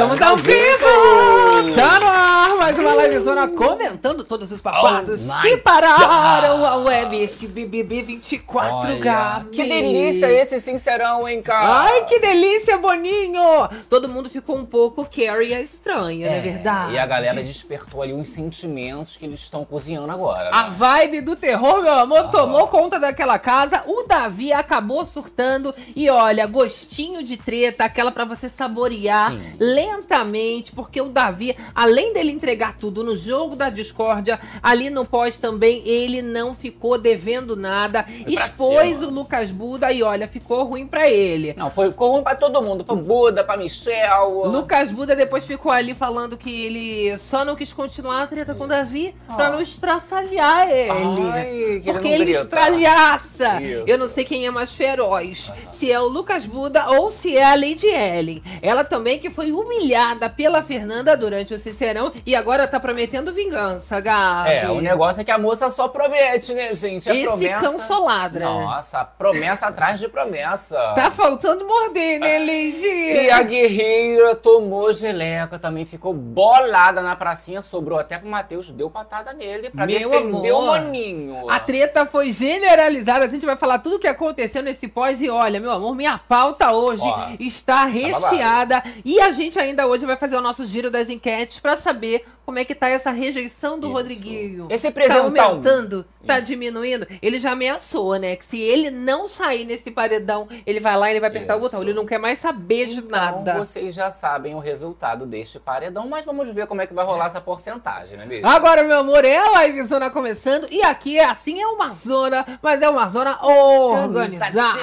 [0.00, 1.74] Estamos ao vivo!
[1.74, 6.66] Tá no ar mais uma livezona comentando todos os babados Oh que pararam God.
[6.68, 9.50] a web esse BBB 24, Olha, Gabi.
[9.50, 11.86] Que delícia esse sincerão, hein, cara?
[11.86, 13.42] Ai, que delícia, Boninho!
[13.88, 16.92] Todo mundo ficou um pouco Carrie a estranha, não é verdade?
[16.92, 20.50] E a galera despertou ali uns sentimentos que eles estão cozinhando agora.
[20.52, 20.70] A né?
[20.70, 23.82] vibe do terror, meu amor, tomou conta daquela casa.
[23.88, 25.74] O Davi acabou surtando.
[25.96, 29.52] E olha, gostinho de treta, aquela pra você saborear Sim.
[29.58, 30.70] lentamente.
[30.70, 33.70] Porque o Davi, além dele entregar tudo no jogo da
[34.20, 38.04] discórdia, ali no pós também, ele não ficou devendo nada.
[38.04, 39.06] Foi pra Expôs cima.
[39.06, 41.54] o Lucas Buda e olha, ficou ruim pra ele.
[41.56, 42.84] Não, foi, ficou ruim pra todo mundo.
[42.84, 44.46] Pro Buda, pra Michelle.
[44.46, 48.64] Lucas Buda depois ficou ali falando que ele só não quis continuar a treta com
[48.64, 49.50] o Davi pra Ah.
[49.52, 50.90] não estraçalhar ele.
[51.32, 52.40] Ai, que Porque ele grita.
[52.42, 53.62] estralhaça.
[53.62, 53.84] Isso.
[53.86, 55.50] Eu não sei quem é mais feroz.
[55.72, 58.42] Se é o Lucas Buda ou se é a Lady Ellen.
[58.62, 64.00] Ela também que foi humilhada pela Fernanda durante o Sincerão e agora tá prometendo vingança,
[64.10, 64.50] Gabi.
[64.50, 67.08] É, o negócio é que a moça só promete, né, gente?
[67.08, 67.60] É Esse promessa.
[67.60, 68.44] cão só ladra.
[68.44, 70.76] Nossa, promessa atrás de promessa.
[70.94, 72.86] Tá faltando morder, né, Lady?
[72.86, 78.90] E a guerreira tomou geleca, também ficou bolada na pracinha, sobrou até pro Matheus, deu
[78.90, 80.62] patada nele pra Meu defender amor.
[80.62, 81.50] o maninho.
[81.50, 83.24] A treta foi generalizada.
[83.24, 85.20] A gente vai falar tudo o que aconteceu nesse pós.
[85.22, 88.82] E olha, meu amor, minha pauta hoje Ó, está recheada.
[89.04, 92.58] e a gente ainda hoje vai fazer o nosso giro das enquetes pra saber como
[92.58, 93.94] é que tá essa rejeição do Isso.
[94.02, 94.66] Rodriguinho.
[94.70, 95.24] Esse Tá presentão.
[95.26, 96.06] aumentando?
[96.26, 97.06] Tá diminuindo?
[97.22, 98.36] Ele já ameaçou, né?
[98.36, 101.58] Que se ele não sair nesse paredão, ele vai lá e ele vai apertar o
[101.58, 101.66] Isso.
[101.66, 101.82] botão.
[101.82, 103.54] Ele não quer mais saber de Então, nada.
[103.54, 107.26] vocês já sabem o resultado deste paredão, mas vamos ver como é que vai rolar
[107.26, 108.46] essa porcentagem, não é mesmo?
[108.46, 110.66] Agora, meu amor, é a livezona começando.
[110.70, 114.80] E aqui é assim, é uma zona, mas é uma zona organizada.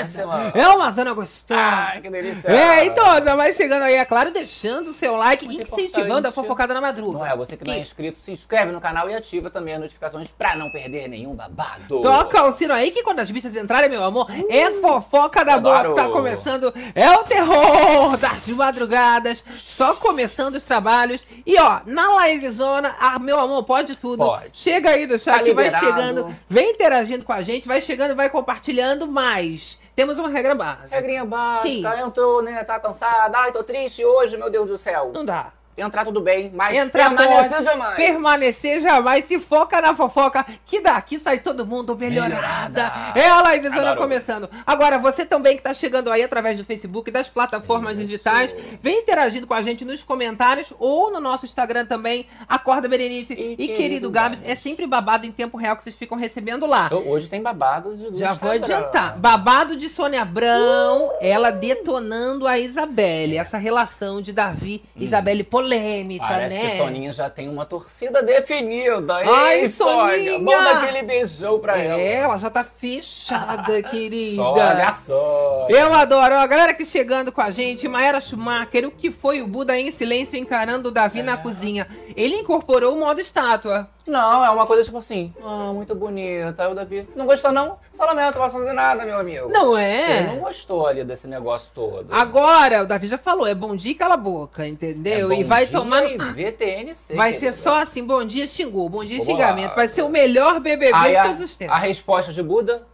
[0.54, 1.60] É uma zona gostosa.
[1.62, 2.50] Ai, que delícia!
[2.50, 6.18] É, então, já vai chegando aí, é claro, deixando o seu like Muito incentivando a
[6.18, 6.34] importante.
[6.34, 7.20] fofocada na madruga.
[7.20, 7.36] Não é?
[7.36, 10.56] Você que não é inscrito, se inscreve no canal e ativa também as notificações pra
[10.56, 12.02] não perder nenhum babado.
[12.02, 15.88] Toca o sino aí que quando as bichas entrarem, meu amor, é fofoca da boa
[15.88, 16.74] que tá começando.
[16.94, 19.44] É o terror das madrugadas.
[19.52, 21.26] Só começando os trabalhos.
[21.46, 24.26] E ó, na livezona, ah, meu amor, pode tudo.
[24.26, 24.50] Pode.
[24.54, 28.30] Chega aí do chat, Tá vai chegando, vem interagindo com a gente, vai chegando, vai
[28.30, 30.96] compartilhando, mas temos uma regra básica.
[30.96, 32.02] Regrinha básica, Que?
[32.02, 32.64] entrou, né?
[32.64, 35.12] Tá cansada, ai, tô triste hoje, meu Deus do céu.
[35.14, 35.52] Não dá.
[35.78, 37.96] Entrar tudo bem, mas Entrar permanecer pode, jamais.
[37.96, 42.36] permanecer jamais, se foca na fofoca, que daqui sai todo mundo melhorada.
[42.36, 43.20] Melhorada.
[43.20, 44.50] É a livezona começando.
[44.66, 48.08] Agora, você também que tá chegando aí através do Facebook, das plataformas Isso.
[48.08, 53.34] digitais, vem interagindo com a gente nos comentários ou no nosso Instagram também, Acorda Berenice
[53.34, 54.44] e, E querido, querido Gabs.
[54.44, 56.90] É sempre babado em tempo real que vocês ficam recebendo lá.
[56.92, 59.18] Hoje tem babado de Já vou adiantar.
[59.18, 63.38] Babado de Sônia Abrão, ela detonando a Isabelle.
[63.38, 66.70] Essa relação de Davi e Isabelle polêmica, Parece né?
[66.70, 69.16] que Soninha já tem uma torcida definida.
[69.26, 69.68] Ai?
[69.68, 70.40] Soninha!
[70.40, 72.00] Manda aquele beijão pra ela.
[72.00, 74.36] É, ela já tá fechada, querida.
[74.36, 75.76] Sônia, Sônia.
[75.78, 76.36] Eu adoro.
[76.36, 79.78] Ó, a galera que chegando com a gente, Maera Schumacher, o que foi o Buda
[79.78, 81.24] em silêncio encarando o Davi É.
[81.24, 81.88] na cozinha?
[82.16, 83.88] Ele incorporou o modo estátua.
[84.08, 85.34] Não, é uma coisa tipo assim.
[85.44, 86.64] Ah, muito bonita.
[86.64, 87.78] Aí o Davi, não gostou não?
[87.92, 89.50] Só lamento, não vai fazer nada, meu amigo.
[89.50, 90.40] Não Ele não é?
[90.40, 92.08] gostou ali desse negócio todo.
[92.14, 95.32] Agora, o Davi já falou, é bom dia e cala a boca, entendeu?
[95.32, 96.04] É e vai tomar...
[96.06, 97.16] e VTNC.
[97.16, 99.70] Vai ser só assim, bom dia, xingou, bom dia, xingamento.
[99.70, 99.76] lá.
[99.76, 101.76] Vai ser o melhor BBB Aí de a, todos os tempos.
[101.76, 102.88] a resposta de Buda?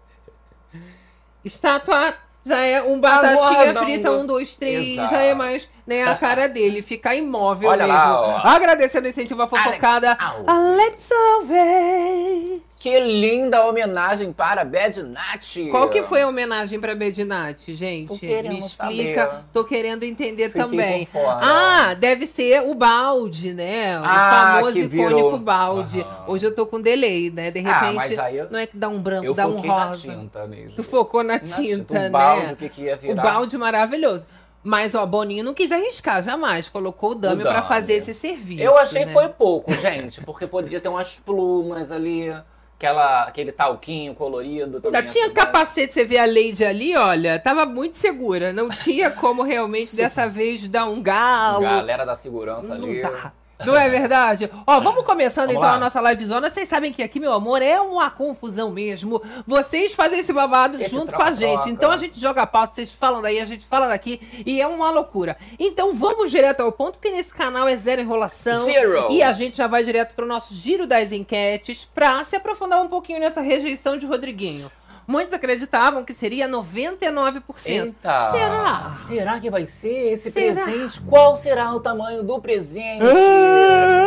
[1.44, 2.16] Estátua
[2.46, 3.86] já é um batatinha Aguardando.
[3.86, 5.12] frita, um, dois, três, Exato.
[5.12, 8.00] já é mais nem a cara dele, ficar imóvel Olha mesmo.
[8.00, 8.42] lá.
[8.56, 10.18] Agradecendo o incentivo à fofocada.
[10.20, 12.62] Alex Alex Alves.
[12.84, 15.56] Que linda homenagem para Bad Nat.
[15.72, 18.10] Qual que foi a homenagem pra Bedinati, gente?
[18.10, 19.26] Tô querendo Me explica.
[19.26, 19.44] saber.
[19.54, 21.08] Tô querendo entender Fiquei também.
[21.42, 23.98] Ah, deve ser o balde, né?
[23.98, 26.02] O Ah, famoso icônico balde.
[26.02, 26.26] Aham.
[26.28, 27.52] Hoje eu tô com delay, né?
[27.52, 29.54] De Ah, repente, mas aí eu- não é que dá um branco, Eu dá um
[29.56, 30.12] foquei na rosa.
[30.18, 30.76] tinta mesmo.
[30.76, 32.10] Tu focou na Na tinta, o né?
[32.10, 33.24] balde, o que, que ia O virar.
[33.24, 34.38] balde maravilhoso.
[34.62, 36.68] Mas, ó, Boninho não quis arriscar jamais.
[36.68, 37.68] Colocou o dummy O pra dummy.
[37.68, 38.62] fazer esse serviço.
[38.62, 39.12] Eu achei né?
[39.14, 42.34] foi pouco, gente, porque poderia ter umas plumas ali,
[42.84, 44.82] aquela, aquele talquinho colorido.
[44.84, 45.34] Ainda tinha bom.
[45.34, 48.52] capacete, você vê a Lady ali, olha, tava muito segura.
[48.52, 51.62] Não tinha como realmente dessa vez dar um galo.
[51.62, 53.02] Galera da segurança Não ali.
[53.02, 53.32] dá.
[53.66, 54.50] Não é verdade?
[54.66, 55.76] Ó, vamos começando Vamos então lá.
[55.76, 56.50] a nossa livezona.
[56.50, 59.22] Vocês sabem que aqui, meu amor, é uma confusão mesmo.
[59.46, 61.70] Vocês fazem esse babado Esse junto com a gente.
[61.70, 64.22] Então a gente joga a pauta, vocês falam daí, a gente fala daqui.
[64.46, 65.38] E é uma loucura.
[65.60, 68.66] Então vamos direto ao ponto, porque nesse canal é zero enrolação.
[68.66, 69.08] Zero.
[69.12, 72.88] E a gente já vai direto pro nosso giro das enquetes pra se aprofundar um
[72.88, 74.72] pouquinho nessa rejeição de Rodriguinho.
[75.06, 77.42] Muitos acreditavam que seria 99%.
[77.68, 78.32] Eita!
[78.32, 78.92] Será?
[78.92, 80.64] Será que vai ser esse Será?
[80.64, 81.02] presente?
[81.02, 83.04] Qual será o tamanho do presente?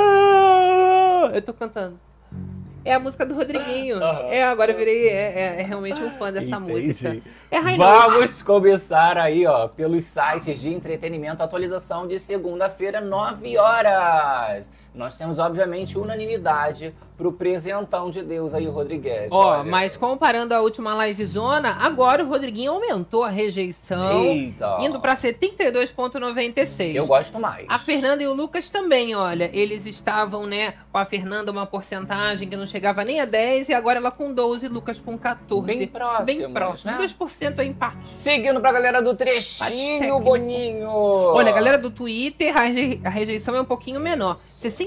[0.07, 1.99] Ah, Eu tô cantando.
[2.85, 4.01] É a música do Rodriguinho.
[4.31, 6.83] É, agora eu virei é, é- é realmente um fã dessa Entendi.
[6.87, 7.17] música.
[7.51, 7.79] É Rainha.
[7.85, 14.71] Vamos começar aí, ó, pelos sites de entretenimento, atualização de segunda-feira, 9 horas.
[14.97, 19.29] Nós temos, obviamente, unanimidade pro presentão de Deus aí, Rodrigues.
[19.31, 19.65] Ó, olha.
[19.71, 24.77] mas comparando a última livezona, agora o Rodriguinho aumentou a rejeição, Eita.
[24.81, 26.95] indo pra 72,96.
[26.95, 27.65] Eu gosto mais.
[27.69, 32.49] A Fernanda e o Lucas também, olha, eles estavam, né, com a Fernanda uma porcentagem
[32.49, 35.67] que não chegava nem a 10 e agora ela com 12, Lucas com 14.
[35.79, 36.91] Bem próximos, Bem próximo.
[36.93, 36.99] né?
[36.99, 38.09] 2% é empate.
[38.09, 40.21] Seguindo pra galera do trechinho.
[40.21, 40.89] Boninho.
[40.91, 44.37] Olha, a galera do Twitter, a reje- a rejeição é um pouquinho menor.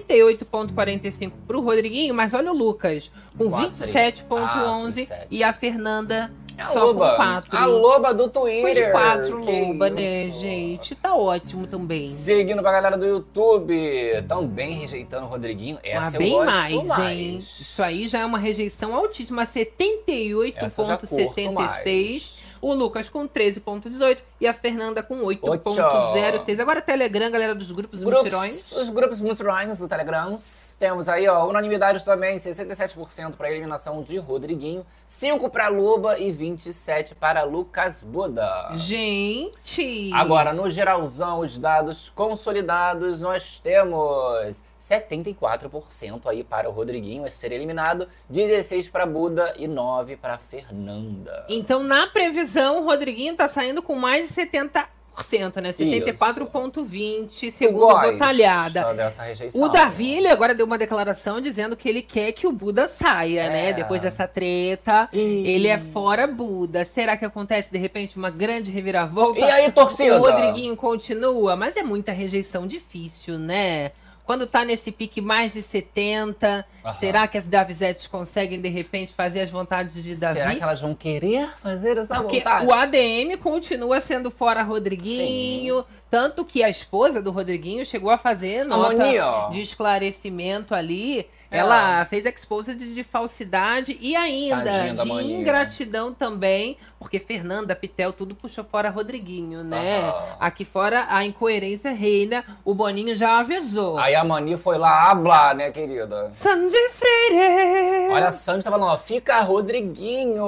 [0.07, 3.72] 68,45 pro Rodriguinho, mas olha o Lucas, com Quatro.
[3.86, 7.12] 27,11 Ah, e a Fernanda É a só loba.
[7.12, 7.57] com 4.
[7.57, 8.86] A loba do Twitter.
[8.88, 10.40] de 4, Que loba, né, isso.
[10.42, 10.96] gente?
[10.96, 12.07] Tá ótimo também.
[12.10, 13.74] Seguindo pra galera do YouTube,
[14.28, 15.78] também rejeitando o Rodriguinho.
[15.84, 17.10] Essa Mas eu bem mais, mais.
[17.18, 17.38] hein?
[17.38, 19.46] Isso aí já é uma rejeição altíssima,
[20.66, 22.49] Essa eu já curto 78,76.
[22.62, 26.60] O Lucas com 13,18 e a Fernanda com 8,06.
[26.60, 28.72] Agora Telegram, galera dos grupos Grupos, mutirões.
[28.74, 30.38] os grupos mutirões do Telegram.
[30.78, 37.16] Temos aí, ó, unanimidade também, 67% para eliminação de Rodriguinho, 5 para Luba e 27
[37.16, 38.70] para Lucas Buda.
[38.74, 40.12] Gente!
[40.14, 47.52] Agora, no geralzão, os dados consolidados, nós temos 74% aí para o Rodriguinho a ser
[47.52, 51.46] eliminado, 16 para Buda e 9 para Fernanda.
[51.50, 54.86] Então, na previsão, o Rodriguinho tá saindo com mais de 70%,
[55.62, 55.74] né?
[55.74, 58.88] 74,20, segundo Gosta Botalhada.
[59.54, 63.42] O Davi, ele agora deu uma declaração dizendo que ele quer que o Buda saia,
[63.44, 63.50] É.
[63.50, 63.74] né?
[63.74, 65.10] Depois dessa treta.
[65.12, 66.86] Ele é fora Buda.
[66.86, 69.40] Será que acontece, de repente, uma grande reviravolta?
[69.40, 70.16] E aí, torcida?
[70.18, 73.92] O Rodriguinho continua, mas é muita rejeição difícil, né?
[74.30, 76.96] Quando tá nesse pique mais de 70, Aham.
[77.00, 80.38] será que as Davizettes conseguem, de repente, fazer as vontades de Davi?
[80.38, 82.68] Será que elas vão querer fazer essa Porque vontade?
[82.68, 85.84] o ADM continua sendo fora Rodriguinho.
[86.12, 91.25] Tanto que a esposa do Rodriguinho chegou a fazer nota de esclarecimento ali.
[91.52, 91.58] É.
[91.58, 98.36] Ela fez exposed de falsidade e ainda Tadinha de ingratidão também, porque Fernanda, Pitel, tudo
[98.36, 100.00] puxou fora Rodriguinho, né?
[100.00, 100.36] Aham.
[100.40, 103.98] Aqui fora a incoerência reina, o Boninho já avisou.
[103.98, 106.30] Aí a Mani foi lá hablar, né, querida?
[106.31, 108.12] Sandy Freire!
[108.12, 110.44] Olha, a Sandy tá falando, ó, fica Rodriguinho.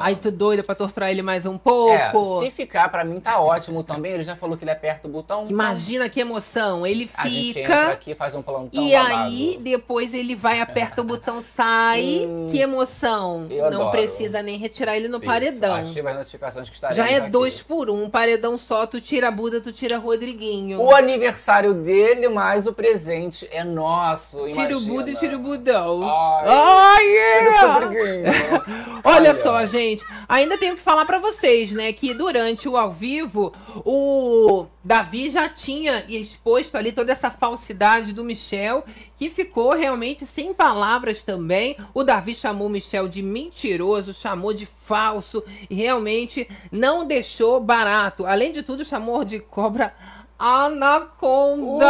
[0.00, 2.40] Ai, tô doida pra torturar ele mais um É, pouco.
[2.40, 4.12] se ficar, pra mim tá ótimo também.
[4.12, 5.46] Ele já falou que ele aperta o botão.
[5.48, 6.86] Imagina que emoção.
[6.86, 7.88] Ele A gente entra fica.
[7.92, 9.14] aqui, faz um plantão E babado.
[9.24, 11.94] aí, depois ele vai, aperta o botão, sai.
[12.24, 13.46] Hum, que emoção.
[13.50, 13.90] eu Não adoro.
[13.90, 15.83] precisa nem retirar ele no Isso, paredão.
[15.90, 17.30] Ativa as notificações que estaremos Já é aqui.
[17.30, 18.08] dois por um.
[18.10, 20.80] Paredão só, tu tira a Buda, tu tira Rodriguinho.
[20.80, 24.80] O aniversário dele, mas o presente é nosso, Tira o.
[24.80, 26.02] Buda e tira o Budão.
[26.04, 27.74] Ai, Ai, Tira o yeah!
[27.78, 29.00] Rodriguinho.
[29.04, 33.52] Olha só, gente, ainda tenho que falar pra vocês, né, que durante o ao vivo,
[33.84, 38.84] o Davi já tinha exposto ali toda essa falsidade do Michel,
[39.16, 41.74] que ficou realmente sem palavras também.
[41.94, 48.26] O Davi chamou o Michel de mentiroso, chamou de falso e realmente não deixou barato.
[48.26, 49.94] Além de tudo, chamou de cobra
[50.38, 51.86] anaconda.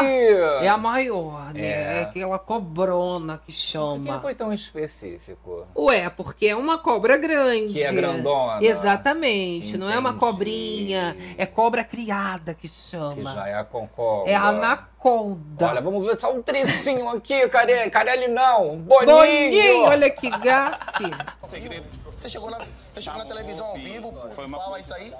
[0.00, 0.64] Ui!
[0.64, 1.60] É a maior, né?
[1.60, 1.98] É.
[1.98, 4.08] É aquela cobrona que Por que chama.
[4.08, 5.66] ele foi tão específico?
[5.76, 7.72] Ué, porque é uma cobra grande.
[7.74, 8.58] Que é grandona.
[8.62, 9.76] Exatamente.
[9.76, 10.20] Não é uma Entendi.
[10.24, 11.16] cobrinha.
[11.36, 13.14] É cobra criada que chama.
[13.14, 14.30] Que já é a Concorda.
[14.30, 15.68] É a anaconda.
[15.68, 17.90] Olha, vamos ver só um trecinho aqui, Carelli.
[17.90, 18.76] Carelli não.
[18.78, 19.16] Boninho.
[19.16, 21.04] Boninho, olha que gafe.
[21.48, 21.86] segredo.
[22.16, 22.58] Você chegou na,
[22.98, 25.12] você chegou na televisão ao vivo, pô, fala isso aí.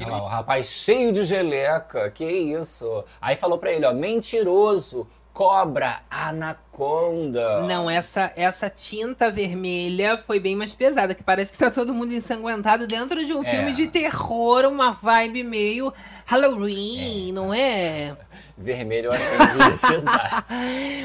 [0.00, 3.04] Olha lá, o rapaz cheio de geleca, que isso.
[3.20, 7.60] Aí falou pra ele, ó, mentiroso, cobra, anaconda.
[7.62, 12.14] Não, essa, essa tinta vermelha foi bem mais pesada, que parece que tá todo mundo
[12.14, 13.50] ensanguentado dentro de um É.
[13.50, 15.92] filme de terror, uma vibe meio
[16.24, 18.16] Halloween, não é?
[18.58, 20.44] Vermelho eu acho que não devia ser usado.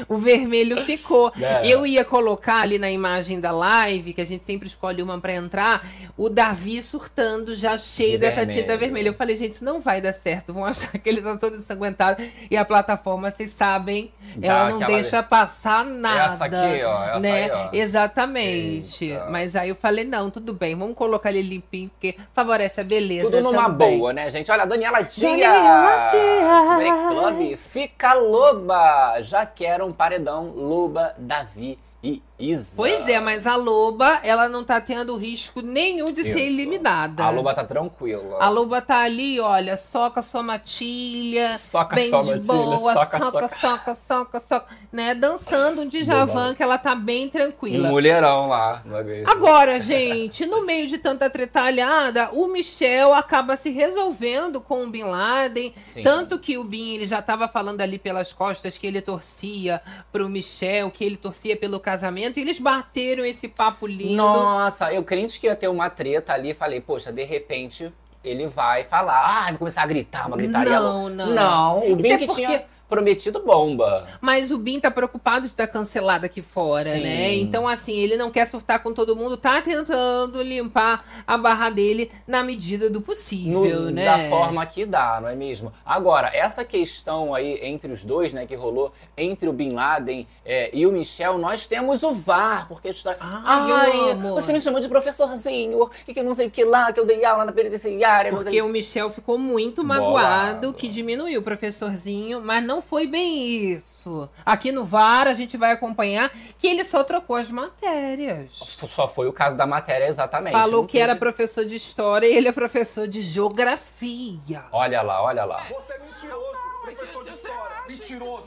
[0.08, 1.32] O vermelho ficou.
[1.42, 1.66] É.
[1.66, 5.32] Eu ia colocar ali na imagem da live, que a gente sempre escolhe uma pra
[5.34, 5.84] entrar,
[6.16, 8.60] o Davi surtando já cheio De dessa vermelho.
[8.60, 9.08] tinta vermelha.
[9.08, 10.52] Eu falei, gente, isso não vai dar certo.
[10.52, 12.22] Vão achar que ele tá todo ensanguentado.
[12.50, 16.24] E a plataforma, vocês sabem, Dá ela não aquela- deixa passar nada.
[16.32, 17.44] Essa aqui, ó, essa né?
[17.44, 17.68] aí, ó.
[17.72, 19.04] Exatamente.
[19.06, 19.26] Eita.
[19.30, 23.30] Mas aí eu falei, não, tudo bem, vamos colocar ele limpinho, porque favorece a beleza.
[23.30, 23.98] Tudo numa também.
[23.98, 24.50] boa, né, gente?
[24.50, 25.20] Olha, Daniela Dias.
[25.20, 27.21] Daniela Dias.
[27.56, 29.20] Fica loba.
[29.22, 32.74] Já quero um paredão, Luba, Davi e Isa.
[32.76, 36.38] Pois é, mas a Loba, ela não tá tendo risco nenhum de ser Isso.
[36.38, 37.24] eliminada.
[37.24, 38.38] A Loba tá tranquila.
[38.40, 43.18] A Loba tá ali, olha, soca sua matilha, Soca bem sua de matilha, boa, soca,
[43.18, 43.48] soca, soca.
[43.48, 45.14] soca, soca, soca, né?
[45.14, 47.88] Dançando um Djavan que ela tá bem Um tranquila.
[47.88, 48.82] mulherão lá.
[48.84, 54.84] Não é Agora, gente, no meio de tanta tretalhada, o Michel acaba se resolvendo com
[54.84, 55.72] o Bin Laden.
[55.76, 56.02] Sim.
[56.02, 59.80] Tanto que o Bin, ele já tava falando ali pelas costas que ele torcia
[60.10, 62.31] pro Michel, que ele torcia pelo casamento.
[62.38, 64.16] E eles bateram esse papo lindo.
[64.16, 66.54] Nossa, eu crente que ia ter uma treta ali.
[66.54, 67.92] Falei, poxa, de repente
[68.24, 69.20] ele vai falar.
[69.24, 70.78] Ah, vai começar a gritar, uma gritaria.
[70.78, 71.26] Não, não.
[71.34, 72.64] Não, o Isso Bin é que porque- tinha
[72.96, 74.06] prometido bomba.
[74.20, 77.00] Mas o Bin tá preocupado de estar cancelado aqui fora, Sim.
[77.00, 77.34] né?
[77.36, 82.12] Então, assim, ele não quer surtar com todo mundo, tá tentando limpar a barra dele
[82.26, 84.04] na medida do possível, No- né?
[84.04, 85.72] Da forma que dá, não é mesmo?
[85.86, 90.68] Agora, essa questão aí entre os dois, né, que rolou entre o Bin Laden é,
[90.76, 93.18] e o Michel, nós temos o VAR, porque a história.
[93.22, 94.34] Ai, eu amo.
[94.34, 97.24] você me chamou de professorzinho, e que não sei o que lá, que eu dei
[97.24, 98.30] aula na penitenciária.
[98.32, 100.02] Porque o Michel ficou muito Bolado.
[100.02, 104.28] magoado, que diminuiu o professorzinho, mas não foi bem isso.
[104.44, 108.52] Aqui no VAR a gente vai acompanhar que ele só trocou as matérias.
[108.52, 110.52] Só foi o caso da matéria, exatamente.
[110.52, 114.64] Falou que era professor de história e ele é professor de geografia.
[114.70, 115.64] Olha lá, olha lá.
[115.70, 117.76] Você é mentiroso, professor de história.
[117.88, 118.44] Mentiroso.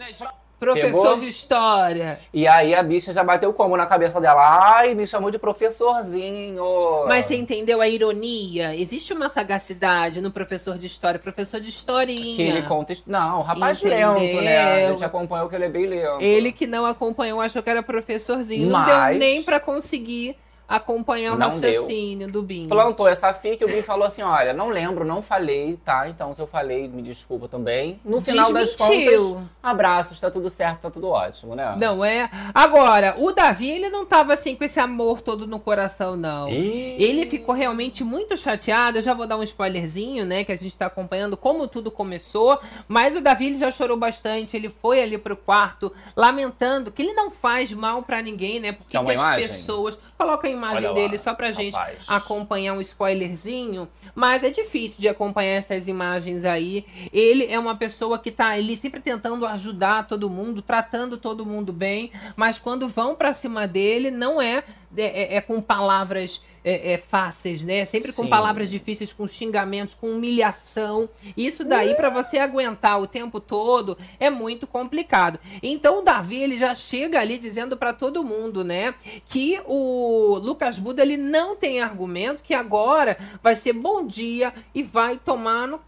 [0.59, 1.17] Professor Pegou?
[1.19, 2.19] de história.
[2.33, 4.41] E aí a bicha já bateu como na cabeça dela?
[4.75, 6.63] Ai, me chamou de professorzinho.
[7.07, 8.75] Mas você entendeu a ironia?
[8.75, 12.35] Existe uma sagacidade no professor de história, professor de historinha.
[12.35, 12.93] Que ele conta.
[13.05, 14.13] Não, o rapaz Entendeu?
[14.13, 14.85] lento, né?
[14.85, 16.21] A gente acompanhou que ele é bem lento.
[16.21, 18.69] Ele que não acompanhou achou que era professorzinho.
[18.69, 22.67] Não Mas- deu nem pra conseguir acompanhar o Não raciocínio do Binho.
[22.67, 26.09] plantou essa fica e o Bin falou assim: olha, não lembro, não falei, tá?
[26.09, 27.99] Então, se eu falei, me desculpa também.
[28.03, 29.35] No final das Desmentiu.
[29.35, 31.75] contas, abraços, tá tudo certo, tá tudo ótimo, né?
[31.77, 32.29] Não é?
[32.53, 36.49] Agora, o Davi, ele não tava assim com esse amor todo no coração, não.
[36.49, 36.95] Ih.
[36.99, 38.97] Ele ficou realmente muito chateado.
[38.97, 40.43] Eu já vou dar um spoilerzinho, né?
[40.43, 42.59] Que a gente tá acompanhando como tudo começou.
[42.87, 44.55] Mas o Davi ele já chorou bastante.
[44.55, 48.71] Ele foi ali pro quarto lamentando que ele não faz mal pra ninguém, né?
[48.71, 49.99] Porque que as pessoas.
[50.17, 52.05] Coloca a imagem Olha lá, dele só pra gente rapaz.
[52.09, 53.87] acompanhar um spoilerzinho.
[54.13, 56.85] Mas é difícil de acompanhar essas imagens aí.
[57.11, 61.73] Ele é uma pessoa que tá ali sempre tentando ajudar todo mundo, tratando todo mundo
[61.73, 62.11] bem.
[62.35, 64.63] Mas quando vão pra cima dele, não é.
[64.97, 67.85] É, é- é com palavras é, é, fáceis, né?
[67.85, 68.29] Sempre com Sim.
[68.29, 71.07] palavras difíceis, com xingamentos, com humilhação.
[71.37, 75.39] Isso daí, pra você aguentar o tempo todo, é muito complicado.
[75.61, 78.95] Então o Davi, ele já chega ali dizendo pra todo mundo, né?
[79.27, 84.81] Que o Lucas Buda, ele não tem argumento, que agora vai ser bom dia e
[84.81, 85.79] vai tomar no.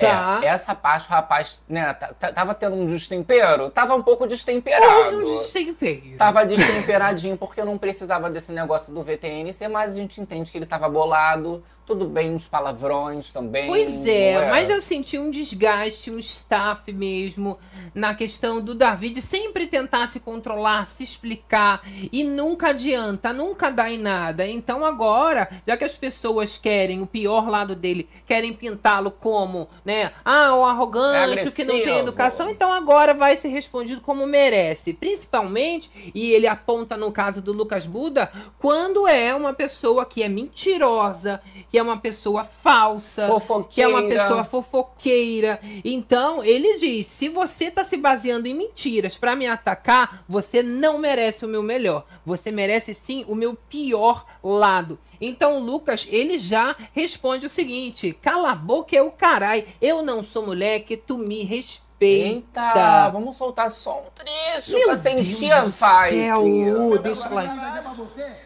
[0.00, 0.06] Cu.
[0.06, 0.40] Tá?
[0.42, 1.92] É, essa parte o rapaz, né,
[2.34, 3.70] tava tendo um destempero?
[3.70, 5.16] Tava um pouco destemperado.
[5.16, 6.16] Um destempero.
[6.16, 10.66] Tava destemperadinho porque não precisava desse negócio do VTNC, mas a gente entende que ele
[10.66, 11.62] tava bolado.
[11.86, 13.66] Tudo bem, uns palavrões também.
[13.66, 17.58] Pois é, não mas eu senti um desgaste, um staff mesmo,
[17.92, 23.90] na questão do David sempre tentar se controlar, se explicar, e nunca adianta, nunca dá
[23.90, 24.46] em nada.
[24.46, 29.89] Então agora, já que as pessoas querem o pior lado dele, querem pintá-lo como, né,
[30.24, 34.92] ah, o arrogante, o que não tem educação, então agora vai ser respondido como merece.
[34.92, 40.28] Principalmente, e ele aponta no caso do Lucas Buda, quando é uma pessoa que é
[40.28, 43.26] mentirosa, que é uma pessoa falsa,
[43.68, 44.22] que é uma Fofoqueira.
[44.22, 45.60] pessoa fofoqueira.
[45.84, 50.98] Então, ele diz: se você tá se baseando em mentiras pra me atacar, você não
[50.98, 52.04] merece o meu melhor.
[52.24, 54.98] Você merece sim o meu pior lado.
[55.20, 59.66] Então, o Lucas, ele já responde o seguinte: cala a boca é o carai.
[59.80, 61.90] Eu não sou moleque, tu me respeita.
[62.02, 66.16] Eita, vamos soltar só um trecho Meu pra sentir a do vibe.
[66.16, 67.42] céu, deixa lá.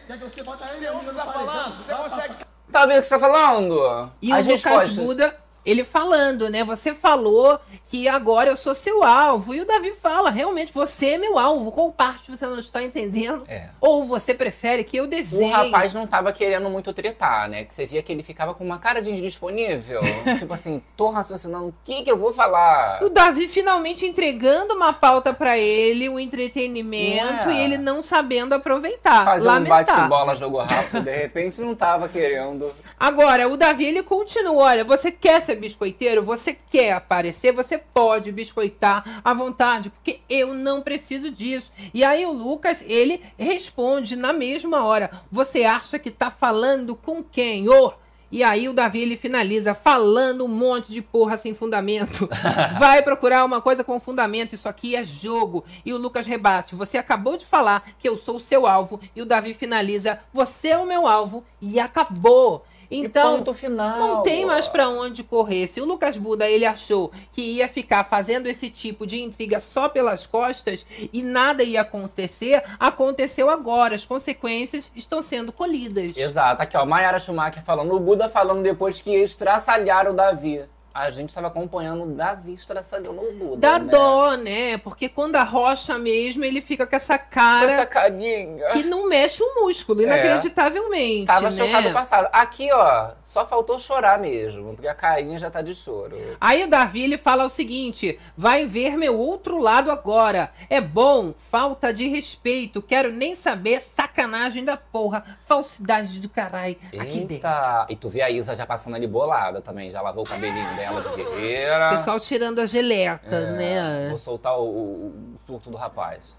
[0.09, 1.85] Você ouve o que tá falando?
[1.85, 2.35] Você consegue.
[2.73, 4.13] Tá vendo o que você tá falando?
[4.21, 4.97] E As o Lucas respostas.
[4.97, 6.65] Buda, ele falando, né?
[6.65, 7.61] Você falou
[7.95, 9.55] que agora eu sou seu alvo.
[9.55, 11.71] E o Davi fala, realmente, você é meu alvo.
[11.71, 13.45] Qual parte você não está entendendo?
[13.47, 13.69] É.
[13.81, 15.53] Ou você prefere que eu O desenhe?
[15.53, 17.63] rapaz não tava querendo muito tretar, né?
[17.63, 20.01] Que você via que ele ficava com uma cara de indisponível.
[20.41, 23.01] tipo assim, tô raciocinando, o que que eu vou falar?
[23.01, 27.55] O Davi finalmente entregando uma pauta pra ele, o entretenimento, Não é?
[27.55, 29.25] e ele não sabendo aproveitar.
[29.25, 29.85] Fazer um Lamentar.
[29.87, 32.75] bate-bola, jogo rápido, de repente não tava querendo.
[32.99, 34.65] Agora, o Davi, ele continua.
[34.65, 36.25] Olha, você quer ser biscoiteiro?
[36.25, 37.53] Você quer aparecer?
[37.53, 41.73] Você pode biscoitar à vontade, porque eu não preciso disso.
[41.93, 45.11] E aí o Lucas, ele responde na mesma hora.
[45.31, 47.69] Você acha que tá falando com quem?
[47.69, 47.93] Ô,
[48.33, 52.29] E aí o Davi ele finaliza falando um monte de porra sem fundamento.
[52.81, 55.65] Vai procurar uma coisa com fundamento, isso aqui é jogo.
[55.85, 59.01] E o Lucas rebate: "Você acabou de falar que eu sou o seu alvo".
[59.15, 62.65] E o Davi finaliza: "Você é o meu alvo" e acabou.
[62.91, 63.99] Então, ponto final.
[63.99, 65.67] não tem mais para onde correr.
[65.67, 69.89] Se o Lucas Buda ele achou que ia ficar fazendo esse tipo de intriga só
[69.89, 73.95] pelas costas e nada ia acontecer, aconteceu agora.
[73.95, 76.17] As consequências estão sendo colhidas.
[76.17, 80.65] Exato, aqui ó, Mayara Schumacher falando, o Buda falando depois que ia estraçalhar o Davi.
[80.95, 83.57] A gente estava acompanhando Davi estraçalhando o Buda.
[83.57, 83.91] Dá né?
[83.91, 84.79] dó, né?
[84.79, 88.65] Porque quando arrocha mesmo, ele fica com essa Com cara essa carinha.
[88.73, 90.05] que não mexe o músculo, É.
[90.05, 91.27] inacreditavelmente.
[91.27, 91.57] Tava né?
[91.57, 92.29] chocado passado.
[92.33, 96.17] Aqui, ó, só faltou chorar mesmo, porque a carinha já tá de choro.
[96.41, 100.53] Aí o Davi ele fala o seguinte: vai ver meu outro lado agora.
[100.71, 102.81] É bom, falta de respeito.
[102.81, 106.77] Quero nem saber, sacanagem da porra, falsidade do caralho.
[107.01, 107.49] Aqui dentro.
[107.89, 110.84] E tu vê a Isa já passando ali bolada também, já lavou o cabelinho dela
[110.93, 111.91] de guerreira.
[111.91, 114.09] Pessoal tirando a geleca, É, né?
[114.09, 116.37] Vou soltar o, o- o surto do rapaz.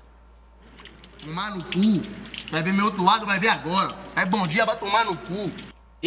[1.21, 2.01] Tomar no cu.
[2.51, 3.95] Vai ver meu outro lado, vai ver agora.
[4.15, 5.51] Aí bom dia, vai tomar no cu.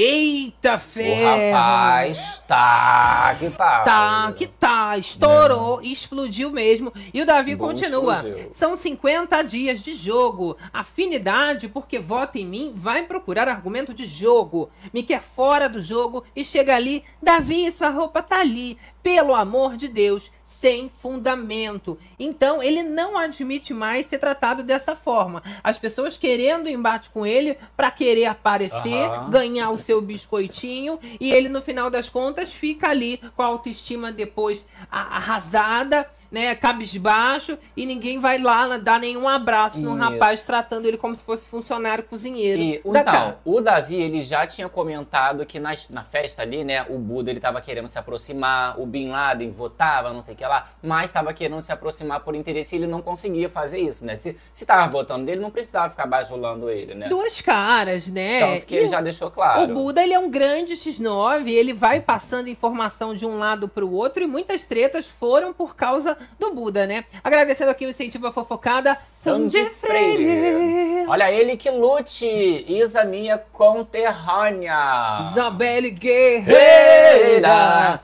[0.01, 1.53] Eita O ferro!
[1.53, 3.81] rapaz tá que tá.
[3.81, 6.93] Tá, que tá, estourou, explodiu mesmo.
[7.13, 8.15] E o Davi Bom, continua.
[8.15, 8.51] explodiu.
[8.53, 10.57] São 50 dias de jogo.
[10.73, 14.71] Afinidade, porque vota em mim, vai procurar argumento de jogo.
[14.95, 17.03] Me quer fora do jogo e chega ali.
[17.21, 18.79] Davi, sua roupa tá ali.
[19.03, 21.99] Pelo amor de Deus, sem fundamento.
[22.19, 25.43] Então, ele não admite mais ser tratado dessa forma.
[25.63, 29.31] As pessoas querendo embate com ele para querer aparecer, Aham.
[29.31, 34.11] ganhar o seu biscoitinho e ele no final das contas fica ali com a autoestima
[34.11, 40.97] depois arrasada, né, cabisbaixo e ninguém vai lá dar nenhum abraço no rapaz tratando ele
[40.97, 43.37] como se fosse funcionário cozinheiro E, então, casa.
[43.45, 47.41] o Davi, ele já tinha comentado que nas- na festa ali, né, o Buda, ele
[47.41, 51.33] tava querendo se aproximar, o Bin Laden votava, não sei o que lá, mas tava
[51.33, 54.17] querendo se aproximar por interesse e ele não conseguia fazer isso, né?
[54.17, 57.09] Se, se tava votando dele, não precisava ficar bajulando ele, né?
[57.09, 58.41] Duas caras, né?
[58.41, 59.71] Tanto que E ele já deixou claro.
[59.73, 63.91] O Buda, ele é um grande X9, ele vai passando informação de um lado pro
[63.91, 67.05] outro e muitas tretas foram por causa do Buda, né?
[67.23, 71.07] Agradecendo aqui o incentivo à fofocada, Sandy Freire.
[71.09, 72.27] Olha ele que lute,
[72.69, 75.19] Isa minha conterrânea.
[75.31, 76.59] Isabelle Guerreira.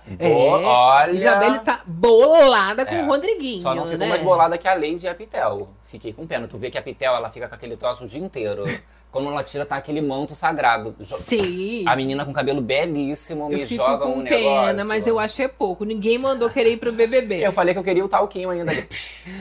[0.07, 1.12] Boa, olha.
[1.12, 4.09] Isabelle tá bolada com É, o Rodriguinho, Só não ficou né?
[4.09, 5.68] mais bolada que a Lady e a Pitel.
[5.85, 6.48] Fiquei com pena.
[6.48, 8.64] Tu vê que a Pitel, ela fica com aquele troço o dia inteiro.
[9.14, 10.92] Quando ela tira, tá aquele manto sagrado.
[11.20, 11.85] Sim.
[11.87, 14.87] A menina com cabelo belíssimo eu me fico joga com um pena, negócio.
[14.88, 15.85] mas eu acho que é pouco.
[15.85, 17.46] Ninguém mandou querer ir pro BBB.
[17.46, 18.88] Eu falei que eu queria o talquinho ainda ali.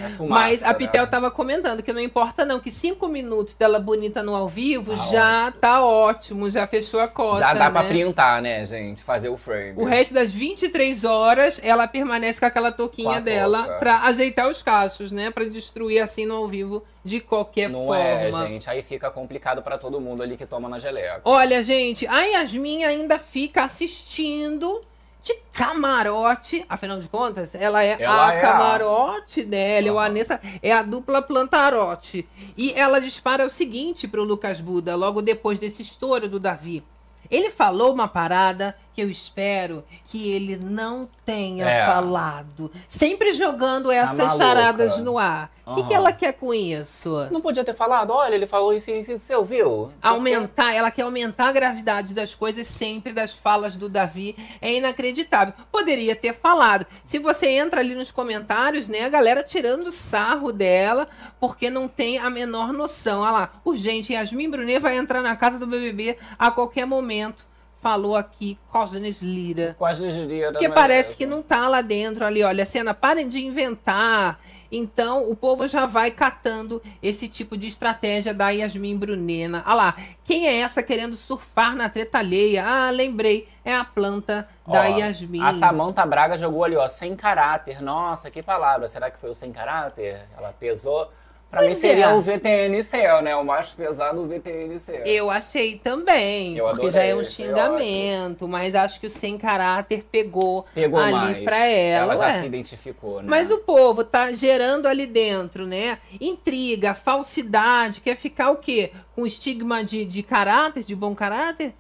[0.05, 0.73] É fumaça, Mas a né?
[0.75, 4.95] Pitel tava comentando que não importa não, que cinco minutos dela bonita no ao vivo
[4.95, 7.89] Tá já tá ótimo, já fechou a cota, Já dá pra né?
[7.89, 9.03] printar, né, gente?
[9.03, 9.73] Fazer o frame.
[9.75, 13.79] O resto das 23 horas, ela permanece com aquela touquinha Com dela touca.
[13.79, 15.31] pra ajeitar os cachos, né?
[15.31, 17.97] Pra destruir assim no ao vivo de qualquer Não forma.
[18.01, 18.69] é, gente.
[18.69, 21.21] Aí fica complicado pra todo mundo ali que toma na geleca.
[21.25, 24.81] Olha, gente, a Yasmin ainda fica assistindo
[25.21, 26.65] de camarote.
[26.69, 29.95] Afinal de contas, ela é Ela a é a- camarote dela, Aham.
[29.95, 32.27] o Anessa é a dupla plantarote.
[32.57, 36.83] E ela dispara o seguinte pro Lucas Buda, logo depois desse estouro do Davi.
[37.31, 41.85] Ele falou uma parada que eu espero que ele não tenha É.
[41.85, 42.71] falado.
[42.87, 44.37] Sempre jogando essas maluca.
[44.37, 45.51] charadas no ar.
[45.65, 46.03] O que, que Aham.
[46.03, 47.27] ela quer com isso?
[47.31, 49.91] Não podia ter falado, olha, ele falou isso, isso, isso, você ouviu?
[50.01, 54.35] Aumentar, ela quer aumentar a gravidade das coisas sempre das falas do Davi.
[54.61, 55.53] É inacreditável.
[55.71, 56.85] Poderia ter falado.
[57.05, 61.07] Se você entra ali nos comentários, né, a galera tirando sarro dela,
[61.39, 63.21] porque não tem a menor noção.
[63.21, 67.45] Olha lá, urgente, Yasmin Brunet vai entrar na casa do BBB a qualquer momento.
[67.83, 69.75] Falou aqui Cosnes Lira.
[69.77, 70.53] Quase diria.
[70.53, 74.39] Porque parece que não tá lá dentro ali, olha, cena, parem de inventar.
[74.71, 79.61] Então, o povo já vai catando esse tipo de estratégia da Yasmin Brunena.
[79.65, 82.63] Ah lá, quem é essa querendo surfar na treta alheia?
[82.65, 85.43] Ah, lembrei, é a planta da Ó, Yasmin.
[85.43, 87.81] A Samanta Braga jogou ali, ó, sem caráter.
[87.81, 88.87] Nossa, que palavra.
[88.87, 90.21] Será que foi o sem caráter?
[90.37, 91.11] Ela pesou.
[91.53, 92.13] Pra Pois mim seria é.
[92.15, 93.35] o VTNCL, né?
[93.35, 95.03] O mais pesado, o VTNCL.
[95.05, 99.37] Eu achei também, Eu porque já é um foi xingamento, mas acho que o sem
[99.37, 101.43] caráter pegou, Pegou ali mais.
[101.43, 102.05] pra ela.
[102.13, 102.39] Ela já ué.
[102.39, 103.27] se identificou, né?
[103.29, 105.99] Mas o povo tá gerando ali dentro, né?
[106.19, 108.89] Intriga, falsidade, quer ficar o quê?
[109.15, 111.75] Com estigma de, de caráter, de bom caráter?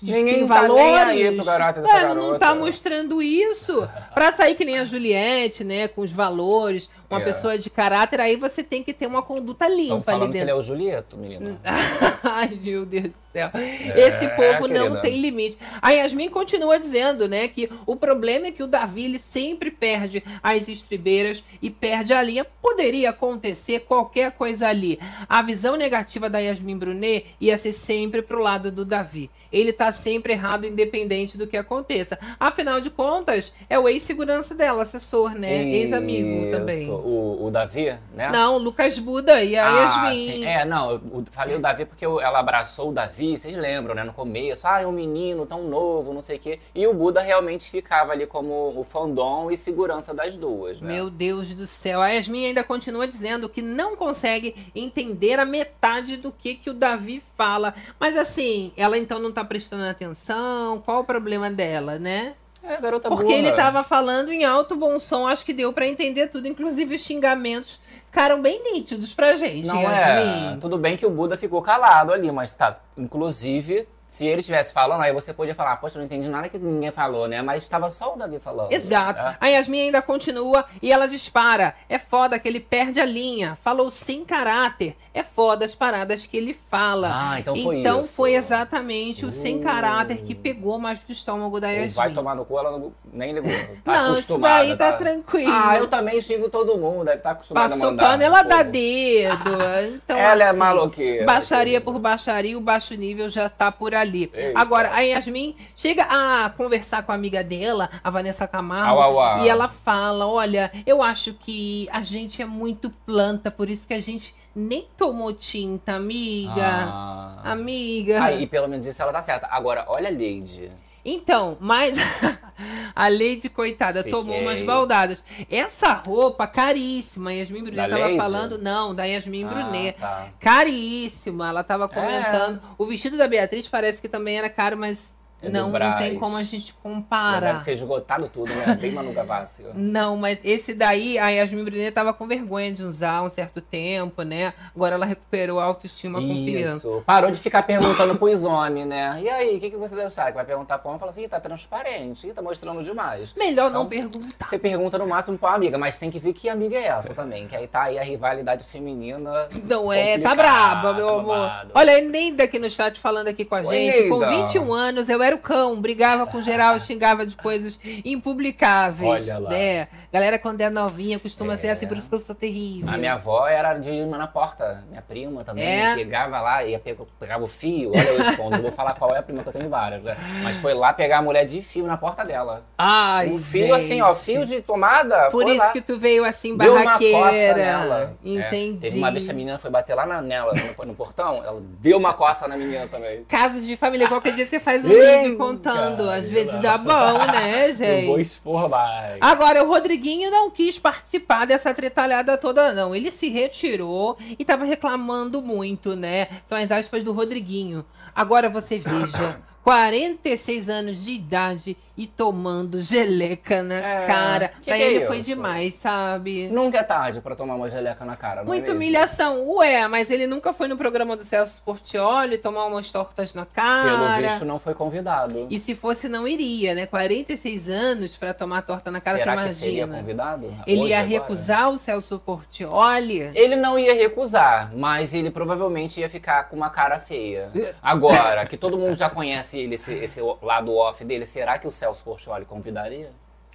[0.00, 1.08] De Ninguém tem tá nem valores?
[1.08, 2.38] aí pro caráter dessa É, não garota.
[2.40, 3.88] tá mostrando isso.
[4.14, 5.86] Pra sair que nem a Juliette, né?
[5.86, 7.24] Com os valores, uma É.
[7.24, 10.42] pessoa de caráter, aí você tem que ter uma conduta limpa ali falando que ele
[10.42, 10.60] é dentro.
[10.60, 11.56] o Julieto, menino.
[12.24, 13.50] Ai, meu Deus do céu.
[13.94, 15.56] Esse povo não tem limite.
[15.80, 20.22] A Yasmin continua dizendo, né, que o problema é que o Davi ele sempre perde
[20.42, 22.44] as estribeiras e perde a linha.
[22.60, 24.98] Poderia acontecer qualquer coisa ali.
[25.28, 29.30] A visão negativa da Yasmin Brunet ia ser sempre pro lado do Davi.
[29.56, 32.18] Ele tá sempre errado, independente do que aconteça.
[32.38, 35.64] Afinal de contas, é o ex-segurança dela, assessor, né?
[35.68, 36.90] Ex-amigo também.
[36.90, 38.30] O, o Davi, né?
[38.30, 40.26] Não, Lucas Buda e a Ah, Yasmin.
[40.32, 40.44] sim.
[40.44, 44.04] É, não, eu falei o Davi porque ela abraçou o Davi, vocês lembram, né?
[44.04, 46.58] No começo, ah, é um menino tão novo, não sei o quê.
[46.74, 50.92] E o Buda realmente ficava ali como o fandom e segurança das duas, né?
[50.94, 52.00] Meu Deus do céu.
[52.02, 56.74] A Yasmin ainda continua dizendo que não consegue entender a metade do que, que o
[56.74, 57.74] Davi fala.
[57.98, 60.82] Mas assim, ela então não tá prestando atenção.
[60.84, 62.34] Qual o problema dela, né?
[62.62, 63.36] É, garota Porque burra.
[63.36, 66.48] ele tava falando em alto bom som, acho que deu pra entender tudo.
[66.48, 70.56] Inclusive os xingamentos ficaram bem nítidos pra gente, Não é.
[70.60, 72.78] Tudo bem que o Buda ficou calado ali, mas tá.
[72.98, 76.90] Inclusive, se ele estivesse falando, aí você podia falar, poxa, não entendi nada que ninguém
[76.92, 77.42] falou, né?
[77.42, 78.72] Mas estava só o Davi falando.
[78.72, 79.20] Exato.
[79.20, 79.36] né?
[79.40, 81.74] A Yasmin ainda continua e ela dispara.
[81.88, 83.58] É foda que ele perde a linha.
[83.64, 84.96] Falou sem caráter.
[85.12, 87.10] É foda as paradas que ele fala.
[87.12, 88.14] Ah, então foi Então isso.
[88.14, 89.62] foi exatamente o sem Uh.
[89.62, 91.88] caráter que pegou mais do estômago da Yasmin.
[91.94, 93.50] vai tomar no cu, ela não- nem ligou.
[93.82, 94.54] Tá Não, isso acostumada.
[94.64, 95.52] daí tá tranquilo.
[95.52, 98.04] Ah, eu também xingo todo mundo, deve estar acostumada a Passou mandar.
[98.10, 99.50] pano, ela dá dedo.
[99.96, 101.24] Então, Ela é assim, maloqueira.
[101.24, 104.30] Baixaria por baixaria, o baixo nível já tá por ali.
[104.34, 104.58] Eita.
[104.58, 109.20] Agora, a Yasmin chega a conversar com a amiga dela, a Vanessa Camargo, Au, au,
[109.20, 109.44] au.
[109.44, 113.94] e ela fala: Olha, eu acho que a gente é muito planta, por isso que
[113.94, 116.52] a gente nem tomou tinta, amiga.
[116.64, 117.40] Ah.
[117.44, 118.24] Amiga.
[118.24, 119.46] Aí, e pelo menos isso ela tá certa.
[119.50, 120.70] Agora, olha a Lady.
[121.08, 121.96] Então, mas
[122.94, 124.10] a Lady, coitada, Fiquei.
[124.12, 125.22] tomou umas baldadas.
[125.48, 128.16] Essa roupa caríssima, a Yasmin Brunet Da tava Lady?
[128.16, 129.98] falando, não, da Yasmin Ah, Brunet.
[130.00, 130.28] tá.
[130.40, 131.88] Caríssima, ela tava É.
[131.88, 132.60] comentando.
[132.76, 136.36] O vestido da Beatriz parece que também era caro, mas É não, não tem como
[136.36, 137.40] a gente comparar.
[137.52, 138.74] deve ter esgotado tudo, né?
[138.74, 139.64] Bem Manu Gavassi.
[139.74, 144.22] Não, mas esse daí, a Yasmin Brunet tava com vergonha de usar um certo tempo,
[144.22, 144.54] né?
[144.74, 146.76] Agora ela recuperou a autoestima, a confiança.
[146.76, 147.02] Isso.
[147.04, 149.20] Parou de ficar perguntando pros homens, né?
[149.22, 150.30] E aí, o que, que vocês acharam?
[150.30, 153.34] Que vai perguntar pro homem e fala assim, "Ih, tá transparente, Ih, tá mostrando demais.
[153.34, 154.46] Melhor não Então, perguntar.
[154.46, 157.12] Você pergunta no máximo pra uma amiga, mas tem que ver que amiga é essa
[157.14, 157.46] também.
[157.46, 159.48] Que aí tá aí a rivalidade feminina.
[159.68, 161.50] Não é, tá braba, meu tá amor.
[161.74, 164.08] Olha, a Neida aqui no chat falando aqui com a Oi, gente.
[164.08, 164.42] Com Neida.
[164.46, 169.28] 21 anos, eu era o cão, brigava com geral, xingava de coisas impublicáveis.
[169.28, 169.50] Olha lá.
[169.50, 169.88] Né?
[170.12, 172.88] Galera, quando é novinha, costuma ser assim, por isso que eu sou terrível.
[172.92, 174.84] A minha avó era de ir na porta.
[174.88, 175.64] Minha prima também.
[175.66, 175.94] É?
[175.94, 177.90] Pegava lá, ia pega- pegava o fio.
[177.90, 178.62] Olha, eu escondo.
[178.62, 180.16] Vou falar qual é a prima que eu tenho várias, né?
[180.42, 182.64] Mas foi lá pegar a mulher de fio na porta dela.
[182.78, 184.24] Ai, um fio assim, ó, gente.
[184.24, 185.30] fio de tomada.
[185.30, 185.72] Por isso lá.
[185.72, 187.18] que tu veio assim, Deu uma barraqueira.
[187.18, 188.16] coça nela.
[188.24, 188.78] É, Entendi.
[188.78, 191.60] teve uma vez que a menina foi bater lá na, nela, no, no portão, ela
[191.80, 193.24] deu uma coça na menina também.
[193.24, 194.88] Casos de família, qualquer dia você faz um
[195.22, 196.10] Vídeo contando.
[196.10, 198.20] Às vezes dá bom, né, Eu vou gente?
[198.26, 199.18] expor mais.
[199.20, 202.94] Agora, o Rodriguinho não quis participar dessa tretalhada toda, não.
[202.94, 206.28] Ele se retirou e tava reclamando muito, né?
[206.44, 207.84] São as aspas do Rodriguinho.
[208.14, 209.40] Agora você veja.
[209.66, 214.48] 46 anos de idade e tomando geleca na É, cara.
[214.48, 215.30] que pra que é ele foi isso?
[215.30, 216.46] demais, sabe?
[216.48, 218.76] Nunca é tarde pra tomar uma geleca na cara, não é Muita mesmo?
[218.76, 219.48] humilhação.
[219.56, 223.54] Ué, mas ele nunca foi no programa do Celso Portioli tomar umas tortas na Pelo
[223.56, 224.28] cara.
[224.28, 225.48] visto, não foi convidado.
[225.50, 226.86] E se fosse, não iria, né?
[226.86, 229.98] 46 anos pra tomar torta na cara, Será que seria imagina.
[230.00, 230.54] convidado?
[230.66, 231.10] Ele Hoje, ia agora?
[231.12, 233.30] recusar o Celso Portioli?
[233.34, 237.48] Ele não ia recusar, mas ele provavelmente ia ficar com uma cara feia.
[237.82, 242.02] Agora, que todo mundo já conhece esse, esse lado off dele, será que o Celso
[242.04, 243.10] Portioli convidaria?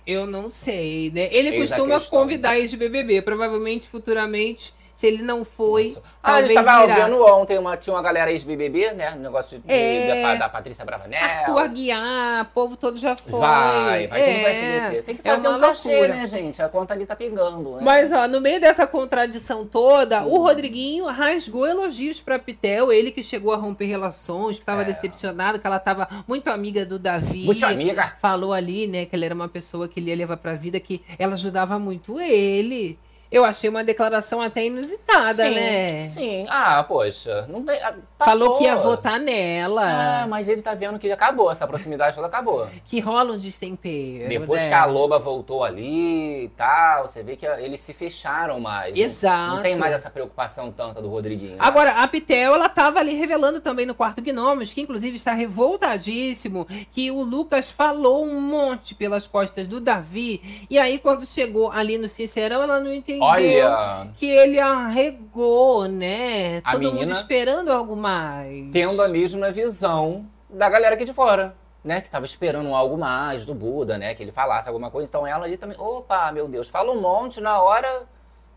[0.05, 1.29] Eu não sei, né?
[1.31, 3.21] Ele Eis costuma convidar ex-BBB.
[3.21, 6.03] Provavelmente, futuramente, se ele não foi, Nossa.
[6.21, 7.05] Ah, a gente tava virá.
[7.07, 9.15] vendo ontem, uma, tinha uma galera ex-BBB, né?
[9.15, 10.21] Negócio de, É.
[10.21, 11.19] da, da Patrícia Bravanel.
[11.23, 13.39] Arthur Aguiar, o povo todo já foi.
[13.39, 15.01] Vai, vai tudo pra É, SBT.
[15.01, 16.61] Tem que é fazer uma um cachê, né, gente?
[16.61, 17.81] A conta ali tá pegando, né?
[17.81, 20.27] Mas, ó, no meio dessa contradição toda, Hum.
[20.33, 24.85] o Rodriguinho rasgou elogios pra Pitel, ele que chegou a romper relações, que estava É.
[24.85, 27.45] decepcionado, que ela tava muito amiga do Davi.
[27.45, 28.13] Muito amiga.
[28.21, 31.01] Falou ali, né, que ele era uma pessoa que ele ia levar pra vida, que
[31.17, 32.99] ela ajudava muito ele.
[33.31, 36.03] Eu achei uma declaração até inusitada, sim, né?
[36.03, 36.45] Sim.
[36.49, 37.45] Ah, poxa.
[37.47, 37.93] Não tem, ah.
[38.19, 40.21] Falou que ia votar nela.
[40.23, 42.67] Ah, mas ele tá vendo que já acabou, essa proximidade toda acabou.
[42.85, 44.27] Que rola um destempero.
[44.27, 44.67] Depois né?
[44.67, 48.95] que a Loba voltou ali e tal, você vê que eles se fecharam mais.
[48.95, 49.55] Não- Exato.
[49.55, 51.51] Não tem mais essa preocupação tanta do Rodriguinho.
[51.51, 51.57] né?
[51.59, 56.67] Agora, a Pitel, ela tava ali revelando também no quarto Gnomos, que inclusive está revoltadíssimo,
[56.91, 60.65] que o Lucas falou um monte pelas costas do Davi.
[60.69, 64.07] E aí, quando chegou ali no Sincerão, ela não entendia entendeu Olha.
[64.15, 66.61] que ele arregou, né?
[66.63, 68.69] A Todo mundo esperando algo mais.
[68.71, 71.55] Tendo a mesma visão da galera aqui de fora.
[71.83, 74.13] Né, que tava esperando algo mais do Buda, né?
[74.13, 75.09] Que ele falasse alguma coisa.
[75.09, 75.75] Então ela ali também.
[75.79, 78.03] Opa, meu Deus, fala um monte na hora.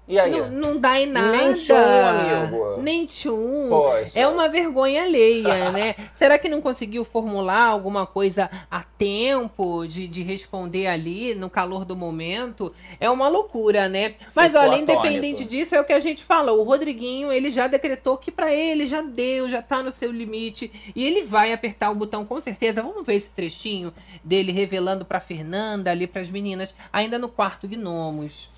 [0.07, 0.31] E aí?
[0.31, 1.31] Não, não dá em nada.
[1.35, 2.83] Nem tchum, amigo.
[2.83, 3.69] Nem tchum.
[3.71, 4.21] Poxa.
[4.21, 5.95] É uma vergonha alheia, né?
[6.15, 11.87] Será que não conseguiu formular alguma coisa a tempo de, de responder ali, no calor
[11.87, 12.75] do momento?
[13.01, 14.15] É uma loucura, né?
[14.35, 14.93] Mas Ficou olha, atônito.
[14.93, 16.61] independente disso, é o que a gente falou.
[16.61, 20.71] O Rodriguinho, ele já decretou que pra ele já deu, já tá no seu limite.
[20.95, 22.83] E ele vai apertar o botão com certeza.
[22.83, 23.91] Vamos ver esse trechinho
[24.23, 28.53] dele revelando pra Fernanda, ali pras meninas, ainda no quarto Gnomos.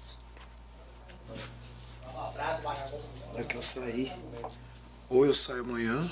[2.47, 4.13] Na hora que eu sair,
[5.09, 6.11] ou eu saio amanhã,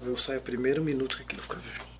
[0.00, 1.93] ou eu saio primeiro minuto que aquilo fica verde.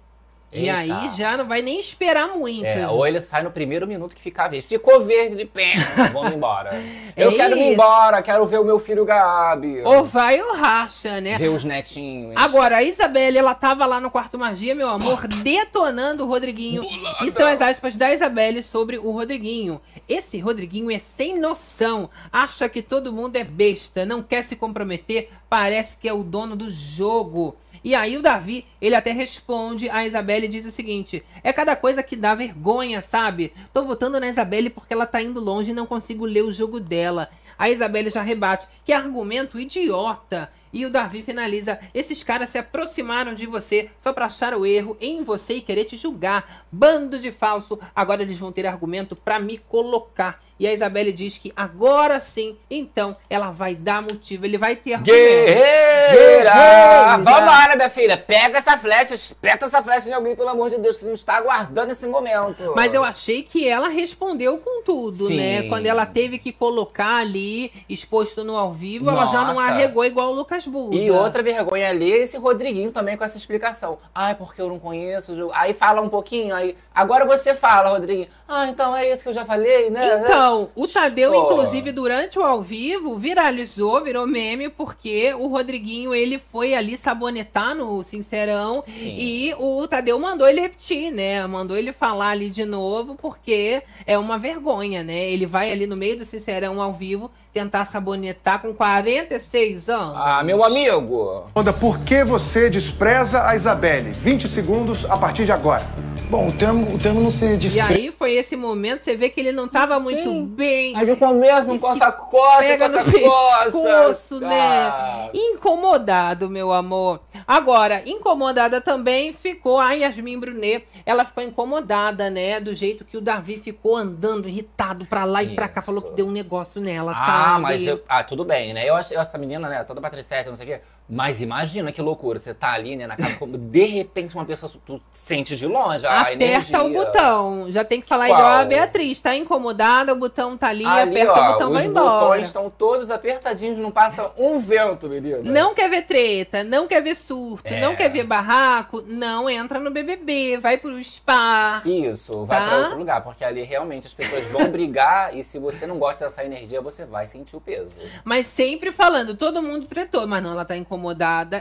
[0.54, 0.76] E Eita.
[0.76, 2.64] aí já não vai nem esperar muito.
[2.64, 4.64] É, ou ele sai no primeiro minuto que ficar verde.
[4.64, 5.72] Ficou verde, ele pé,
[6.14, 6.80] vamos embora.
[7.16, 9.80] Eu É quero ir embora, quero ver o meu filho Gabi.
[9.82, 11.36] Ou vai ou racha, né?
[11.36, 12.34] Ver os netinhos.
[12.36, 16.84] Agora, a Isabelle, ela tava lá no quarto magia, meu amor, detonando o Rodriguinho.
[17.22, 19.80] E são as aspas da Isabelle sobre o Rodriguinho.
[20.08, 22.08] Esse Rodriguinho é sem noção.
[22.32, 26.54] Acha que todo mundo é besta, não quer se comprometer, parece que é o dono
[26.54, 27.56] do jogo.
[27.84, 31.76] E aí o Davi, ele até responde a Isabelle e diz o seguinte: é cada
[31.76, 33.52] coisa que dá vergonha, sabe?
[33.74, 36.80] Tô votando na Isabelle porque ela tá indo longe e não consigo ler o jogo
[36.80, 37.28] dela.
[37.58, 40.50] A Isabelle já rebate: que argumento idiota!
[40.74, 44.96] E o Davi finaliza: esses caras se aproximaram de você só pra achar o erro
[45.00, 46.66] em você e querer te julgar.
[46.70, 50.42] Bando de falso, agora eles vão ter argumento pra me colocar.
[50.58, 55.00] E a Isabelle diz que agora sim, então ela vai dar motivo, ele vai ter.
[55.00, 56.12] Guerreira!
[56.12, 57.16] Guerreira!
[57.18, 58.16] Vambora, minha filha.
[58.16, 61.24] Pega essa flecha, espeta essa flecha em alguém, pelo amor de Deus, que a gente
[61.24, 62.72] tá aguardando esse momento.
[62.76, 65.36] Mas eu achei que ela respondeu com tudo, Sim.
[65.36, 65.62] né?
[65.64, 69.72] Quando ela teve que colocar ali, exposto no ao vivo, ela já não Nossa.
[69.72, 70.96] arregou igual o Lucas Buda.
[70.96, 73.98] E outra vergonha ali é esse Rodriguinho também com essa explicação.
[74.14, 75.50] Ai, porque eu não conheço.
[75.52, 76.76] Aí fala um pouquinho, aí.
[76.94, 78.28] Agora você fala, Rodriguinho.
[78.46, 80.22] Ah, então é isso que eu já falei, né?
[80.22, 81.44] Então, o Tadeu, Pô.
[81.44, 87.74] inclusive, durante o ao vivo, viralizou, virou meme, porque o Rodriguinho, ele foi ali sabonetar
[87.74, 88.82] no Sincerão.
[88.86, 89.14] Sim.
[89.16, 91.46] E o Tadeu mandou ele repetir, né?
[91.46, 95.30] Mandou ele falar ali de novo, porque é uma vergonha, né?
[95.30, 100.14] Ele vai ali no meio do Sincerão ao vivo tentar sabonetar com 46 anos.
[100.18, 101.44] Ah, meu amigo.
[101.54, 104.10] Onda, por que você despreza a Isabelle?
[104.10, 105.86] 20 segundos a partir de agora.
[106.28, 107.92] Bom, o termo, o termo não seria E desprezo.
[107.92, 110.96] aí foi esse momento, você vê que ele não tava muito bem.
[110.96, 113.64] Aí no começo, não E coça se coça, pega coça no coça.
[113.64, 114.60] pescoço, né?
[114.88, 115.28] Ah.
[115.34, 117.20] Incomodado, meu amor.
[117.46, 120.86] Agora, incomodada também ficou a Yasmin Brunet.
[121.04, 122.58] Ela ficou incomodada, né?
[122.58, 125.80] Do jeito que o Davi ficou andando, irritado pra lá e pra cá.
[125.80, 125.86] Isso.
[125.86, 127.43] Falou que deu um negócio nela, Ah, sabe?
[127.58, 128.88] Mas eu, ah, tudo bem, né?
[128.88, 130.84] Eu acho essa menina, né, toda patricete, não sei o quê.
[131.08, 134.72] Mas imagina que loucura, você tá ali, né, na casa, como de repente uma pessoa,
[134.86, 136.78] tu sente de longe a energia.
[136.78, 137.66] Aperta o botão.
[137.70, 138.38] Já tem que falar Qual?
[138.38, 139.20] igual a Beatriz.
[139.20, 142.20] Tá incomodada, o botão tá ali, Ali, aperta ó, o botão, os vai embora.
[142.20, 145.40] botões estão todos apertadinhos, não passa um vento, menina.
[145.42, 147.80] Não quer ver treta, não quer ver surto, É.
[147.82, 151.82] não quer ver barraco, não entra no BBB, vai pro spa.
[151.84, 152.66] Isso, vai Tá?
[152.66, 156.24] pra outro lugar, porque ali realmente as pessoas vão brigar e se você não gosta
[156.24, 157.98] dessa energia, você vai sentir o peso.
[158.24, 160.93] Mas sempre falando, todo mundo tretou, mas não, ela tá incomodada.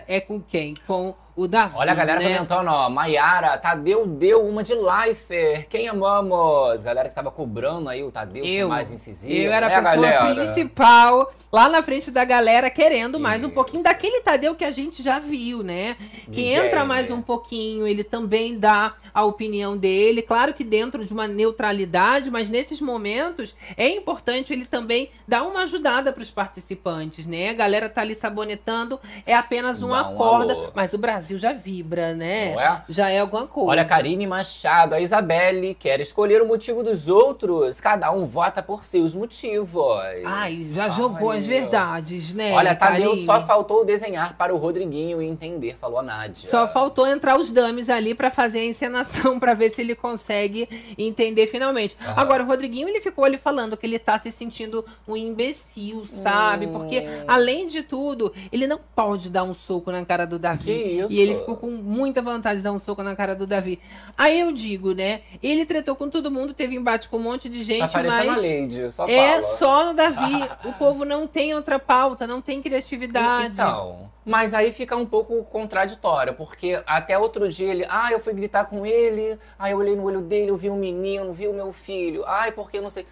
[0.08, 0.76] É com quem?
[0.88, 1.76] Com o Davi.
[1.78, 2.34] Olha a galera né?
[2.34, 6.84] comentando, ó, Maiara, Tadeu deu uma de Lifer, quem amamos?
[6.84, 9.34] Galera que tava cobrando aí o Tadeu Eu, mais incisivo.
[9.34, 10.36] eu era né, a pessoa galera?
[10.36, 13.56] principal lá na frente da galera querendo mais um Isso.
[13.56, 15.96] pouquinho daquele Tadeu que a gente já viu, né?
[16.32, 21.14] Que entra mais um pouquinho, ele também dá a opinião dele, claro que dentro de
[21.14, 27.28] uma neutralidade, mas nesses momentos é importante ele também dar uma ajudada para os participantes,
[27.28, 27.50] né?
[27.50, 30.72] A galera tá ali sabonetando, é apenas uma um corda, alô.
[30.74, 32.54] mas o Brasil já vibra, né?
[32.54, 32.84] Não é?
[32.90, 33.72] Já é alguma coisa.
[33.72, 37.80] Olha, Karine Machado, a Isabelle quer escolher o motivo dos outros.
[37.80, 39.84] Cada um vota por seus motivos.
[40.26, 42.54] Ai, já jogou Ai, as verdades, né?
[42.54, 46.50] Olha, Tadeu só faltou desenhar para o Rodriguinho e entender, falou a Nádia.
[46.50, 50.68] Só faltou entrar os dummies ali pra fazer a encenação pra ver se ele consegue
[50.98, 51.98] entender finalmente.
[52.02, 52.14] Aham.
[52.18, 56.66] Agora, o Rodriguinho, ele ficou ali falando que ele tá se sentindo um imbecil, sabe?
[56.68, 56.74] Hum.
[56.74, 61.06] Porque, além de tudo, ele não pode dar um soco na cara do Davi.
[61.14, 63.80] E ele ficou com muita vontade de dar um soco na cara do Davi.
[64.18, 65.22] Aí eu digo, né?
[65.42, 68.42] Ele tretou com todo mundo, teve embate com um monte de gente, parecendo mas...
[68.42, 69.44] Lady, só É fala.
[69.44, 70.50] só no Davi.
[70.66, 73.54] o povo não tem outra pauta, não tem criatividade.
[73.54, 78.34] Então, mas aí fica um pouco contraditório, porque até outro dia ele, ah, eu fui
[78.34, 81.54] gritar com ele, aí eu olhei no olho dele, eu vi um menino, vi o
[81.54, 83.06] meu filho, ai, porque eu não sei.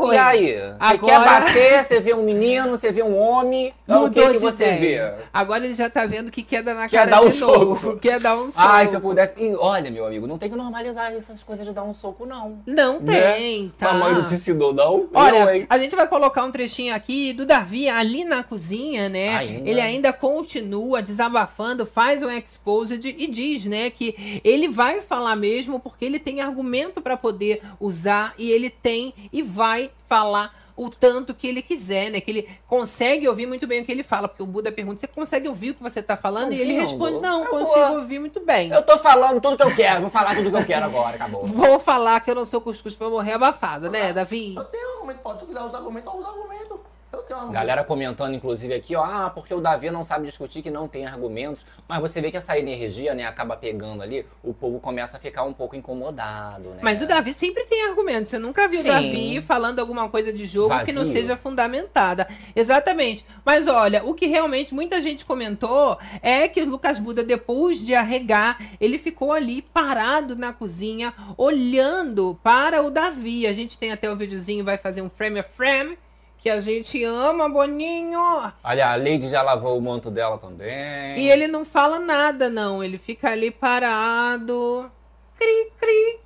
[0.00, 0.14] Foi.
[0.14, 0.52] E aí?
[0.54, 4.18] Você Agora- quer bater, você vê um menino, você vê um homem, é o que,
[4.20, 5.14] Mudou que você ideia.
[5.18, 5.24] vê?
[5.32, 7.80] Agora ele já tá vendo que quer dar na Quer cara dar um de novo.
[7.80, 7.98] soco.
[8.02, 8.66] Quer dar um soco.
[8.68, 9.34] Ai, se eu pudesse.
[9.42, 12.58] Ih, olha, meu amigo, não tem que normalizar essas coisas de dar um soco, não.
[12.66, 13.32] Não Né?
[13.34, 13.92] tem, tá?
[13.92, 15.08] Mamãe não te ensinou, não?
[15.14, 15.66] Olha, eu, hein?
[15.70, 19.36] a gente vai colocar um trechinho aqui do Davi ali na cozinha, né?
[19.36, 19.68] Ainda?
[19.70, 25.78] Ele ainda continua desabafando, faz um exposed e diz, né, que ele vai falar mesmo
[25.78, 31.32] porque ele tem argumento para poder usar e ele tem e vai falar o tanto
[31.34, 32.20] que ele quiser, né?
[32.20, 35.06] Que ele consegue ouvir muito bem o que ele fala, porque o Buda pergunta: "Você
[35.06, 37.60] consegue ouvir o que você tá falando?" E ele responde: "Não, Acabou.
[37.60, 40.56] consigo ouvir muito bem." Eu tô falando tudo que eu quero, vou falar tudo que
[40.56, 41.46] eu quero agora, acabou.
[41.54, 44.54] Vou falar que eu não sou cuscuz pra morrer abafada, né, Davi?
[44.56, 46.80] Eu tenho argumento, posso se quiser usar argumento, eu uso argumento.
[47.14, 47.52] Eu argumento.
[47.52, 51.06] Galera comentando, inclusive, aqui, ó, ah, porque o Davi não sabe discutir, que não tem
[51.06, 51.64] argumentos.
[51.88, 55.44] Mas você vê que essa energia, né, acaba pegando ali, o povo começa a ficar
[55.44, 56.78] um pouco incomodado, né?
[56.82, 58.30] Mas o Davi sempre tem argumentos.
[58.30, 58.88] Você nunca viu o Sim.
[58.88, 61.12] Davi falando alguma coisa de jogo que não Vazio.
[61.12, 62.26] seja fundamentada.
[62.54, 63.24] Exatamente.
[63.44, 67.94] Mas olha, o que realmente muita gente comentou é que o Lucas Buda, depois de
[67.94, 73.46] arregar, ele ficou ali parado na cozinha, olhando para o Davi.
[73.46, 75.98] A gente tem até o videozinho, vai fazer um frame a frame.
[76.44, 78.20] Que a gente ama, Boninho.
[78.62, 81.16] Olha, a Lady já lavou o manto dela também.
[81.18, 82.84] E ele não fala nada, não.
[82.84, 84.90] Ele fica ali parado.
[85.38, 86.20] Cri, cri.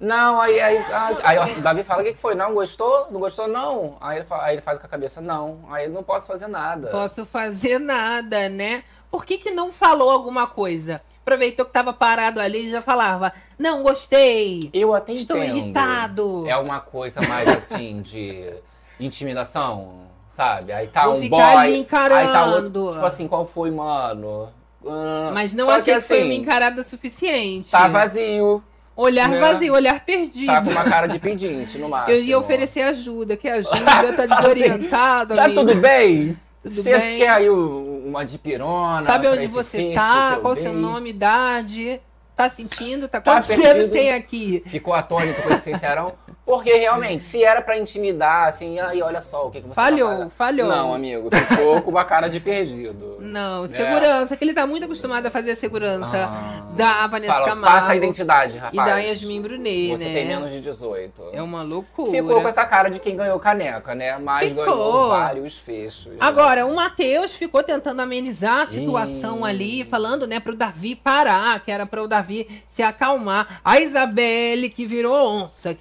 [0.00, 0.78] Não, aí, aí,
[1.22, 2.34] aí, aí, o Davi fala, o que que foi?
[2.34, 3.08] Não gostou?
[3.10, 3.98] Não gostou, não.
[4.00, 5.60] Aí ele, fa- aí ele faz com a cabeça, não.
[5.70, 6.88] Aí eu não posso fazer nada.
[6.88, 8.84] Posso fazer nada, né?
[9.10, 11.02] Por que, que não falou alguma coisa?
[11.20, 14.70] Aproveitou que tava parado ali e já falava: Não gostei.
[14.72, 15.56] Eu até Estou entendo.
[15.58, 16.48] irritado.
[16.48, 18.50] É uma coisa mais assim de
[18.98, 19.92] intimidação,
[20.28, 20.72] sabe?
[20.72, 24.48] Aí tá Vou um boy, aí tá outro, tipo assim, qual foi, mano?
[24.86, 27.70] Ah, Mas não achei que, foi assim, uma encarada suficiente.
[27.70, 28.62] Tá vazio,
[28.94, 29.38] Olhar né?
[29.40, 30.46] vazio, olhar perdido.
[30.46, 32.16] tá com uma cara de pedinte no máximo.
[32.16, 35.60] Eu ia oferecer ajuda, que ajuda, tá desorientado, Tá amigo.
[35.60, 36.38] tudo bem?
[36.62, 37.18] Tudo Você bem.
[37.18, 39.02] quer aí uma dipirona?
[39.02, 40.38] Sabe onde você que tá?
[40.40, 42.00] Qual o seu nome, idade?
[42.34, 43.06] Tá sentindo?
[43.06, 43.66] Tá Tá Quantos perdido.
[43.74, 44.62] dedos tem aqui?
[44.66, 46.14] Ficou atônito com esse sincerão?
[46.46, 50.16] Porque realmente, se era pra intimidar, assim, aí olha só o que, que você Falhou,
[50.26, 50.68] tá falhou.
[50.68, 53.16] Não, amigo, ficou com uma cara de perdido.
[53.26, 53.68] Não, É.
[53.68, 56.62] segurança, que ele tá muito acostumado a fazer a segurança Ah.
[56.76, 57.76] da Vanessa Fala, Camargo.
[57.76, 58.74] passa a identidade, rapaz.
[58.74, 60.14] E da Yasmin Brunet, Você né?
[60.14, 61.20] tem menos de 18.
[61.32, 62.12] É uma loucura.
[62.12, 64.16] Ficou com essa cara de quem ganhou caneca, né?
[64.16, 64.64] Mas Ficou.
[64.64, 66.12] ganhou vários fechos.
[66.12, 66.18] né?
[66.20, 69.50] Agora, o Matheus ficou tentando amenizar a situação Ih.
[69.50, 73.60] ali, falando, né, pro Davi parar, que era para o Davi se acalmar.
[73.64, 75.74] A Isabelle, que virou onça,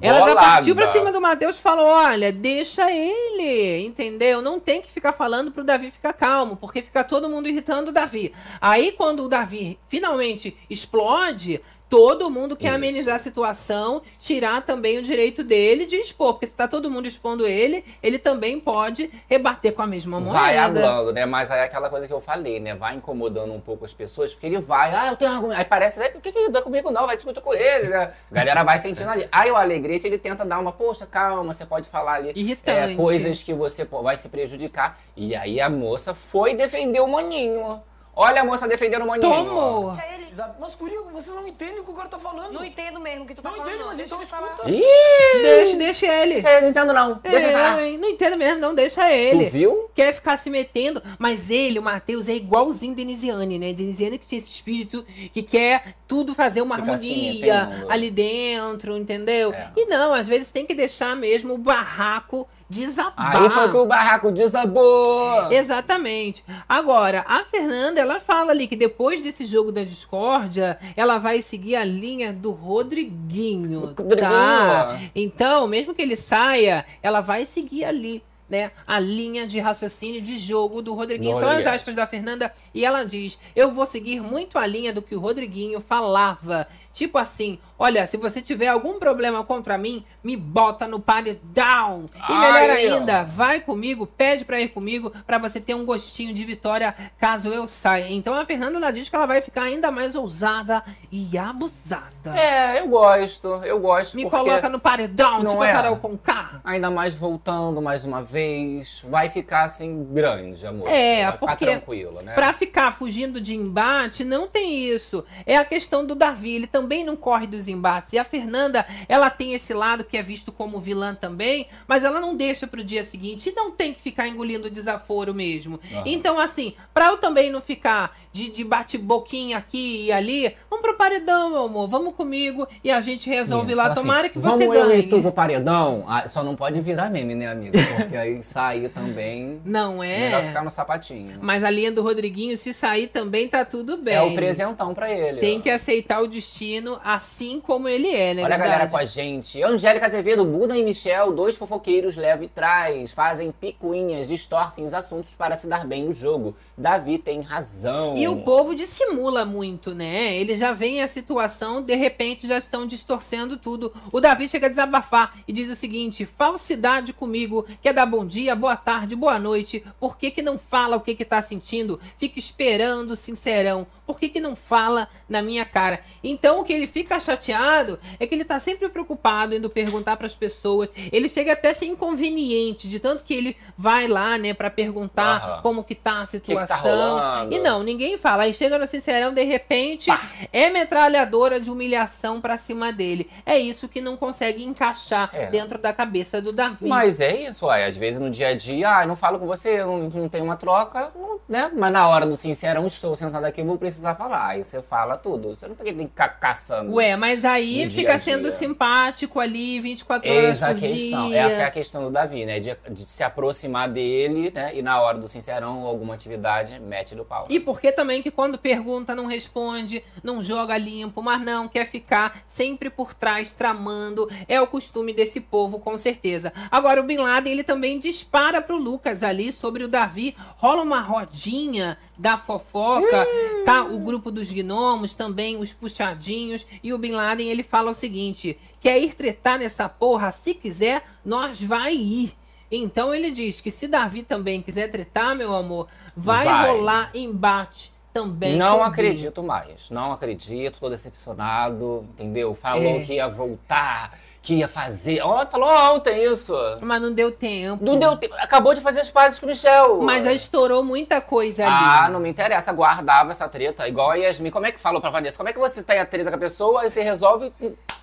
[0.00, 4.42] Ela já partiu pra cima do Matheus e falou: olha, deixa ele, entendeu?
[4.42, 7.94] Não tem que ficar falando pro Davi ficar calmo, porque fica todo mundo irritando o
[7.94, 8.34] Davi.
[8.60, 11.60] Aí, quando o Davi finalmente explode.
[11.88, 12.74] Todo mundo quer Isso.
[12.74, 17.06] amenizar a situação, tirar também o direito dele de expor, porque se tá todo mundo
[17.06, 20.38] expondo ele, ele também pode rebater com a mesma moeda.
[20.38, 21.24] Vai hablando, né?
[21.24, 22.74] Mas aí é aquela coisa que eu falei, né?
[22.74, 25.58] Vai incomodando um pouco as pessoas, porque ele vai, ah, eu tenho argumento.
[25.58, 26.10] Aí parece, né?
[26.16, 27.06] O que que dá comigo não?
[27.06, 28.12] Vai discutir com ele, né?
[28.32, 29.28] A galera vai sentindo ali.
[29.30, 32.94] Aí o Alegrete, ele tenta dar uma, poxa, calma, você pode falar ali Irritante.
[32.94, 34.98] é, coisas que você vai se prejudicar.
[35.16, 37.80] E aí a moça foi defender o maninho.
[38.18, 39.90] Olha a moça defendendo o maninho.
[39.92, 40.26] Deixa ele.
[40.60, 42.52] Mas, Curio, você não entende o que o cara tá falando.
[42.52, 43.70] Não entendo mesmo o que tu tá Não falando.
[43.72, 43.86] entendo, não.
[43.88, 44.48] mas Deixa então ele falar.
[44.52, 44.70] escuta.
[44.70, 45.42] Ih!
[45.42, 46.46] Deixa, deixa ele.
[46.46, 47.14] Aí eu não entendo não.
[47.22, 47.76] Deixa eu É, falar.
[47.76, 49.46] não entendo mesmo, não, deixa ele.
[49.46, 49.90] Tu viu?
[49.94, 53.72] Quer ficar se metendo, mas ele, o Matheus, é igualzinho Denisiane, né?
[53.72, 57.90] Denisiane que tinha esse espírito que quer tudo fazer uma Fica assim, harmonia entendendo.
[57.90, 59.52] ali dentro, entendeu?
[59.52, 59.70] É.
[59.76, 63.42] E não, às vezes tem que deixar mesmo o barraco desabar.
[63.42, 65.52] Aí foi que o barraco desabou.
[65.52, 66.44] Exatamente.
[66.68, 71.76] Agora, a Fernanda, ela fala ali que depois desse jogo da discórdia, ela vai seguir
[71.76, 74.16] a linha do Rodriguinho, Rodriguinho.
[74.16, 74.98] tá?
[75.14, 78.70] Então, mesmo que ele saia, ela vai seguir ali, né?
[78.86, 81.34] A linha de raciocínio de jogo do Rodriguinho.
[81.34, 84.92] No São as aspas da Fernanda e ela diz: "Eu vou seguir muito a linha
[84.92, 86.66] do que o Rodriguinho falava.
[86.92, 91.02] Tipo assim, olha, se você tiver algum problema contra mim, me bota no
[91.42, 92.06] down.
[92.28, 96.34] E melhor Ai, ainda, vai comigo, pede pra ir comigo, pra você ter um gostinho
[96.34, 98.12] de vitória caso eu saia.
[98.12, 102.36] Então a Fernanda ela diz que ela vai ficar ainda mais ousada e abusada.
[102.36, 104.16] É, eu gosto, eu gosto.
[104.16, 105.72] Me coloca no paredão, Não tipo a é?
[105.72, 106.60] Carol Conká.
[106.64, 110.88] Ainda mais voltando mais uma vez, vai ficar assim grande, amor.
[110.88, 112.34] É, vai ficar porque tranquilo, né?
[112.34, 115.24] Pra ficar fugindo de embate, não tem isso.
[115.44, 116.54] É a questão do Davi.
[116.54, 118.12] Ele também não corre dos embates.
[118.12, 122.20] E a Fernanda, ela tem esse lado que é visto como vilã também, mas ela
[122.20, 125.80] não deixa pro dia seguinte e não tem que ficar engolindo desaforo mesmo.
[126.04, 130.96] Então, assim, pra eu também não ficar de, de bate-boquinha aqui e ali, vamos pro
[130.96, 133.86] paredão, meu amor, vamos comigo e a gente resolve Isso, lá.
[133.86, 135.00] assim, Tomara que Vamos você eu ganhe.
[135.00, 136.04] e tu pro paredão?
[136.06, 137.76] Ah, só não pode virar meme, né, amigo?
[137.96, 139.60] Porque aí sair também.
[139.64, 140.18] Não é?
[140.18, 141.38] Melhor ficar no sapatinho.
[141.40, 144.14] Mas a linha do Rodriguinho, se sair também tá tudo bem.
[144.14, 145.40] É o presentão pra ele.
[145.40, 145.60] Tem ó.
[145.62, 148.42] que aceitar o destino assim como ele é, né?
[148.42, 148.70] Olha a verdade?
[148.70, 149.62] galera com a gente.
[149.62, 155.34] Angélica Azevedo, Buda e Michel, dois fofoqueiros leva e traz, fazem picuinhas, distorcem os assuntos
[155.34, 156.54] para se dar bem no jogo.
[156.76, 158.16] Davi tem razão.
[158.16, 160.36] E o povo dissimula muito, né?
[160.36, 163.92] Ele já vem a situação, de repente já estão distorcendo tudo.
[164.12, 168.54] O Davi chega a desabafar e diz o seguinte: falsidade comigo, quer dar bom dia,
[168.54, 169.84] boa tarde, boa noite.
[169.98, 172.00] Por que, que não fala o que, que tá sentindo?
[172.18, 173.86] Fica esperando, sincerão.
[174.06, 176.00] Por que, que não fala na minha cara?
[176.22, 180.26] Então o que ele fica chateado é que ele tá sempre preocupado indo perguntar para
[180.26, 180.90] as pessoas.
[181.12, 185.36] Ele chega até a ser inconveniente, de tanto que ele vai lá, né, para perguntar
[185.42, 185.62] Aham.
[185.62, 187.48] como que tá a que que tá situação.
[187.50, 188.44] e não, ninguém fala.
[188.44, 190.10] Aí chega no Sincerão, de repente,
[190.52, 193.28] é metralhadora de humilhação pra cima dele.
[193.44, 195.46] É isso que não consegue encaixar É.
[195.46, 196.86] dentro da cabeça do Davi.
[196.88, 197.86] Mas é isso, ué.
[197.86, 200.28] Às vezes no dia a dia, ah, eu não falo com você, eu não, não
[200.28, 201.70] tem uma troca, não- né?
[201.74, 204.48] Mas na hora do sincerão, estou sentado aqui, eu vou precisar falar.
[204.48, 205.56] Aí você fala tudo.
[205.56, 206.92] Você não tem que ficar caçando.
[206.94, 211.28] Ué, mas aí fica sendo simpático ali 24 horas Eis a por questão.
[211.28, 211.38] dia.
[211.38, 212.60] Essa é a questão do Davi, né?
[212.60, 214.76] De, de se aproximar dele, né?
[214.76, 217.46] E na hora do sincerão ou alguma atividade, mete do pau.
[217.48, 221.86] E por que também que quando pergunta não responde, não joga limpo, mas não quer
[221.86, 224.28] ficar sempre por trás tramando.
[224.48, 226.52] É o costume desse povo, com certeza.
[226.70, 230.36] Agora o Bin Laden, ele também dispara pro Lucas ali sobre o Davi.
[230.56, 233.26] Rola uma rodinha da fofoca,
[233.64, 233.84] tá?
[233.90, 236.66] O grupo dos gnomos, também os puxadinhos.
[236.82, 240.32] E o Bin Laden, ele fala o seguinte: quer ir tretar nessa porra?
[240.32, 242.34] Se quiser, nós vai ir.
[242.70, 246.70] Então ele diz que se Davi também quiser tretar, meu amor, vai, Vai.
[246.70, 248.56] rolar embate também.
[248.56, 249.90] Não acredito mais.
[249.90, 252.54] Não acredito, tô decepcionado, entendeu?
[252.54, 253.04] Falou É.
[253.04, 255.20] que ia voltar, que ia fazer.
[255.22, 256.54] Ó, falou ontem isso.
[256.80, 257.84] Mas não deu tempo.
[257.84, 258.32] Não deu tempo.
[258.38, 260.00] Acabou de fazer as pazes com o Michel.
[260.02, 261.74] Mas já estourou muita coisa ali.
[261.74, 262.72] Ah, não me interessa.
[262.72, 263.88] Guardava essa treta.
[263.88, 264.52] Igual a Yasmin.
[264.52, 265.36] Como é que falou pra Vanessa?
[265.36, 267.52] Como é que você tem a treta com a pessoa, aí você resolve.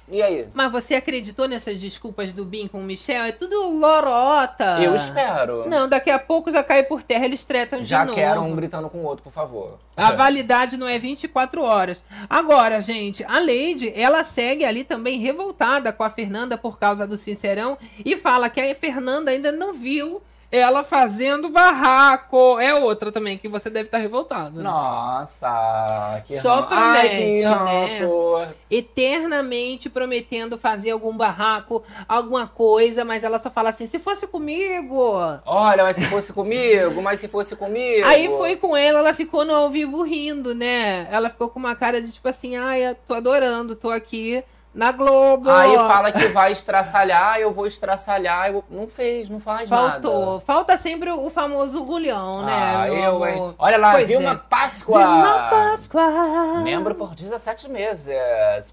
[0.10, 0.48] E aí?
[0.54, 3.24] Mas você acreditou nessas desculpas do Bin com o Michel?
[3.24, 4.78] É tudo lorota.
[4.82, 5.68] Eu espero.
[5.70, 8.16] Não, daqui a pouco já cai por terra, eles tretam de Já novo.
[8.16, 9.80] quero um gritando com o outro, por favor.
[9.96, 12.04] A validade não é 24 horas.
[12.30, 17.16] Agora, gente, a Lady, ela segue ali também revoltada com a Fernanda por causa do
[17.18, 20.22] Sincerão e fala que a Fernanda ainda não viu
[20.60, 22.60] ela fazendo barraco.
[22.60, 24.58] É outra também que você deve estar revoltado.
[24.58, 24.64] né?
[24.64, 27.50] Nossa, que Só ran- Ai, que promete, né?
[27.82, 28.54] ranço.
[28.70, 35.16] Eternamente prometendo fazer algum barraco, alguma coisa, mas ela só fala assim: se fosse comigo.
[35.46, 38.06] Olha, mas se fosse comigo, mas se fosse comigo.
[38.06, 41.08] Aí foi com ela, ela ficou no ao vivo rindo, né?
[41.12, 44.44] Ela ficou com uma cara de tipo assim, ai, eu tô adorando, tô aqui
[44.74, 45.50] na Globo.
[45.50, 48.50] Aí fala que vai estraçalhar, eu vou estraçalhar.
[48.50, 48.64] Eu...
[48.70, 50.32] Não fez, não faz Faltou.
[50.32, 50.42] nada.
[50.46, 52.74] Falta sempre o famoso Gulhão, né?
[52.76, 53.54] Ah, eu, hein?
[53.58, 54.50] Olha lá, Pois Vilma é.
[54.50, 55.00] Páscoa.
[55.00, 56.62] Vilma Páscoa.
[56.64, 58.14] Membro por 17 meses.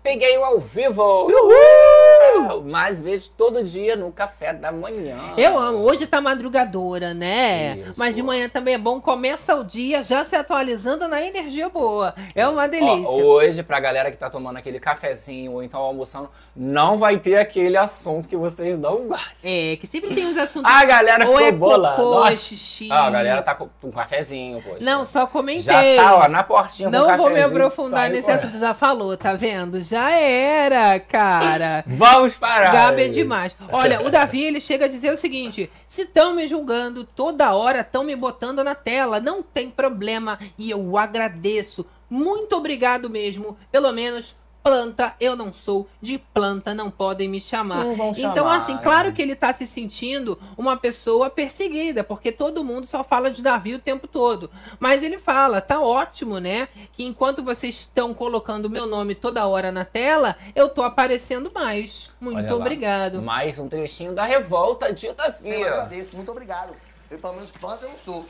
[0.03, 1.27] Peguei o ao vivo.
[1.27, 2.63] Uhul!
[2.65, 5.19] Mas vejo todo dia no café da manhã.
[5.37, 5.79] Eu amo.
[5.85, 7.79] Hoje tá madrugadora, né?
[7.79, 7.99] Isso.
[7.99, 9.01] Mas de manhã também é bom.
[9.01, 12.15] Começa o dia já se atualizando na energia boa.
[12.35, 13.09] É uma delícia.
[13.09, 17.37] Ó, hoje, pra galera que tá tomando aquele cafezinho ou então almoçando, não vai ter
[17.37, 19.31] aquele assunto que vocês não gostam.
[19.45, 20.71] É, que sempre tem uns assuntos.
[20.71, 21.93] A galera ou ficou é bola.
[21.97, 22.89] cocô, é xixi.
[22.91, 24.79] Ah, a galera tá com um cafezinho, poxa.
[24.81, 25.61] Não, só comentei.
[25.97, 28.39] Já tá, ó, na portinha Não vou me aprofundar nesse correndo.
[28.39, 29.83] assunto, já falou, tá vendo?
[29.83, 31.85] Já era, cara.
[31.87, 32.73] Vamos parar.
[32.73, 33.57] Gabi é demais.
[33.71, 37.81] Olha, o Davi, ele chega a dizer o seguinte: se estão me julgando toda hora,
[37.81, 40.39] estão me botando na tela, não tem problema.
[40.59, 41.87] E eu agradeço.
[42.09, 43.57] Muito obrigado mesmo.
[43.71, 47.85] Pelo menos planta eu não sou, de planta não podem me chamar.
[47.85, 48.79] Não vão então, chamar, assim, é.
[48.79, 53.43] claro que ele tá se sentindo uma pessoa perseguida, porque todo mundo só fala de
[53.43, 54.51] Davi o tempo todo.
[54.79, 56.69] Mas ele fala, tá ótimo, né?
[56.93, 61.51] Que enquanto vocês estão colocando o meu nome toda hora na tela, eu tô aparecendo
[61.55, 62.11] mais.
[62.21, 63.23] Muito obrigado.
[63.23, 65.51] Mais um trechinho da revolta de Davi.
[65.51, 66.73] Eu agradeço, muito obrigado.
[67.11, 68.25] Eu, pelo menos planta eu não sou.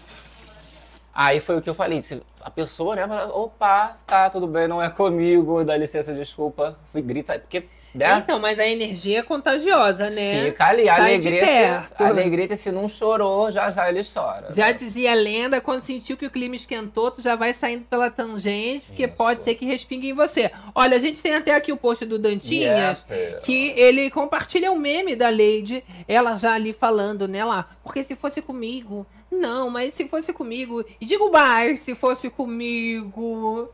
[1.15, 2.01] Aí foi o que eu falei.
[2.41, 6.79] A pessoa, né, opa, tá, tudo bem, não é comigo, dá licença, desculpa.
[6.93, 8.19] Fui grita, porque né?
[8.19, 10.45] Então, mas a energia é contagiosa, né?
[10.45, 12.01] Fica ali, a perto.
[12.01, 14.51] a Alegrete, se não chorou, já já ele chora.
[14.53, 14.73] Já né?
[14.73, 18.87] dizia a lenda, quando sentiu que o clima esquentou, tu já vai saindo pela tangente,
[18.87, 19.15] porque Isso.
[19.15, 20.53] pode ser que respingue em você.
[20.73, 23.43] Olha, a gente tem até aqui o post do Dantinhas, Yep.
[23.43, 28.15] que ele compartilha o meme da Lady, ela já ali falando, né, lá, porque se
[28.15, 33.71] fosse comigo, não, mas se fosse comigo, e digo mais, se fosse comigo,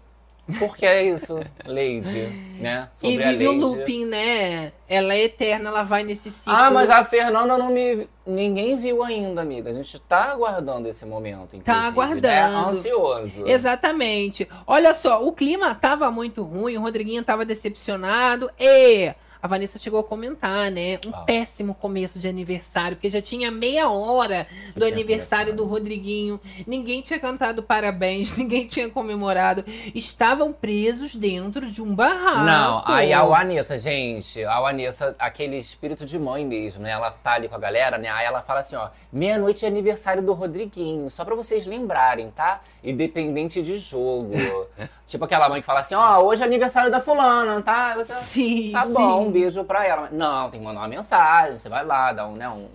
[0.59, 2.29] Por que é isso, Lady,
[2.61, 2.89] né?
[2.93, 6.53] e Sobre a vive o looping, né, ela é eterna, ela vai nesse ciclo.
[6.53, 8.09] Ah, mas a Fernanda não me.
[8.25, 9.71] Ninguém viu ainda, amiga.
[9.71, 11.59] A gente tá aguardando esse momento.
[11.65, 12.23] Tá aguardando.
[12.23, 12.69] Né?
[12.69, 13.45] Ansioso.
[13.47, 14.49] Exatamente.
[14.67, 19.13] Olha só, o clima tava muito ruim, o Rodriguinho tava decepcionado e
[19.47, 20.99] a Vanessa chegou a comentar, né?
[21.07, 21.19] Um Ah.
[21.19, 25.65] péssimo começo de aniversário, porque já tinha meia hora do tinha aniversário começado.
[25.67, 26.41] do Rodriguinho.
[26.67, 29.65] Ninguém tinha cantado parabéns, ninguém tinha comemorado.
[29.95, 32.45] Estavam presos dentro de um barraco.
[32.45, 36.91] Não, aí a Vanessa, gente, a Vanessa, aquele espírito de mãe mesmo, né?
[36.91, 38.09] Ela tá ali com a galera, né?
[38.09, 42.61] Aí ela fala assim, ó, meia-noite é aniversário do Rodriguinho, só pra vocês lembrarem, tá?
[42.83, 44.33] Independente de jogo.
[45.07, 47.95] tipo aquela mãe que fala assim, ó, hoje é aniversário da fulana, tá?
[47.97, 49.31] Você, Sim, tá bom, sim.
[49.37, 50.09] Beijo pra ela.
[50.11, 52.67] Não, tem que mandar uma mensagem, você vai lá, dá um, né, um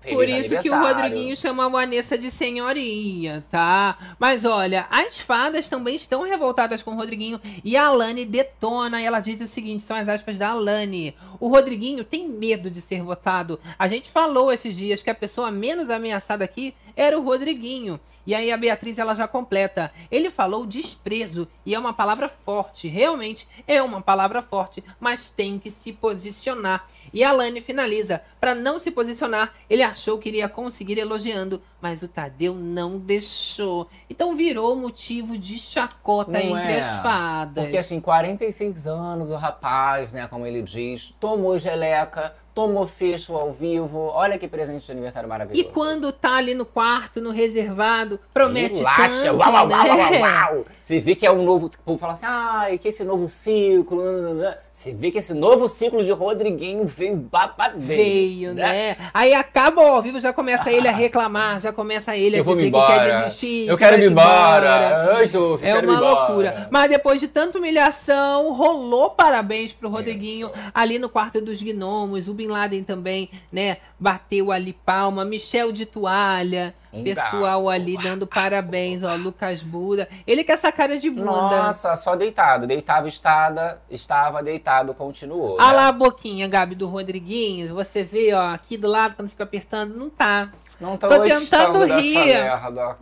[0.00, 0.80] feliz Por isso que o.
[0.80, 4.16] Rodriguinho chama a Vanessa de senhoria, tá?
[4.18, 9.00] Mas olha, as fadas também estão revoltadas com o Rodriguinho e a Alane detona.
[9.00, 11.14] E ela diz o seguinte: são as aspas da Alane.
[11.38, 13.60] O Rodriguinho tem medo de ser votado.
[13.78, 17.98] A gente falou esses dias que a pessoa menos ameaçada aqui era o Rodriguinho.
[18.26, 19.92] E aí a Beatriz ela já completa.
[20.10, 22.88] Ele falou desprezo e é uma palavra forte.
[22.88, 26.86] Realmente é uma palavra forte, mas tem que se posicionar.
[27.12, 28.22] E a Lani finaliza.
[28.40, 33.88] Para não se posicionar, ele achou que iria conseguir elogiando, mas o Tadeu não deixou.
[34.08, 36.78] Então virou motivo de chacota Não entre é?
[36.78, 37.64] as fadas.
[37.64, 43.52] Porque assim, 46 anos o rapaz, né, como ele diz, tomou geleca, tomou fecho ao
[43.52, 43.98] vivo.
[44.14, 45.70] Olha que presente de aniversário E maravilhoso.
[45.72, 49.76] quando tá ali no quarto, no reservado, promete Relaxa, tanto, uau, uau, né?
[49.76, 50.64] uau, uau, uau.
[50.82, 51.66] Você vê que é um novo.
[51.66, 54.02] O povo fala assim, ai, que esse novo ciclo.
[54.02, 54.54] nananã.
[54.72, 57.74] Você vê que esse novo ciclo de Rodriguinho veio babado.
[57.78, 58.96] Veio, né?
[59.12, 62.44] Aí acaba o ao vivo, já começa ele a reclamar, já começa ele a Eu
[62.44, 63.22] vou me dizer que quer embora.
[63.24, 63.68] desistir.
[63.68, 65.16] Eu que quero me se embora.
[65.16, 66.20] Ai, Sophie, É quero uma me embora.
[66.26, 66.68] loucura.
[66.70, 70.70] Mas depois de tanta humilhação, rolou parabéns pro Rodriguinho Isso.
[70.72, 72.28] ali no quarto dos gnomos.
[72.28, 73.76] O Bin Laden também, né?
[73.98, 75.24] Bateu ali palma.
[75.26, 76.74] Michel de toalha.
[76.92, 77.74] Um pessoal gato.
[77.74, 79.14] ali dando parabéns, ó.
[79.14, 80.08] Lucas Buda.
[80.26, 81.30] Ele com essa cara de bunda.
[81.30, 82.66] Nossa, só deitado.
[82.66, 85.56] Deitava, estada, estava deitado, continuou.
[85.60, 85.72] Olha né?
[85.74, 87.74] lá a boquinha, Gabi, do Rodriguinho.
[87.74, 90.50] Você vê, ó, aqui do lado, quando fica apertando, não tá.
[90.80, 92.24] Não tô, Tô tentando rir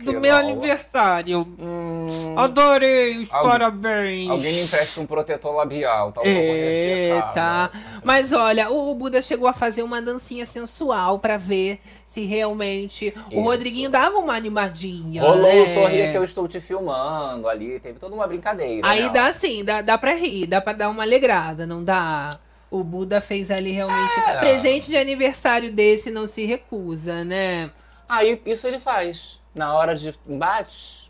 [0.03, 1.47] Do meu aniversário.
[1.57, 4.29] Hum, Adorei os Alguém- parabéns.
[4.29, 6.21] alguém me empresta um protetor labial, tá?
[6.25, 7.69] É, tá.
[8.03, 13.13] Mas olha, o, o Buda chegou a fazer uma dancinha sensual pra ver se realmente
[13.27, 13.41] o Isso.
[13.41, 15.21] Rodriguinho dava uma animadinha.
[15.21, 15.61] Rolou né?
[15.61, 18.85] o sorria que eu estou te filmando ali, teve toda uma brincadeira.
[18.87, 19.09] Aí né?
[19.09, 22.29] dá sim, dá, dá pra rir, dá pra dar uma alegrada, não dá?
[22.71, 24.19] O Buda fez ali realmente.
[24.19, 24.39] É.
[24.39, 27.71] Presente de aniversário desse não se recusa, né?
[28.07, 29.39] Aí isso ele faz.
[29.53, 31.09] Na hora de embate,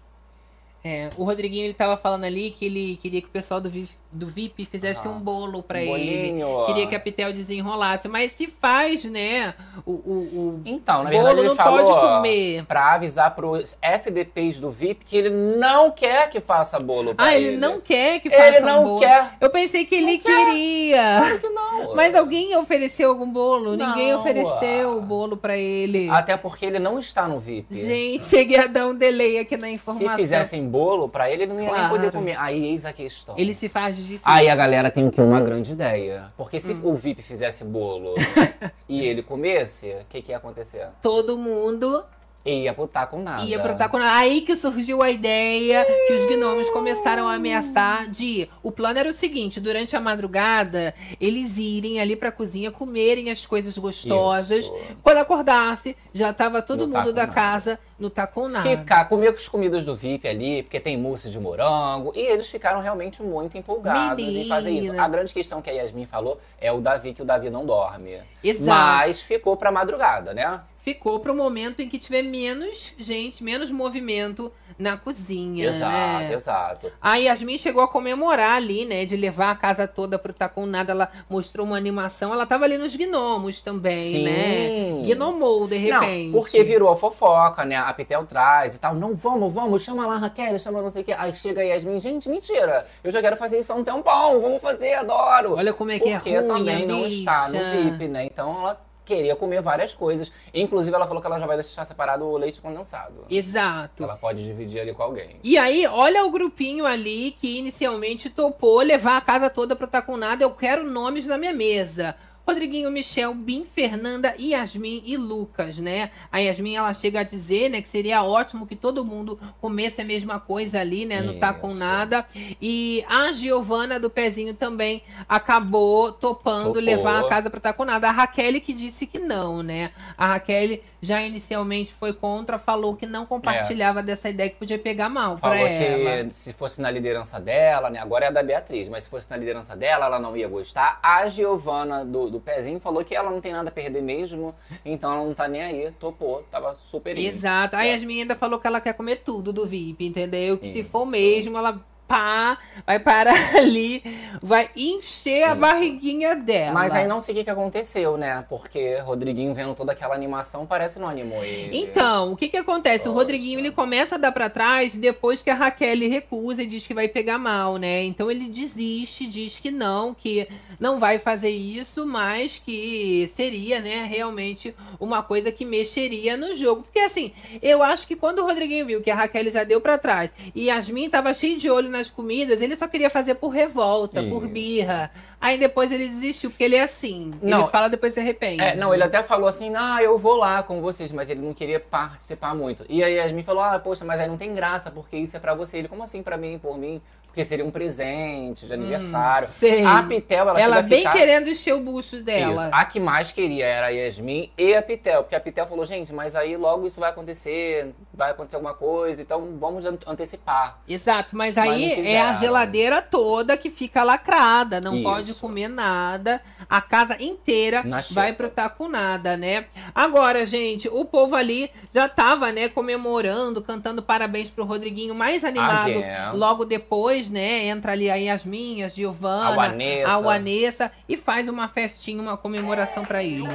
[0.84, 3.89] É, o Rodriguinho ele tava falando ali que ele queria que o pessoal do VIP,
[4.12, 6.41] do VIP fizesse Ah, um bolo pra um ele.
[6.66, 8.07] Queria que a Pitel desenrolasse.
[8.07, 9.53] Mas se faz, né?
[9.86, 12.66] O, o, o Então, na bolo verdade, ele não falou pode comer.
[12.66, 17.36] pra avisar pros FDPs do VIP que ele não quer que faça bolo pra Ah,
[17.36, 17.49] ele.
[17.49, 18.99] ele não quer que Ele faça não um bolo.
[18.99, 19.34] quer.
[19.39, 21.18] Eu pensei que ele queria.
[21.20, 21.95] Claro que não.
[21.95, 23.76] Mas alguém ofereceu algum bolo?
[23.76, 24.20] Ninguém Não.
[24.22, 26.10] ofereceu o bolo pra ele.
[26.10, 27.76] Até porque ele não está no VIP.
[27.76, 30.16] Gente, cheguei a dar um delay aqui na Se informação.
[30.16, 31.89] fizessem bolo pra ele, ele não ia nem Claro.
[31.89, 32.36] poder comer.
[32.39, 33.36] Aí eis a questão.
[33.38, 34.22] Ele se faz de difícil.
[34.24, 36.32] Aí a galera tem aqui uma grande ideia.
[36.38, 36.82] Porque se Hum.
[36.84, 38.16] o VIP fizesse bolo
[38.88, 40.88] e ele comesse, o que, que ia acontecer?
[41.02, 42.04] Todo mundo
[42.45, 43.43] Ia botar com nada.
[43.43, 43.97] ia pro taco.
[43.97, 48.50] Aí que surgiu a ideia que os gnomos começaram a ameaçar de.
[48.64, 53.45] O plano era o seguinte: durante a madrugada, eles irem ali pra cozinha, comerem as
[53.45, 54.66] coisas gostosas.
[54.66, 54.76] Isso.
[55.04, 57.34] Quando acordasse, já tava todo No mundo taco da nada.
[57.34, 58.68] casa no taco nada.
[58.70, 62.14] Ficar, comer com as comidas do VIP ali, porque tem mousse de morango.
[62.16, 64.88] E eles ficaram realmente muito empolgados em fazer isso.
[64.88, 65.04] Menina.
[65.04, 68.20] A grande questão que a Yasmin falou é o Davi, que o Davi não dorme.
[68.43, 68.66] Exato.
[68.66, 70.62] Mas ficou pra madrugada, né?
[70.82, 76.34] Ficou pro momento em que tiver menos gente, menos movimento na cozinha, exato, né?
[76.34, 76.91] exato.
[77.02, 79.04] A Yasmin chegou a comemorar ali, né?
[79.04, 80.93] De levar a casa toda pro Tacon Nada.
[80.93, 82.34] Ela mostrou uma animação.
[82.34, 84.24] Ela tava ali nos gnomos também, Sim.
[84.24, 85.04] né?
[85.06, 86.28] Gnomou, de repente.
[86.28, 87.76] Não, porque virou a fofoca, né?
[87.90, 88.96] A Pitel traz e tal.
[88.96, 91.14] Não, vamos, vamos, chama lá a Raquel, chama não sei o que.
[91.14, 92.86] Aí chega a Yasmin, gente, mentira.
[93.04, 95.56] Eu já quero fazer isso há um tempão, vamos fazer, adoro.
[95.56, 97.72] Olha como é que é Porque ruim, também a não está no bicha.
[97.84, 98.26] VIP, né?
[98.26, 100.32] Então ela queria comer várias coisas.
[100.54, 103.26] Inclusive, ela falou que ela já vai deixar separado o leite condensado.
[103.30, 104.04] Exato.
[104.04, 105.40] Ela pode dividir ali com alguém.
[105.44, 110.02] E aí, olha o grupinho ali que inicialmente topou levar a casa toda pro Tá
[110.02, 110.44] Com Nada.
[110.44, 112.16] Eu quero nomes na minha mesa.
[112.50, 116.10] Rodriguinho, Michel, Bim, Fernanda, Yasmin e Lucas, né?
[116.32, 120.04] A Yasmin, ela chega a dizer, né, que seria ótimo que todo mundo comesse a
[120.04, 121.70] mesma coisa ali, né, no Tá Com.
[121.70, 122.26] Nada.
[122.60, 126.82] E a Giovana do Pezinho também acabou topando Topou.
[126.82, 128.10] levar a casa pro Tá Com Nada.
[128.10, 129.91] A Raquel que disse que não, né?
[130.18, 135.10] A Raquel já inicialmente foi contra, falou que não compartilhava dessa ideia que podia pegar
[135.10, 136.24] mal pra Falou ela.
[136.26, 138.00] que se fosse na liderança dela, né?
[138.00, 141.00] Agora é a da Beatriz, mas se fosse na liderança dela, ela não ia gostar.
[141.02, 144.54] A Giovana do, do Pezinho falou que ela não tem nada a perder mesmo,
[144.86, 147.18] então ela não tá nem aí, topou, tava super.
[147.18, 147.76] Exato.
[147.76, 147.91] A É.
[147.93, 150.58] Yasmin ainda falou que ela quer comer tudo do VIP, entendeu?
[150.58, 151.12] Que se for Isso.
[151.12, 151.80] mesmo, ela
[152.10, 152.57] pá,
[152.88, 154.03] vai parar ali,
[154.41, 155.55] vai encher a Isso.
[155.57, 156.74] barriguinha dela.
[156.74, 158.43] Mas aí não sei o que, que aconteceu, né?
[158.49, 161.78] Porque Rodriguinho vendo toda aquela animação parece não animou ele.
[161.78, 163.07] Então, o que que acontece?
[163.07, 163.20] O.
[163.20, 166.93] Rodriguinho, ele começa a dar pra trás depois que a Raquel recusa e diz que
[166.93, 168.03] vai pegar mal, né?
[168.05, 170.47] Então ele desiste, diz que não, que
[170.80, 176.84] não vai fazer isso, mas que seria, né, realmente uma coisa que mexeria no jogo.
[176.84, 179.97] Porque assim, eu acho que quando o Rodriguinho viu que a Raquel já deu pra
[179.97, 184.24] trás e Yasmin tava cheio de olho nas comidas, ele só queria fazer por revolta,
[184.24, 184.54] por Isso.
[184.54, 185.12] birra.
[185.39, 187.34] Aí depois ele desistiu, porque ele é assim.
[187.41, 188.62] Não, ele fala depois se arrepende.
[188.62, 191.54] É, não, ele até falou assim, ah, eu vou lá com vocês, mas ele não
[191.54, 192.86] queria participar muito.
[192.89, 195.39] E aí a Yasmin falou, ah, poxa, mas aí não tem graça, porque isso é
[195.39, 195.78] pra você.
[195.78, 197.02] Ele, como assim pra mim, por mim?
[197.40, 199.48] Porque seria um presente de aniversário.
[199.48, 199.86] Hum, sei.
[199.86, 201.14] A Pitel, ela, Ela bem ficar...
[201.14, 202.66] querendo encher o bucho dela.
[202.66, 202.70] Isso.
[202.74, 206.12] A que mais queria era a Yasmin e a Pitel, porque a Pitel falou, gente,
[206.12, 210.80] mas aí logo isso vai acontecer, vai acontecer alguma coisa, então vamos an- antecipar.
[210.86, 215.04] Exato, mas Mas aí é a geladeira toda que fica lacrada, não Isso.
[215.04, 216.42] pode comer nada.
[216.70, 219.66] A casa inteira vai pro com nada, né?
[219.96, 225.90] Agora, gente, o povo ali já tava, né, comemorando, cantando parabéns pro Rodriguinho, mais animado.
[225.90, 226.04] Again.
[226.34, 230.12] Logo depois, né, entra ali a Yasmin, a Giovana, A Vanessa.
[230.12, 233.48] a Vanessa e faz uma festinha, uma comemoração pra ele.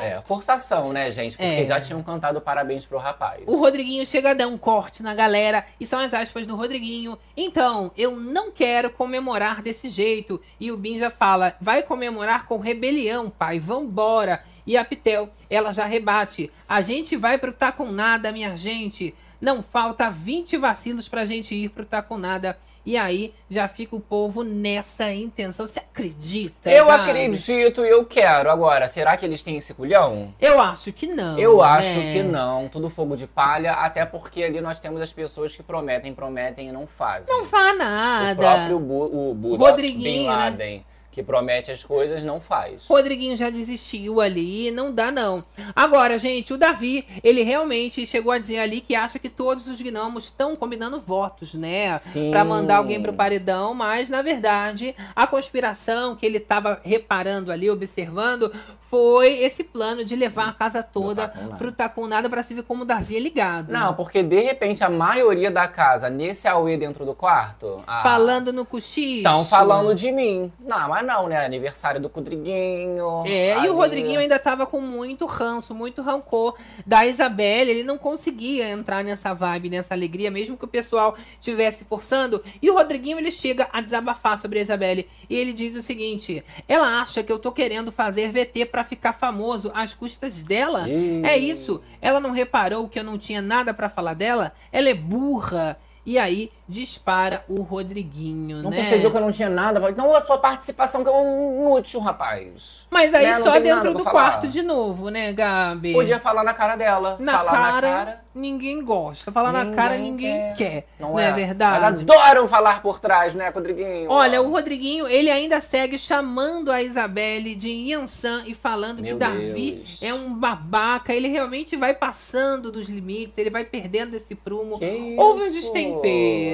[0.00, 1.36] É, forçação, né, gente?
[1.36, 1.64] Porque É.
[1.64, 3.44] já tinham cantado parabéns pro rapaz.
[3.46, 7.16] O Rodriguinho chega a dar um corte na galera, e são as aspas do Rodriguinho.
[7.36, 10.40] Então, eu não quero comemorar desse jeito.
[10.58, 14.42] E o Bin já fala: vai comemorar com rebelião, pai, vambora.
[14.66, 19.14] E a Pitel, ela já rebate: a gente vai pro Tá Com Nada, minha gente.
[19.42, 22.56] Não falta 20 vacilos pra gente ir pro Tá Com Nada.
[22.86, 25.66] E aí já fica o povo nessa intenção.
[25.66, 26.70] Você acredita?
[26.70, 27.10] Eu Gabi?
[27.10, 28.48] acredito e eu quero.
[28.50, 30.32] Agora, será que eles têm esse culhão?
[30.40, 31.36] Eu acho que não.
[31.38, 32.12] Eu acho né?
[32.12, 32.68] que não.
[32.68, 36.72] Tudo fogo de palha, até porque ali nós temos as pessoas que prometem, prometem e
[36.72, 37.32] não fazem.
[37.36, 38.36] Não faz O nada.
[38.36, 40.84] próprio Bu, o Buda, Rodriguinho, Bin né?
[41.12, 42.86] Que promete as coisas, não faz.
[42.88, 45.44] Rodriguinho já desistiu ali, não dá não.
[45.76, 49.78] Agora, gente, o Davi, ele realmente chegou a dizer ali que acha que todos os
[49.80, 51.98] gnomos estão combinando votos, né?
[51.98, 52.30] Sim.
[52.30, 57.68] Pra mandar alguém pro paredão, mas na verdade, a conspiração que ele tava reparando ali,
[57.68, 58.50] observando,
[58.92, 61.56] foi esse plano de levar a casa toda Com Nada.
[61.56, 63.72] pro Tacunada pra se ver como o Davi é ligado.
[63.72, 67.82] Não, porque de repente a maioria da casa, nesse Aue dentro do quarto.
[67.86, 69.16] ah, Falando no cochicho.
[69.16, 70.52] Estão falando de mim.
[70.60, 71.42] Não, mas não, né?
[71.42, 73.24] Aniversário do Rodriguinho.
[73.24, 76.54] É, e o Rodriguinho ainda tava com muito ranço, muito rancor
[76.86, 77.70] da Isabelle.
[77.70, 82.44] Ele não conseguia entrar nessa vibe, nessa alegria, mesmo que o pessoal estivesse forçando.
[82.60, 85.08] E o Rodriguinho, ele chega a desabafar sobre a Isabelle.
[85.30, 89.12] E ele diz o seguinte: ela acha que eu tô querendo fazer VT pra ficar
[89.12, 90.88] famoso às custas dela?
[90.88, 91.24] Ih.
[91.24, 91.82] É isso.
[92.00, 94.52] Ela não reparou que eu não tinha nada pra falar dela?
[94.70, 95.78] Ela é burra.
[96.04, 98.76] E aí dispara o Rodriguinho, Não né?
[98.76, 99.80] percebeu que eu não tinha nada.
[99.90, 102.86] Então a sua participação que é um inútil, rapaz.
[102.90, 103.32] Mas aí Né?
[103.32, 105.92] Não só dentro do quarto de novo, né, Gabi?
[105.92, 107.16] Podia falar na cara dela.
[107.18, 108.20] Na falar cara, na cara.
[108.34, 109.30] ninguém gosta.
[109.32, 110.86] Falar na cara, ninguém quer.
[110.98, 112.02] Não, é, Mas verdade?
[112.02, 114.10] adoram falar por trás, né, Rodriguinho?
[114.10, 119.18] Olha, o Rodriguinho, ele ainda segue chamando a Isabelle de Yansan e falando Meu que
[119.20, 120.02] Davi Deus.
[120.02, 121.12] é um babaca.
[121.12, 124.78] Ele realmente vai passando dos limites, ele vai perdendo esse prumo.
[124.78, 125.60] Que Houve um isso?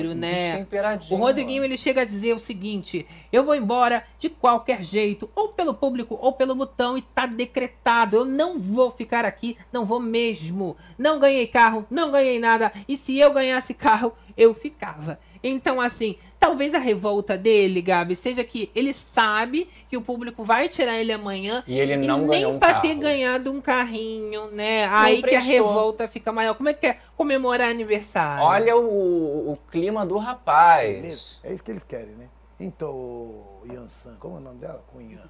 [0.02, 0.98] Destempero, né?
[1.10, 5.48] O Rodriguinho ele chega a dizer o seguinte: eu vou embora de qualquer jeito, ou
[5.48, 8.16] pelo público ou pelo botão, e tá decretado.
[8.16, 10.76] Eu não vou ficar aqui, não vou mesmo.
[10.96, 15.18] Não ganhei carro, não ganhei nada, e se eu ganhasse carro, eu ficava.
[15.42, 20.68] Então, assim, Talvez a revolta dele, Gabi, seja que ele sabe que o público vai
[20.68, 22.82] tirar ele amanhã E ele não nem ganhou um pra carro.
[22.82, 24.86] ter ganhado um carrinho, né?
[24.90, 25.52] Aí que a prestou.
[25.66, 26.54] revolta fica maior.
[26.54, 28.44] Como é que é comemorar aniversário?
[28.44, 31.40] Olha o, o clima do rapaz.
[31.42, 32.28] É isso que eles querem, né?
[32.60, 34.84] Então, o Yansan, como é o nome dela?
[34.92, 35.22] Cunha.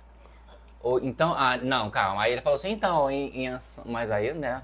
[0.83, 2.23] Ou, então, ah, não, calma.
[2.23, 4.63] Aí ele falou assim, então, em, em Ansan- mas aí, né?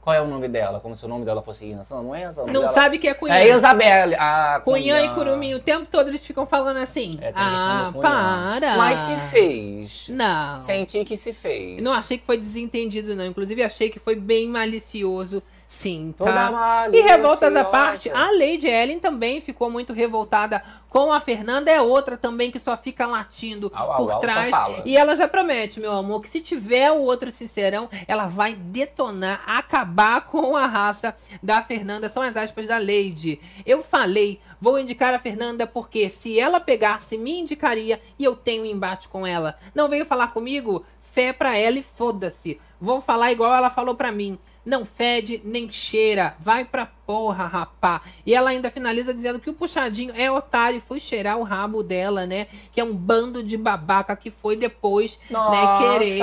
[0.00, 0.80] Qual é o nome dela?
[0.80, 3.12] Como se o nome dela fosse Yansan, não é nome Não dela- sabe que é
[3.12, 3.34] Cunhã.
[3.34, 4.16] É Isabelle.
[4.18, 5.14] Ah, Cunhã e Cunhã.
[5.14, 7.18] Curumim, o tempo todo eles ficam falando assim.
[7.20, 8.76] É, tem a ah, para.
[8.78, 10.08] Mas se fez.
[10.08, 10.58] Não.
[10.58, 11.82] Senti que se fez.
[11.82, 13.26] Não achei que foi desentendido, não.
[13.26, 16.48] Inclusive, achei que foi bem malicioso, sim, tá?
[16.48, 17.08] E maliciosa.
[17.14, 21.70] revoltas à parte, a Lady Ellen também ficou muito revoltada com a Fernanda.
[21.70, 24.52] É outra também que só fica latindo Au, por au, trás.
[24.84, 29.44] E ela já promete, meu amor, que se tiver o outro sincerão, ela vai detonar,
[29.46, 32.08] acabar com a raça da Fernanda.
[32.08, 33.40] São as aspas da Lady.
[33.64, 38.64] Eu falei, vou indicar a Fernanda porque se ela pegasse, me indicaria e eu tenho
[38.64, 39.56] um embate com ela.
[39.72, 40.84] Não veio falar comigo?
[41.12, 42.60] Fé pra ela e foda-se.
[42.80, 44.38] Vou falar igual ela falou pra mim.
[44.64, 46.34] Não fede nem cheira.
[46.38, 48.02] Vai pra porra, rapá.
[48.26, 51.82] E ela ainda finaliza dizendo que o puxadinho é otário e foi cheirar o rabo
[51.82, 52.46] dela, né?
[52.70, 56.22] Que é um bando de babaca que foi depois, né, querer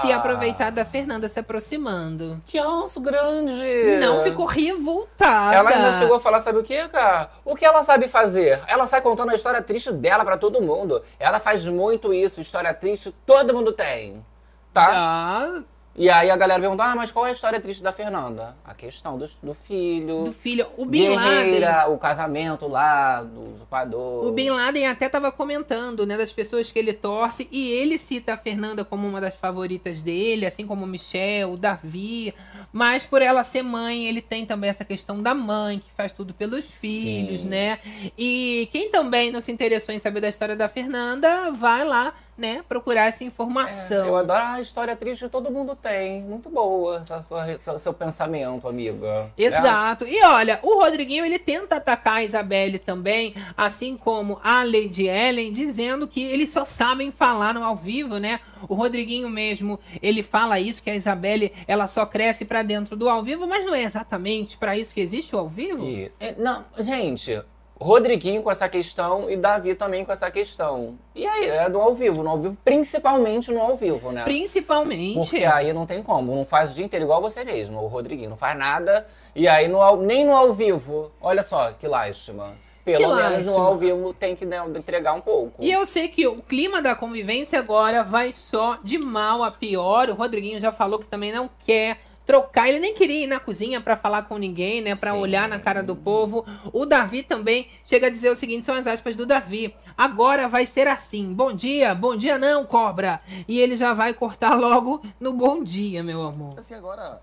[0.00, 2.42] se aproveitar da Fernanda se aproximando.
[2.46, 3.98] Que ranço grande.
[4.00, 5.54] Não ficou revoltada.
[5.54, 7.30] Ela ainda chegou a falar, sabe o que, cara?
[7.44, 8.60] O que ela sabe fazer?
[8.66, 11.02] Ela sai contando a história triste dela pra todo mundo.
[11.18, 14.24] Ela faz muito isso, história triste, todo mundo tem.
[14.72, 14.90] Tá?
[14.94, 15.62] Ah,
[15.98, 18.54] E aí a galera pergunta, ah, mas qual é a história triste da Fernanda?
[18.64, 20.68] A questão do, do filho, do filho.
[20.76, 21.60] O Bin Laden.
[21.88, 24.24] o casamento lá, do usurpador.
[24.24, 28.34] O Bin Laden até tava comentando, né, das pessoas que ele torce, e ele cita
[28.34, 32.32] a Fernanda como uma das favoritas dele, assim como o Michel, o Davi.
[32.72, 36.34] Mas por ela ser mãe, ele tem também essa questão da mãe, que faz tudo
[36.34, 37.78] pelos filhos, né?
[38.16, 42.62] E quem também não se interessou em saber da história da Fernanda, vai lá, né,
[42.68, 44.06] procurar essa informação.
[44.06, 46.22] Eu adoro a história triste, todo mundo tem.
[46.22, 49.30] Muito boa essa sua- seu, seu pensamento, amiga.
[49.36, 50.06] Exato.
[50.06, 55.52] E olha, o Rodriguinho ele tenta atacar a Isabelle também, assim como a Lady Ellen,
[55.52, 58.38] dizendo que eles só sabem falar no ao vivo, né?
[58.68, 63.08] O Rodriguinho mesmo, ele fala isso que a Isabelle, ela só cresce pra dentro do
[63.08, 65.84] ao vivo, mas não é exatamente pra isso que existe o ao vivo?
[65.84, 67.40] E- é, não, gente,
[67.80, 70.98] Rodriguinho com essa questão e Davi também com essa questão.
[71.14, 74.24] E aí, é no ao vivo, no ao vivo, principalmente no ao vivo, né?
[74.24, 75.14] Principalmente.
[75.14, 78.30] Porque aí não tem como, não faz o dia inteiro igual você mesmo, o Rodriguinho,
[78.30, 79.06] não faz nada.
[79.34, 82.56] E aí no, nem no ao vivo, olha só que lástima.
[82.96, 85.62] Pelo Que menos no ao vivo tem que né, entregar um pouco.
[85.62, 90.08] E eu sei que o clima da convivência agora vai só de mal a pior.
[90.08, 92.68] O Rodriguinho já falou que também não quer trocar.
[92.68, 94.94] Ele nem queria ir na cozinha pra falar com ninguém, né?
[94.94, 95.18] Pra Sim.
[95.18, 96.44] olhar na cara do povo.
[96.74, 99.74] O Davi também chega a dizer o seguinte: são as aspas do Davi.
[99.96, 101.32] Agora vai ser assim.
[101.32, 103.20] Bom dia, bom dia não, cobra.
[103.48, 106.54] E ele já vai cortar logo no bom dia, meu amor.
[106.58, 107.20] Assim, agora,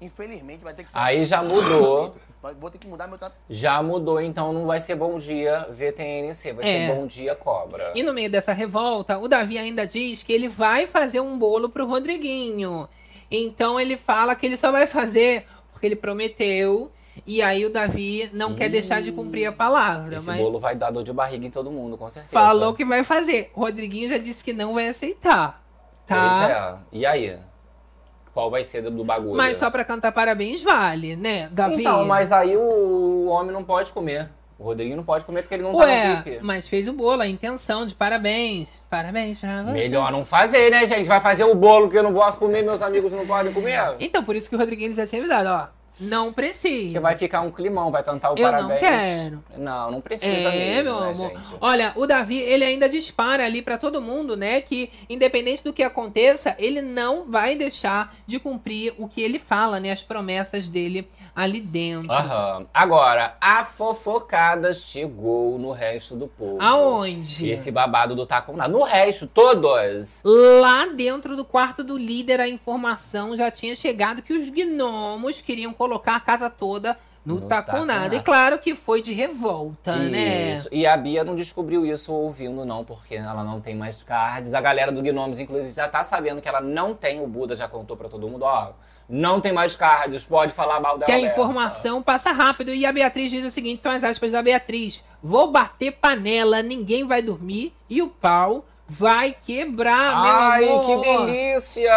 [0.00, 0.98] infelizmente, vai ter que ser.
[0.98, 2.14] Aí já mudou.
[2.58, 3.34] Vou ter que mudar meu trato.
[3.50, 6.86] Já mudou, então não vai ser bom dia VTNC, vai É.
[6.88, 7.92] ser bom dia cobra.
[7.94, 11.68] E no meio dessa revolta, o Davi ainda diz que ele vai fazer um bolo
[11.68, 12.88] pro Rodriguinho.
[13.30, 16.90] Então ele fala que ele só vai fazer porque ele prometeu.
[17.26, 20.14] E aí o Davi não quer deixar de cumprir a palavra.
[20.14, 22.32] Esse mas bolo vai dar dor de barriga em todo mundo, com certeza.
[22.32, 23.50] falou que vai fazer.
[23.54, 25.62] O Rodriguinho já disse que não vai aceitar.
[26.06, 26.28] Tá?
[26.28, 26.98] Pois é.
[27.00, 27.38] E aí?
[28.32, 29.36] Qual vai ser do, do bagulho?
[29.36, 31.80] Mas só pra cantar parabéns vale, né, Davi?
[31.80, 34.28] Então, mas aí o, homem não pode comer.
[34.58, 36.44] O Rodriguinho não pode comer porque ele não tá no Ué, VIP.
[36.44, 38.84] mas fez o bolo, a intenção de parabéns.
[38.90, 39.72] Parabéns pra você.
[39.72, 41.06] Melhor não fazer, né, gente?
[41.06, 43.96] Vai fazer o bolo que eu não posso comer, meus amigos não podem comer.
[43.98, 45.79] Então, por isso que o Rodriguinho já tinha avisado, ó.
[46.00, 46.84] Não precisa.
[46.84, 48.80] Porque vai ficar um climão, vai cantar o Eu não parabéns.
[48.80, 49.44] quero.
[49.58, 51.14] Não, não precisa É, mesmo, meu né, amor.
[51.36, 51.54] gente?
[51.60, 54.60] Olha, o Davi, ele ainda dispara ali pra todo mundo, né?
[54.60, 59.78] Que independente do que aconteça, ele não vai deixar de cumprir o que ele fala,
[59.78, 59.90] né?
[59.92, 61.08] As promessas dele
[61.40, 62.12] ali dentro.
[62.12, 62.66] Aham.
[62.72, 66.60] Agora, a fofocada chegou no resto do povo.
[66.60, 67.48] Aonde?
[67.48, 68.70] Esse babado do taco nada.
[68.70, 70.22] No resto, todos.
[70.24, 75.72] Lá dentro do quarto do líder, a informação já tinha chegado que os gnomos queriam
[75.72, 78.14] colocar a casa toda no, No taconada.
[78.14, 80.52] E claro que foi de revolta, né?
[80.52, 80.68] Isso.
[80.72, 84.52] E a Bia não descobriu isso ouvindo, não, porque ela não tem mais cards.
[84.52, 87.20] A galera do Gnomes, inclusive, já tá sabendo que ela não tem.
[87.22, 88.72] O Buda já contou pra todo mundo, ó.
[89.10, 91.06] Não tem mais cards, pode falar mal dela.
[91.06, 91.32] Que a dessa.
[91.34, 92.72] informação passa rápido.
[92.72, 95.04] E a Beatriz diz o seguinte: são as aspas da Beatriz.
[95.20, 101.02] Vou bater panela, ninguém vai dormir e o pau vai quebrar, Ai, meu amor.
[101.02, 101.92] que delícia!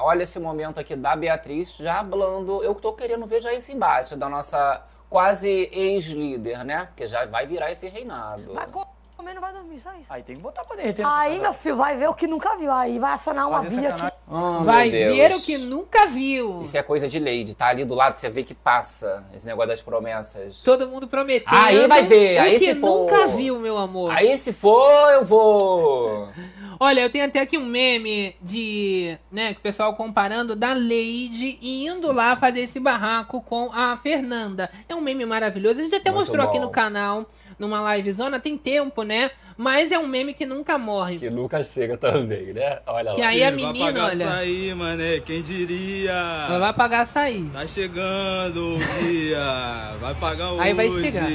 [0.00, 2.62] Olha esse momento aqui da Beatriz já hablando.
[2.62, 6.86] Eu tô querendo ver já esse embate da nossa quase ex-líder, né?
[6.86, 8.52] Porque já vai virar esse reinado.
[9.22, 10.06] Comer, não vai dormir, só isso.
[10.10, 11.06] Aí tem que botar pra derreter.
[11.06, 12.70] Aí, meu filho, vai ver o que nunca viu.
[12.72, 14.06] Aí vai acionar uma Fazer via sacanagem.
[14.08, 14.16] aqui.
[14.34, 16.62] Oh, Vai meu ver o que nunca viu.
[16.62, 19.68] Isso é coisa de Lady, tá ali do lado, você vê que passa esse negócio
[19.68, 20.62] das promessas.
[20.62, 21.54] Todo mundo prometendo.
[21.54, 24.10] Aí vai ver, o aí que se for- nunca viu, meu amor.
[24.12, 26.28] Aí se for, eu vou.
[26.80, 31.58] Olha, eu tenho até aqui um meme de, né, que o pessoal comparando da Lady
[31.62, 34.68] indo lá fazer esse barraco com a Fernanda.
[34.88, 35.78] É um meme maravilhoso.
[35.78, 36.64] A gente até Muito mostrou aqui bom.
[36.64, 37.26] no canal,
[37.62, 39.30] numa livezona, tem tempo, né?
[39.56, 41.18] Mas é um meme que nunca morre.
[41.18, 42.80] Que nunca chega também, né?
[42.86, 43.28] Olha Que lá.
[43.28, 46.58] aí a Vai menina, pagar olha, açaí, mané, quem ela diria?
[46.58, 47.48] vai pagar açaí.
[47.52, 50.62] Tá chegando o dia, vai pagar hoje.
[50.62, 51.30] Aí vai chegar.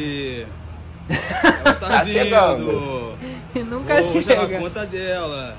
[1.09, 3.17] Ela tá, Tá chegando.
[3.55, 4.59] E nunca na chega.
[4.59, 5.55] conta dela.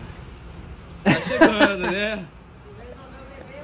[1.05, 2.25] Tá chegando, né?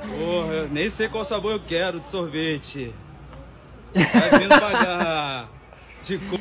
[0.03, 2.93] Porra, eu nem sei qual sabor eu quero de sorvete.
[3.95, 5.49] Vai vindo pagar.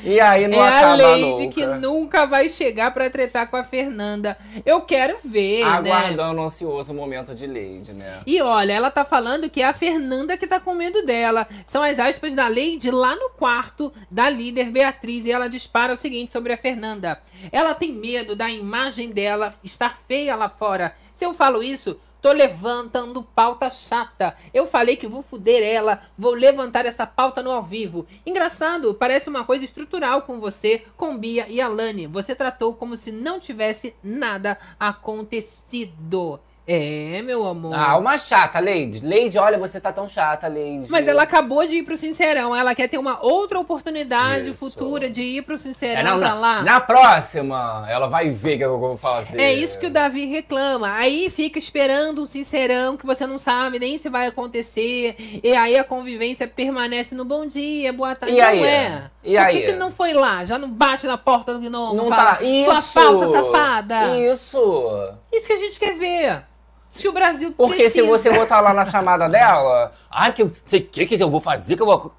[0.03, 1.47] E aí não É a acaba Lady nunca.
[1.53, 4.37] que nunca vai chegar pra tretar com a Fernanda.
[4.65, 5.91] Eu quero ver, né?
[5.91, 8.19] Aguardando o ansioso momento de Lady, né?
[8.25, 11.47] E olha, ela tá falando que é a Fernanda que tá com medo dela.
[11.67, 15.25] São as aspas da Lady lá no quarto da líder Beatriz.
[15.25, 17.19] E ela dispara o seguinte sobre a Fernanda.
[17.51, 20.95] Ela tem medo da imagem dela estar feia lá fora.
[21.15, 24.37] Se eu falo isso, tô levantando pauta chata.
[24.53, 28.07] Eu falei que vou fuder ela, vou levantar essa pauta no ao vivo.
[28.25, 32.07] Engraçado, parece uma coisa estrutural com você, com Bia e Alane.
[32.07, 36.39] Você tratou como se não tivesse nada acontecido.
[36.65, 37.73] É, meu amor.
[37.75, 39.01] Ah, uma chata, Lady.
[39.05, 40.85] Lady, olha, você tá tão chata, Lady.
[40.89, 42.55] Mas ela acabou de ir pro Sincerão.
[42.55, 44.59] Ela quer ter uma outra oportunidade Isso.
[44.59, 46.61] futura de ir pro Sincerão É, não, pra na, lá.
[46.61, 49.41] na próxima, ela vai ver o que eu vou fazer.
[49.41, 50.93] É isso que o Davi reclama.
[50.95, 55.41] Aí fica esperando um sincerão que você não sabe nem se vai acontecer.
[55.43, 58.35] E aí a convivência permanece no bom dia, boa tarde.
[58.35, 58.59] E aí?
[58.61, 59.11] Não é.
[59.21, 59.55] E Por aí?
[59.61, 60.45] que, que não foi lá?
[60.45, 61.93] Já não bate na porta do gnomo?
[61.93, 62.43] Não fala, tá.
[62.43, 62.71] Isso.
[62.71, 64.17] Sua falsa safada.
[64.17, 65.13] Isso.
[65.31, 66.52] Isso que a gente quer ver.
[66.93, 68.05] Se o Brasil Porque se precisa.
[68.05, 71.81] você botar lá na chamada dela, ai, que sei que, que eu vou fazer, que
[71.81, 72.13] eu vou.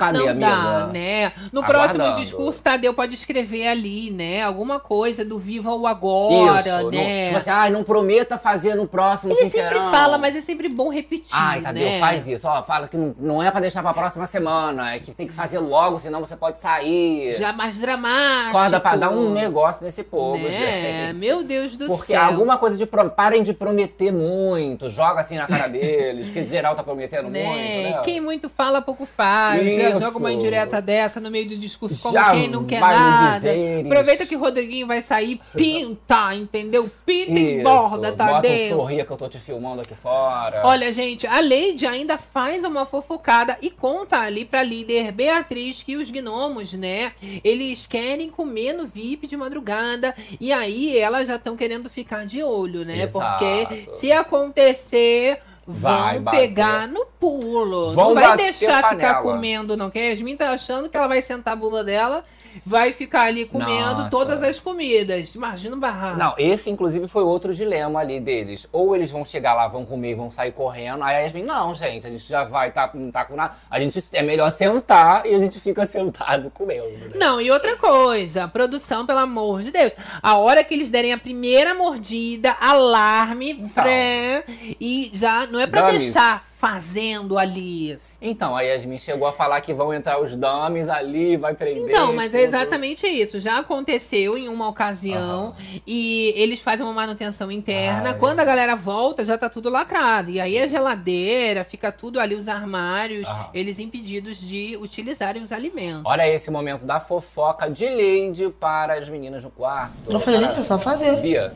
[0.00, 0.46] Cadê, Não amiga?
[0.48, 1.32] dá, né?
[1.52, 1.94] No Aguardando.
[1.98, 4.42] próximo discurso, Tadeu pode escrever ali, né?
[4.42, 6.68] Alguma coisa do viva o agora, Isso.
[6.84, 7.24] não- né?
[7.26, 9.68] tipo assim, ai, não prometa fazer no próximo Ele Sincerão.
[9.82, 11.98] sempre fala, mas é sempre bom repetir, Ai, Tadeu, né?
[12.00, 12.48] faz isso.
[12.48, 14.94] Ó, fala que não- não é pra deixar pra próxima semana.
[14.94, 17.32] É que tem que fazer logo, senão você pode sair.
[17.32, 18.48] Já mais dramático.
[18.56, 20.50] Acorda pra dar um negócio nesse povo, Né?
[20.50, 21.14] gente.
[21.18, 22.22] Meu Deus do Porque céu.
[22.22, 22.86] alguma coisa de.
[23.16, 24.88] Parem de prometer muito.
[24.88, 26.26] Joga assim na cara deles.
[26.28, 27.44] Porque geral tá prometendo Né?
[27.44, 28.00] muito, né?
[28.02, 29.74] Quem muito fala, pouco faz.
[29.74, 30.00] Já Isso.
[30.02, 33.50] joga uma indireta dessa no meio do discurso como Já quem não quer nada.
[33.84, 36.90] Aproveita que o Rodriguinho vai sair, pinta, entendeu?
[37.04, 37.64] Pinta e Isso.
[37.64, 38.76] borda, Bota um Tadeu.
[38.76, 40.62] sorria que eu tô te filmando aqui fora.
[40.64, 45.96] Olha, gente, a Lady ainda faz uma fofocada e conta ali pra líder Beatriz que
[45.96, 47.12] os gnomos, né,
[47.44, 52.42] eles querem comer no VIP de madrugada e aí elas já estão querendo ficar de
[52.42, 53.02] olho, né?
[53.02, 53.44] Exato.
[53.44, 55.40] Porque se acontecer,
[55.70, 56.38] Vai vão bater.
[56.40, 57.92] pegar no pulo.
[57.94, 59.22] Vão Não vai deixar ficar panela.
[59.22, 59.90] comendo, não.
[59.90, 62.24] Que a Yasmin tá achando que ela vai sentar a bunda dela,
[62.64, 64.10] vai ficar ali comendo Nossa.
[64.10, 65.34] todas as comidas.
[65.34, 66.18] Imagina o barraco.
[66.18, 68.66] Não, esse inclusive foi outro dilema ali deles.
[68.72, 71.02] Ou eles vão chegar lá, vão comer e vão sair correndo.
[71.02, 73.54] Aí a Yasmin, não, gente, a gente já vai, tá, não tá com nada.
[73.70, 76.88] A gente é melhor sentar e a gente fica sentado comendo.
[76.90, 77.16] Né?
[77.16, 79.92] Não, e outra coisa, produção, pelo amor de Deus.
[80.22, 84.44] A hora que eles derem a primeira mordida, alarme, pré,
[84.80, 87.98] e já não é pra deixar fazendo ali.
[88.22, 91.88] Então, a Yasmin chegou a falar que vão entrar os dummies ali, vai prender.
[91.88, 92.48] Então, mas é tudo.
[92.48, 93.40] exatamente isso.
[93.40, 95.54] Já aconteceu em uma ocasião
[95.86, 98.10] e eles fazem uma manutenção interna.
[98.10, 98.18] Ai.
[98.18, 100.30] Quando a galera volta, já tá tudo lacrado.
[100.30, 103.46] E aí a geladeira, fica tudo ali, os armários, Aham.
[103.54, 106.02] eles impedidos de utilizarem os alimentos.
[106.04, 110.12] Olha esse momento da fofoca de Lady para as meninas no quarto.
[110.12, 111.16] Não fazer nem, é só fazer.
[111.22, 111.52] Bia,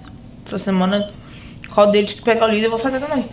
[0.47, 1.13] Essa semana,
[1.75, 3.29] qual deles que pegar o líder, eu vou fazer também.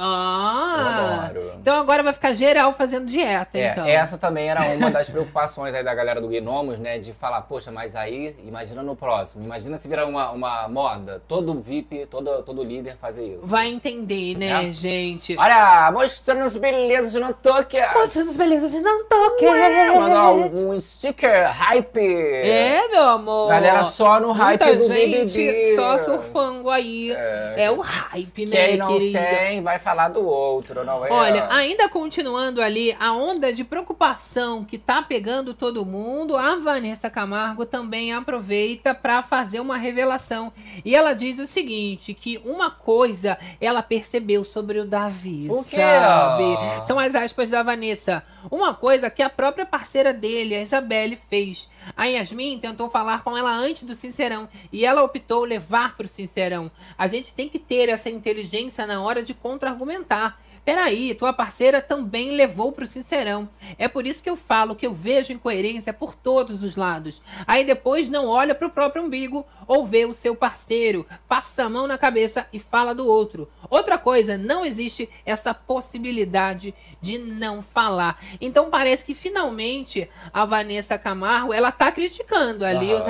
[0.00, 1.26] Ah!
[1.28, 1.52] Adoro.
[1.60, 3.86] Então agora vai ficar geral fazendo dieta, É, então.
[3.86, 6.98] essa também era uma das preocupações aí da galera do Gnomos, né?
[6.98, 9.44] De falar, poxa, mas aí, imagina no próximo.
[9.44, 11.22] Imagina se virar uma, uma moda.
[11.28, 13.46] Todo VIP, todo, todo líder fazer isso.
[13.46, 14.72] Vai entender, né, É.
[14.72, 15.36] gente?
[15.38, 17.92] Olha, mostrando as belezas de Nantucket.
[17.94, 19.96] Mostrando as belezas de Nantucket.
[19.96, 22.00] Mandar um, um sticker hype.
[22.00, 23.48] É, meu amor.
[23.50, 25.76] Galera só no hype Muita do gente BBB.
[25.76, 27.12] só surfando aí.
[27.56, 29.18] É, o hype, né, Quem não querida?
[29.20, 31.10] tem, vai falar do outro, não é?
[31.10, 37.10] Olha, Ainda continuando ali a onda de preocupação que tá pegando todo mundo, a Vanessa
[37.10, 40.52] Camargo também aproveita para fazer uma revelação.
[40.84, 46.86] E ela diz o seguinte, que uma coisa ela percebeu sobre o Davi, O sabe?
[46.86, 48.22] São as aspas da Vanessa.
[48.48, 51.68] Uma coisa que a própria parceira dele, a Isabelle, fez.
[51.96, 56.70] A Yasmin tentou falar com ela antes do Sincerão e ela optou levar pro Sincerão.
[56.96, 60.38] A gente tem que ter essa inteligência na hora de contra-argumentar.
[60.64, 63.48] Peraí, tua parceira também levou pro Sincerão.
[63.78, 67.22] É por isso que eu falo que eu vejo incoerência por todos os lados.
[67.46, 71.86] Aí depois não olha pro próprio umbigo ou vê o seu parceiro, passa a mão
[71.86, 73.48] na cabeça e fala do outro.
[73.68, 78.20] Outra coisa, não existe essa possibilidade de não falar.
[78.40, 83.04] Então parece que finalmente a Vanessa Camargo, ela tá criticando ali os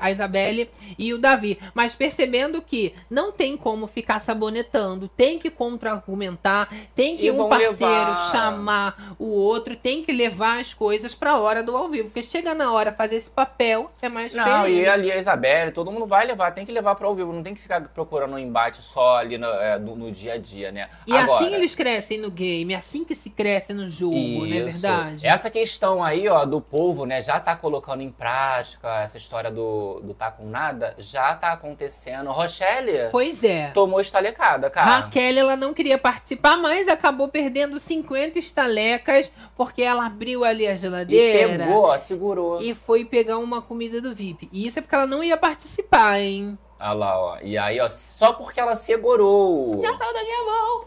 [0.00, 5.50] a Isabelle e o Davi, mas percebendo que não tem como ficar sabonetando, tem que
[5.50, 6.63] contra-argumentar,
[6.94, 11.38] tem que E um parceiro levar- chamar o outro, tem que levar as coisas pra
[11.38, 14.82] hora do ao vivo, porque chega na hora fazer esse papel é mais Não, feio.
[14.82, 17.42] e ali a Isabelle, todo mundo vai levar, tem que levar para ao vivo, não
[17.42, 20.70] tem que ficar procurando um embate só ali no, é, no- no dia a dia,
[20.72, 20.88] né?
[21.06, 24.44] E Agora, assim eles crescem no game, é assim que se cresce no jogo, não
[24.46, 24.80] é Isso.
[24.80, 25.26] verdade?
[25.26, 30.00] Essa questão aí, ó, do povo, né, já tá colocando em prática essa história do,
[30.02, 32.30] do tá com nada, já tá acontecendo.
[32.30, 33.70] Rochelle Pois é.
[33.72, 34.90] tomou estalecada, cara.
[34.90, 40.72] Raquel, ela não queria participar, mas acabou perdendo 50 estalecas porque ela abriu ali a
[40.72, 42.60] E geladeira pegou, ó, segurou.
[42.60, 44.48] e foi pegar uma comida do VIP.
[44.52, 46.58] E isso é porque ela não ia participar, hein?
[46.80, 47.38] Olha lá, ó.
[47.42, 49.80] E aí, ó, só porque ela segurou.
[49.82, 50.84] Já saiu da minha mão.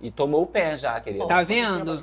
[0.00, 1.26] E tomou o pé já, querida.
[1.26, 2.02] Tá vendo?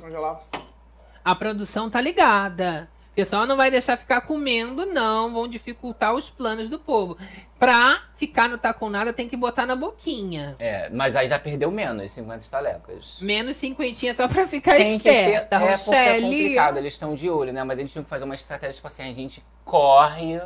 [1.24, 2.88] A produção tá ligada.
[3.20, 5.34] O pessoal não vai deixar ficar comendo, não.
[5.34, 7.18] Vão dificultar os planos do povo.
[7.58, 10.56] Pra ficar no tá com nada, tem que botar na boquinha.
[10.58, 13.18] É, mas aí já perdeu menos, 50 estalecas.
[13.20, 16.22] Menos cinquentinha só pra ficar Tem que ser, esperta, é porque é Rochelle.
[16.22, 17.62] complicado, eles estão de olho, né?
[17.62, 20.40] Mas eles tinham que fazer uma estratégia, tipo assim, a gente corre,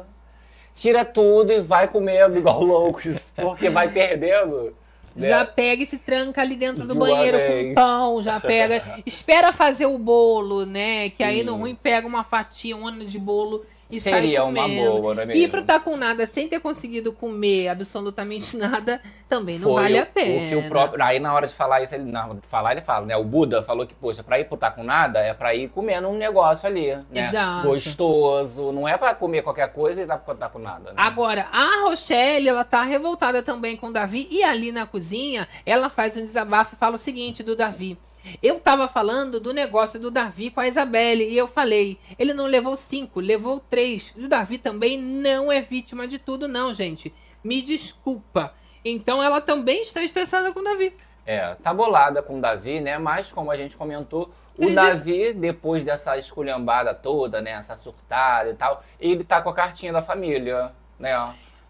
[0.75, 4.77] tira tudo e vai comendo igual loucos, porque vai perdendo.
[5.15, 5.29] Né?
[5.29, 7.75] Já pega e se tranca ali dentro do De banheiro com vez.
[7.75, 9.03] pão, já pega.
[9.07, 11.11] espera fazer o bolo, né?
[11.11, 11.61] Que aí no Isso.
[11.61, 13.65] ruim pega uma fatia, de bolo
[13.97, 15.01] e Seria sai uma comendo.
[15.01, 15.49] boa, não é E mesmo?
[15.51, 20.03] pro tá com nada, sem ter conseguido comer absolutamente nada, também não Foi vale o-
[20.03, 20.45] a pena.
[20.47, 21.03] O que o próprio.
[21.05, 23.17] Aí na hora de falar isso, ele, na falar, ele fala, né?
[23.17, 26.09] O Buda falou que, poxa, pra ir pro tá com nada é pra ir comendo
[26.09, 27.29] um negócio ali, né?
[27.29, 27.69] Exato.
[27.69, 28.73] Gostoso.
[28.73, 30.97] Não é pra comer qualquer coisa e tá, tá com nada, né?
[30.97, 34.29] Agora, a Rochelle, ela tá revoltada também com o Davi.
[34.31, 37.99] E ali na cozinha, ela faz um desabafo e fala o seguinte do Davi.
[38.43, 42.47] Eu tava falando do negócio do Davi com a Isabelle e eu falei, ele não
[42.47, 44.13] levou cinco, levou três.
[44.17, 47.15] E o Davi também não é vítima de tudo, não, gente.
[47.43, 48.55] Me desculpa.
[48.85, 50.95] Então ela também está estressada com o Davi.
[51.27, 52.99] É, tá bolada com o Davi, né?
[52.99, 54.75] Mas, como a gente comentou, o Acredito.
[54.75, 57.53] Davi, depois dessa esculhambada toda, né?
[57.53, 61.15] Essa surtada e tal, ele tá com a cartinha da família, né?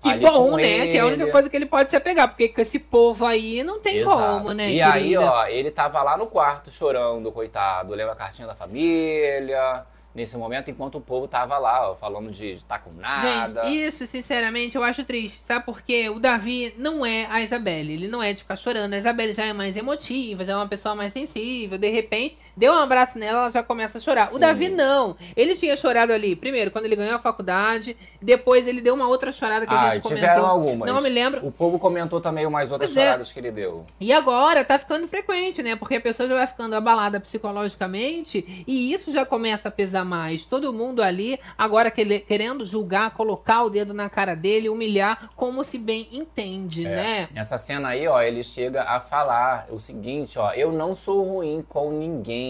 [0.05, 0.86] Que Ali bom, com né?
[0.88, 1.32] Que é a única ele.
[1.32, 4.18] coisa que ele pode se apegar, porque com esse povo aí não tem Exato.
[4.18, 4.70] como, né?
[4.70, 5.32] E aí, querida?
[5.32, 9.86] ó, ele tava lá no quarto chorando, coitado, lendo a cartinha da família.
[10.14, 13.64] Nesse momento, enquanto o povo tava lá, ó, falando de, de tá com nada.
[13.64, 15.38] Gente, isso, sinceramente, eu acho triste.
[15.38, 16.09] Sabe por quê?
[16.09, 17.94] O Davi não é a Isabelle.
[17.94, 18.92] Ele não é de ficar chorando.
[18.92, 21.78] A Isabelle já é mais emotiva, já é uma pessoa mais sensível.
[21.78, 24.26] De repente, deu um abraço nela, ela já começa a chorar.
[24.26, 24.36] Sim.
[24.36, 25.16] O Davi não.
[25.36, 27.96] Ele tinha chorado ali, primeiro, quando ele ganhou a faculdade.
[28.20, 30.28] Depois, ele deu uma outra chorada que a Ah, gente comentou.
[30.28, 30.88] tiveram algumas.
[30.90, 31.46] Não me lembro.
[31.46, 33.07] O povo comentou também umas outras Pois é.
[33.07, 33.84] choradas que ele deu.
[34.00, 35.76] E agora tá ficando frequente, né?
[35.76, 40.46] Porque a pessoa já vai ficando abalada psicologicamente e isso já começa a pesar mais.
[40.46, 45.78] Todo mundo ali agora querendo julgar, colocar o dedo na cara dele, humilhar, como se
[45.78, 46.90] bem entende, É.
[46.96, 47.28] né?
[47.32, 51.64] Nessa cena aí, ó, ele chega a falar o seguinte, ó, eu não sou ruim
[51.68, 52.43] com ninguém.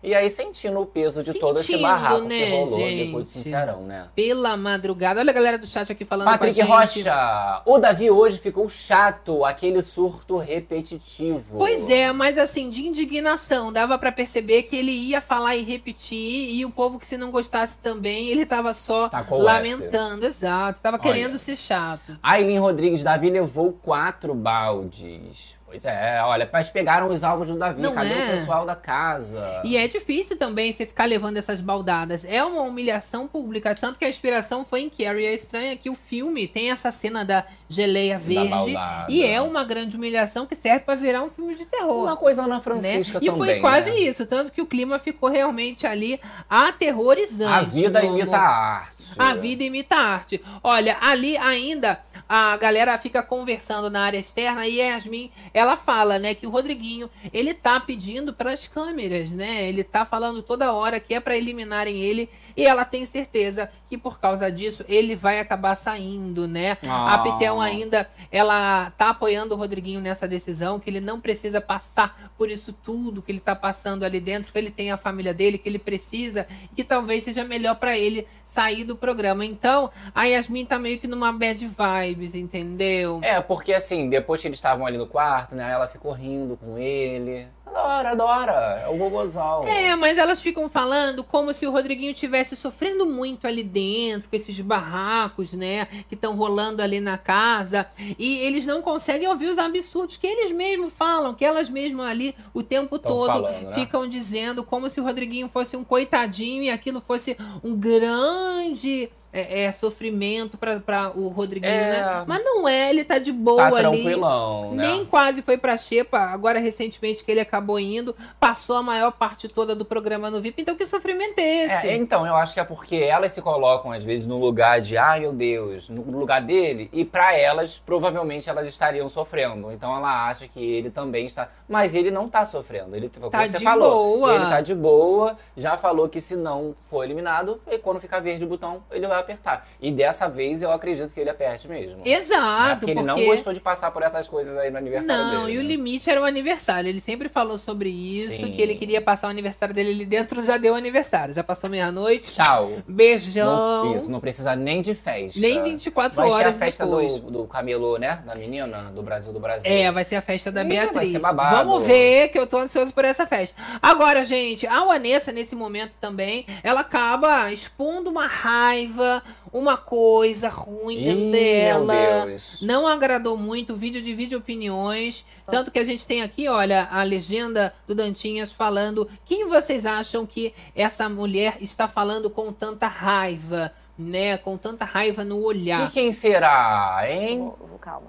[0.00, 3.04] E aí sentindo o peso de todo esse Sentindo, barraco né, que rolou gente?
[3.06, 4.06] depois de Sincerão, né?
[4.14, 5.18] Pela madrugada.
[5.18, 6.60] Olha a galera do chat aqui falando Patrick.
[6.62, 11.58] Rocha, o Davi hoje ficou chato, aquele surto repetitivo.
[11.58, 16.54] Pois é, mas assim, de indignação, dava pra perceber que ele ia falar e repetir,
[16.54, 20.24] e o povo que se não gostasse também, ele tava só Tá com o lamentando,
[20.24, 21.02] exato, tava Olha.
[21.02, 22.16] querendo ser chato.
[22.22, 25.58] Aileen Rodrigues, Davi levou quatro baldes.
[25.70, 28.16] Pois é, olha, mas pegaram os alvos do Davi, Não cadê é?
[28.16, 29.60] o pessoal da casa?
[29.62, 32.24] E é difícil também você ficar levando essas baldadas.
[32.24, 33.74] É uma humilhação pública.
[33.74, 35.26] Tanto que a inspiração foi em Carrie.
[35.26, 38.74] É estranho que o filme tem essa cena da geleia verde.
[39.10, 42.02] E é uma grande humilhação que serve pra virar um filme de terror.
[42.04, 42.60] Uma coisa Ana né?
[42.62, 43.98] Francisca E também, foi quase né?
[43.98, 44.24] isso.
[44.24, 47.52] Tanto que o clima ficou realmente ali aterrorizante.
[47.52, 48.98] A vida imita a arte.
[49.18, 50.42] A vida imita a arte.
[50.62, 56.34] Olha, ali ainda a galera fica conversando na área externa e Yasmin, ela fala, né,
[56.34, 59.68] que o Rodriguinho, ele tá pedindo para as câmeras, né?
[59.68, 62.28] Ele tá falando toda hora que é para eliminarem ele
[62.58, 66.76] e ela tem certeza que por causa disso ele vai acabar saindo, né?
[66.82, 67.14] Ah.
[67.14, 72.32] A Pitel ainda, ela tá apoiando o Rodriguinho nessa decisão, que ele não precisa passar
[72.36, 75.56] por isso tudo que ele tá passando ali dentro, que ele tem a família dele,
[75.56, 79.44] que ele precisa, que talvez seja melhor para ele sair do programa.
[79.44, 83.20] Então, a Yasmin tá meio que numa bad vibes, entendeu?
[83.22, 85.70] É, porque assim, depois que eles estavam ali no quarto, né?
[85.70, 87.46] Ela ficou rindo com ele.
[87.70, 88.52] Adora, adora.
[88.84, 89.64] É o gogozal.
[89.66, 94.36] É, mas elas ficam falando como se o Rodriguinho tivesse sofrendo muito ali dentro, com
[94.36, 97.86] esses barracos, né, que estão rolando ali na casa,
[98.18, 102.34] e eles não conseguem ouvir os absurdos que eles mesmos falam, que elas mesmas ali
[102.54, 103.74] o tempo Tão todo falando, né?
[103.74, 109.62] ficam dizendo como se o Rodriguinho fosse um coitadinho e aquilo fosse um grande é,
[109.64, 111.90] é, sofrimento para o Rodriguinho, É.
[112.02, 112.24] né?
[112.26, 114.02] Mas não é, ele tá de boa Tá ali.
[114.02, 114.86] tranquilão, né?
[114.86, 119.46] Nem quase foi pra Xepa, agora recentemente que ele acabou indo, passou a maior parte
[119.48, 120.62] toda do programa no VIP.
[120.62, 121.88] Então que sofrimento é esse?
[121.88, 124.96] É, então, eu acho que é porque elas se colocam, às vezes, no lugar de,
[124.96, 129.70] ai meu Deus, no lugar dele, e pra elas, provavelmente, elas estariam sofrendo.
[129.72, 131.48] Então ela acha que ele também está.
[131.68, 132.96] Mas ele não tá sofrendo.
[132.96, 134.18] Ele, Tá você de falou.
[134.18, 134.34] boa.
[134.34, 138.44] Ele tá de boa, já falou que se não for eliminado, e quando ficar verde
[138.44, 139.66] o botão, ele vai apertar.
[139.80, 142.02] E dessa vez eu acredito que ele aperte mesmo.
[142.04, 142.76] Exato, Né?
[142.76, 145.52] Porque ele não gostou de passar por essas coisas aí no aniversário Não, dele.
[145.54, 145.68] e o né?
[145.68, 146.88] limite era o aniversário.
[146.88, 148.52] Ele sempre falou sobre isso, Sim.
[148.52, 151.34] que ele queria passar o aniversário dele ali dentro, já deu aniversário.
[151.34, 152.32] Já passou meia-noite.
[152.32, 152.72] Tchau.
[152.86, 153.84] Beijão.
[153.84, 155.38] Não, isso, não precisa nem de festa.
[155.40, 157.18] Nem 24 vai horas ser a festa depois.
[157.18, 158.22] do, do camelo, né?
[158.26, 159.70] Da menina, do Brasil do Brasil.
[159.70, 161.12] É, vai ser a festa da Ih, vai Beatriz.
[161.12, 161.56] ser babado.
[161.68, 163.54] Vamos ver que eu tô ansioso por essa festa.
[163.80, 169.07] Agora, gente, a Vanessa, nesse momento também, ela acaba expondo uma raiva,
[169.52, 171.94] uma coisa ruim dentro Ih, dela.
[171.94, 172.62] meu Deus.
[172.62, 175.24] Não agradou muito o vídeo divide opiniões.
[175.46, 180.26] Tanto que a gente tem aqui, olha, a legenda do Dantinhas falando quem vocês acham
[180.26, 184.36] que essa mulher está falando com tanta raiva, né?
[184.38, 185.86] Com tanta raiva no olhar.
[185.86, 187.38] De quem será, hein?
[187.38, 188.08] Vou, vou, calma.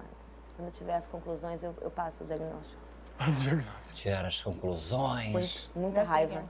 [0.57, 2.79] Quando tiver as conclusões, eu, eu passo o diagnóstico.
[3.93, 5.69] Tirar as conclusões.
[5.75, 6.43] Muita raiva.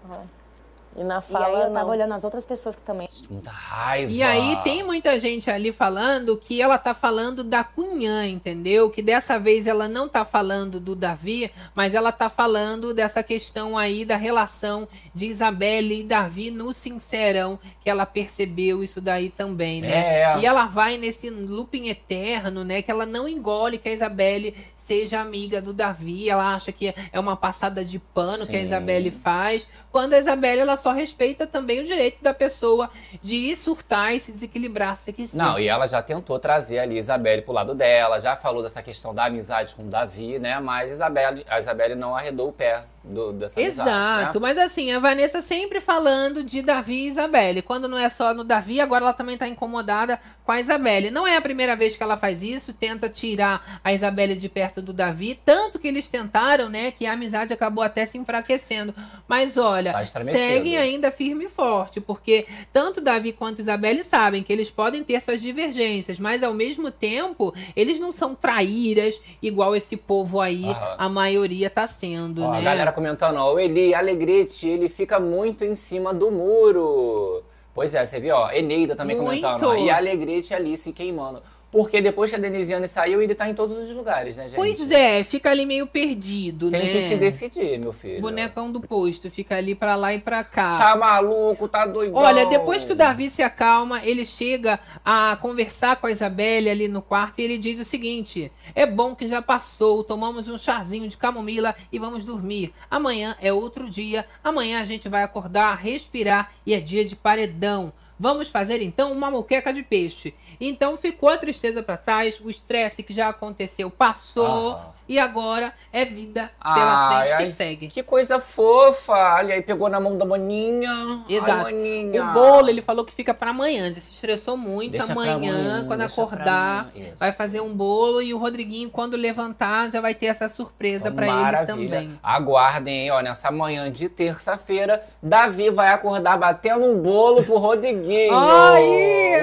[0.96, 1.90] E na E aí fala, eu tava não.
[1.90, 3.08] olhando as outras pessoas que também.
[3.30, 4.12] Muita raiva.
[4.12, 8.90] E aí tem muita gente ali falando que ela tá falando da Cunhã, entendeu?
[8.90, 13.78] Que dessa vez ela não tá falando do Davi, mas ela tá falando dessa questão
[13.78, 19.82] aí da relação de Isabelle e Davi no Sincerão, que ela percebeu isso daí também,
[19.82, 20.22] né?
[20.22, 20.40] É.
[20.40, 22.82] E ela vai nesse looping eterno, né?
[22.82, 24.56] Que ela não engole que a Isabelle
[24.90, 28.66] seja amiga do Davi, ela acha que é uma passada de pano que a Sim.
[28.66, 32.90] Isabelle faz, quando a Isabelle ela só respeita também o direito da pessoa
[33.22, 35.38] de ir surtar e se desequilibrar se quiser.
[35.38, 38.82] Não, e ela já tentou trazer ali a Isabelle pro lado dela, já falou dessa
[38.82, 40.60] questão da amizade com o Davi, né?
[40.60, 44.48] Mas Isabelle, a Isabelle não arredou o pé do, dessa amizade, Exato, né?
[44.48, 47.62] mas assim, a Vanessa sempre falando de Davi e Isabelle.
[47.62, 51.12] Quando não é só no Davi, agora ela também tá incomodada com a Isabelle.
[51.12, 54.82] Não é a primeira vez que ela faz isso, tenta tirar a Isabelle de perto
[54.82, 55.40] do Davi.
[55.46, 56.92] Tanto que eles tentaram, né?
[56.92, 58.94] Que a amizade acabou até se enfraquecendo.
[59.28, 64.52] Mas olha, Tá seguem ainda firme e forte, porque tanto Davi quanto Isabelle sabem que
[64.52, 69.96] eles podem ter suas divergências, mas ao mesmo tempo, eles não são traíras, igual esse
[69.98, 70.96] povo aí, Aham.
[70.98, 72.60] a maioria tá sendo, Ó, né?
[72.90, 77.44] Galera comentando, ó, o Eli Alegrete, ele fica muito em cima do muro.
[77.74, 79.42] Pois é, você viu, ó, Eneida também Muito.
[79.42, 81.42] comentando, ó, e Alegrete ali se queimando.
[81.72, 84.56] Porque depois que a Denisiane saiu, ele tá em todos os lugares, né, gente?
[84.56, 86.92] Pois é, fica ali meio perdido, Tem né?
[86.92, 88.20] que se decidir, meu filho.
[88.22, 90.78] Bonecão do posto, fica ali pra lá e pra cá.
[90.80, 92.20] Tá maluco, tá doidão.
[92.20, 96.88] Olha, depois que o Davi se acalma, ele chega a conversar com a Isabelle ali
[96.88, 101.08] no quarto e ele diz o seguinte: É bom que já passou, tomamos um chazinho
[101.08, 102.74] de camomila e vamos dormir.
[102.90, 107.94] Amanhã é outro dia, amanhã a gente vai acordar, respirar e é dia de paredão.
[108.22, 110.34] Vamos fazer então uma moqueca de peixe.
[110.60, 114.88] Então ficou a tristeza pra trás, o estresse que já aconteceu passou Ah.
[115.08, 117.88] e agora é vida pela Ai, frente ai, que segue.
[117.88, 119.14] Que coisa fofa.
[119.38, 121.24] Olha aí, pegou na mão da maninha.
[121.30, 121.52] Exato.
[121.52, 122.24] Ai, maninha.
[122.26, 123.86] O bolo, ele falou que fica pra amanhã.
[123.86, 124.92] Ele se estressou muito.
[124.92, 128.22] Deixa amanhã, amanhã, quando acordar, vai fazer um bolo.
[128.22, 132.20] E o Rodriguinho, quando levantar, já vai ter essa surpresa pra ele também.
[132.22, 138.36] Aguardem, hein, ó, nessa manhã de terça-feira, Davi vai acordar batendo um bolo pro Rodriguinho.
[138.38, 139.40] Aí!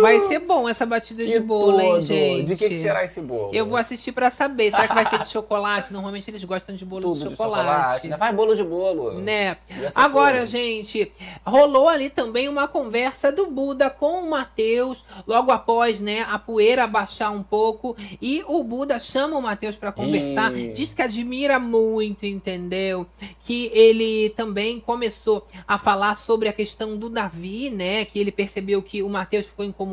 [0.00, 2.46] Vai ser bom essa batida Que de bolo, hein, gente?
[2.46, 3.50] De que, que será esse bolo?
[3.54, 4.70] Eu vou assistir pra saber.
[4.70, 5.92] Será que vai ser de chocolate?
[5.92, 7.64] Normalmente eles gostam de bolo Tudo de de chocolate.
[7.66, 8.06] chocolate.
[8.06, 9.12] Ainda faz bolo de bolo.
[9.20, 9.56] Né?
[9.94, 11.10] Agora, gente,
[11.44, 16.86] rolou ali também uma conversa do Buda com o Matheus, logo após, né, a poeira
[16.86, 20.72] baixar um pouco, e o Buda chama o Matheus pra conversar, Ih.
[20.72, 23.06] diz que admira muito, entendeu?
[23.40, 28.82] Que ele também começou a falar sobre a questão do Davi, né, que ele percebeu
[28.82, 29.85] que o Matheus ficou incomodado,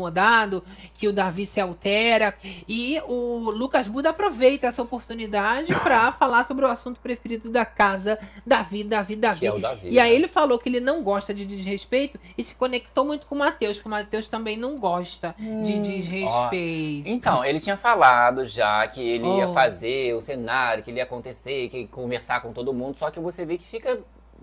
[0.95, 2.33] que o Davi se altera,
[2.67, 8.17] e o Lucas Buda aproveita essa oportunidade pra falar sobre o assunto preferido da casa,
[8.45, 9.39] Davi, Davi, Davi.
[9.41, 10.15] Que é o Davi, E aí né?
[10.15, 13.79] ele falou que ele não gosta de desrespeito e se conectou muito com o Matheus,
[13.79, 17.07] que o Matheus também não gosta de desrespeito.
[17.09, 19.53] Então, ele tinha falado já que ele ia Oh.
[19.53, 23.19] fazer o cenário, que ele ia acontecer, que ia conversar com todo mundo, só que
[23.19, 23.99] você vê que fica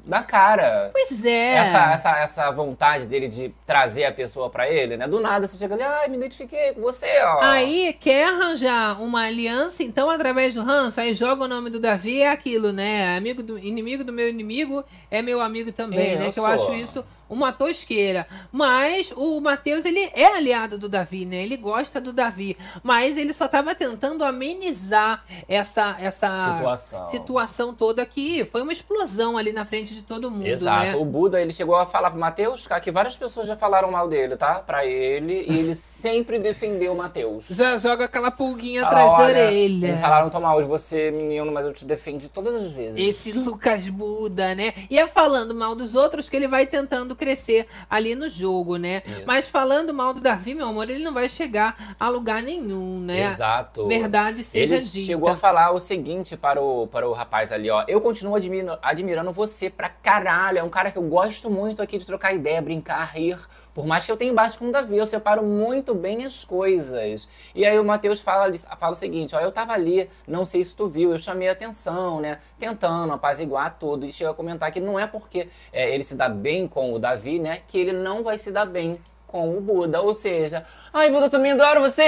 [0.07, 0.91] na cara.
[0.93, 1.55] Pois é.
[1.55, 5.07] Essa, essa, essa vontade dele de trazer a pessoa pra ele, né?
[5.07, 7.41] Do nada você chega ali, ai, me identifiquei com você, ó.
[7.43, 12.23] Aí quer arranjar uma aliança, então, através do ranço, aí joga o nome do Davi,
[12.23, 13.17] é aquilo, né?
[13.17, 16.31] Amigo do inimigo do meu inimigo é meu amigo também, né?
[16.33, 18.27] Que eu acho isso uma tosqueira.
[18.53, 21.37] Mas o Matheus, ele é aliado do Davi, né?
[21.37, 22.57] Ele gosta do Davi.
[22.83, 27.07] Mas ele só tava tentando amenizar essa, essa Situação.
[27.07, 30.85] situação toda que foi uma explosão ali na frente de todo mundo, Exato.
[30.87, 30.97] né?
[30.97, 34.09] O Buda, ele chegou a falar pro Matheus, cara, que várias pessoas já falaram mal
[34.09, 34.57] dele, tá?
[34.57, 37.47] Pra ele, e ele sempre defendeu o Matheus.
[37.49, 39.93] Já joga aquela pulguinha Fala, atrás da "Olha, orelha.
[39.95, 42.99] Me falaram tão mal de você, menino, mas eu te defendi todas as vezes.
[42.99, 44.75] Esse Lucas Buda, né?
[44.91, 49.03] E é falando mal dos outros que ele vai tentando crescer ali no jogo, né?
[49.07, 49.23] Isso.
[49.27, 53.27] Mas falando mal do Davi, meu amor, ele não vai chegar a lugar nenhum, né?
[53.27, 53.87] Exato.
[53.87, 55.07] Verdade seja Ele dita.
[55.07, 57.85] chegou a falar o seguinte para o, para o rapaz ali, ó.
[57.87, 60.59] Eu continuo admiro- admirando você pra caralho.
[60.59, 63.39] É um cara que eu gosto muito aqui de trocar ideia, brincar, rir.
[63.81, 67.27] Por mais que eu tenha embate com o Davi, eu separo muito bem as coisas.
[67.55, 69.41] E aí o Matheus fala, fala o seguinte, ó.
[69.41, 72.41] Eu tava ali, não sei se tu viu, eu chamei a atenção, né?
[72.59, 74.05] Tentando apaziguar tudo.
[74.05, 76.99] E chegou a comentar que não é porque é, ele se dá bem com o
[76.99, 77.63] Davi, né?
[77.67, 80.03] Que ele não vai se dar bem com o Buda.
[80.03, 82.03] Ou seja, ai, Buda, também adoro você.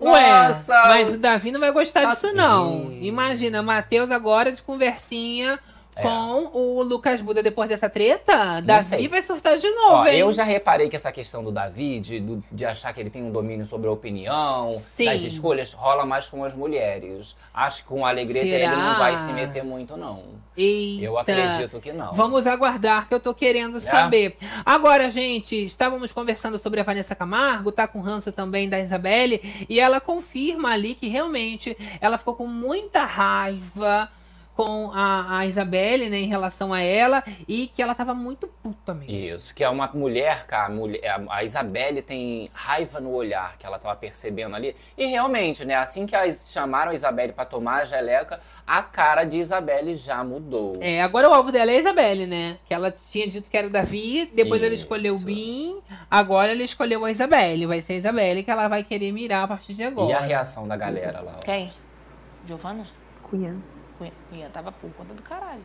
[0.00, 0.74] Ué, Nossa!
[0.88, 2.90] mas o Davi não vai gostar Tá- disso, não.
[2.92, 5.60] Imagina, Matheus agora de conversinha
[5.96, 6.02] É.
[6.02, 8.60] com o Lucas Buda depois dessa treta.
[8.60, 10.18] Davi vai surtar de novo, Ó, hein?
[10.18, 13.30] eu já reparei que essa questão do Davi, de, de achar que ele tem um
[13.30, 15.06] domínio sobre a opinião, Sim.
[15.06, 17.36] das escolhas, rola mais com as mulheres.
[17.52, 18.72] Acho que com o Alegreta Será?
[18.72, 20.44] ele não vai se meter muito, não.
[20.56, 21.04] Eita.
[21.04, 22.12] Eu acredito que não.
[22.14, 24.36] Vamos aguardar, que eu tô querendo saber.
[24.64, 29.80] Agora, gente, estávamos conversando sobre a Vanessa Camargo, tá com ranço também da Isabelle, e
[29.80, 34.08] ela confirma ali que realmente ela ficou com muita raiva
[34.56, 38.94] com a, a Isabelle, né, em relação a ela, e que ela tava muito puta
[38.94, 39.12] mesmo.
[39.12, 43.66] Isso, que é uma mulher, cara, a, mulher, a- Isabelle tem raiva no olhar que
[43.66, 44.76] ela tava percebendo ali.
[44.96, 49.24] E realmente, né, assim que as chamaram a Isabelle pra tomar a geleca, a cara
[49.24, 50.72] de Isabelle já mudou.
[50.80, 52.56] É, agora o alvo dela é a Isabelle, né?
[52.66, 54.84] Que ela tinha dito que era o Davi, depois ela Isso.
[54.84, 57.66] escolheu o Bin, agora ela escolheu a Isabelle.
[57.66, 60.10] Vai ser a Isabelle que ela vai querer mirar a partir de agora.
[60.10, 61.34] E a reação da galera lá?
[61.36, 61.40] ó?
[61.40, 61.72] Quem?
[62.46, 62.86] Giovana?
[63.22, 63.60] Cunhã.
[63.98, 64.12] Cunha.
[64.30, 65.62] Cunha tava por conta do caralho.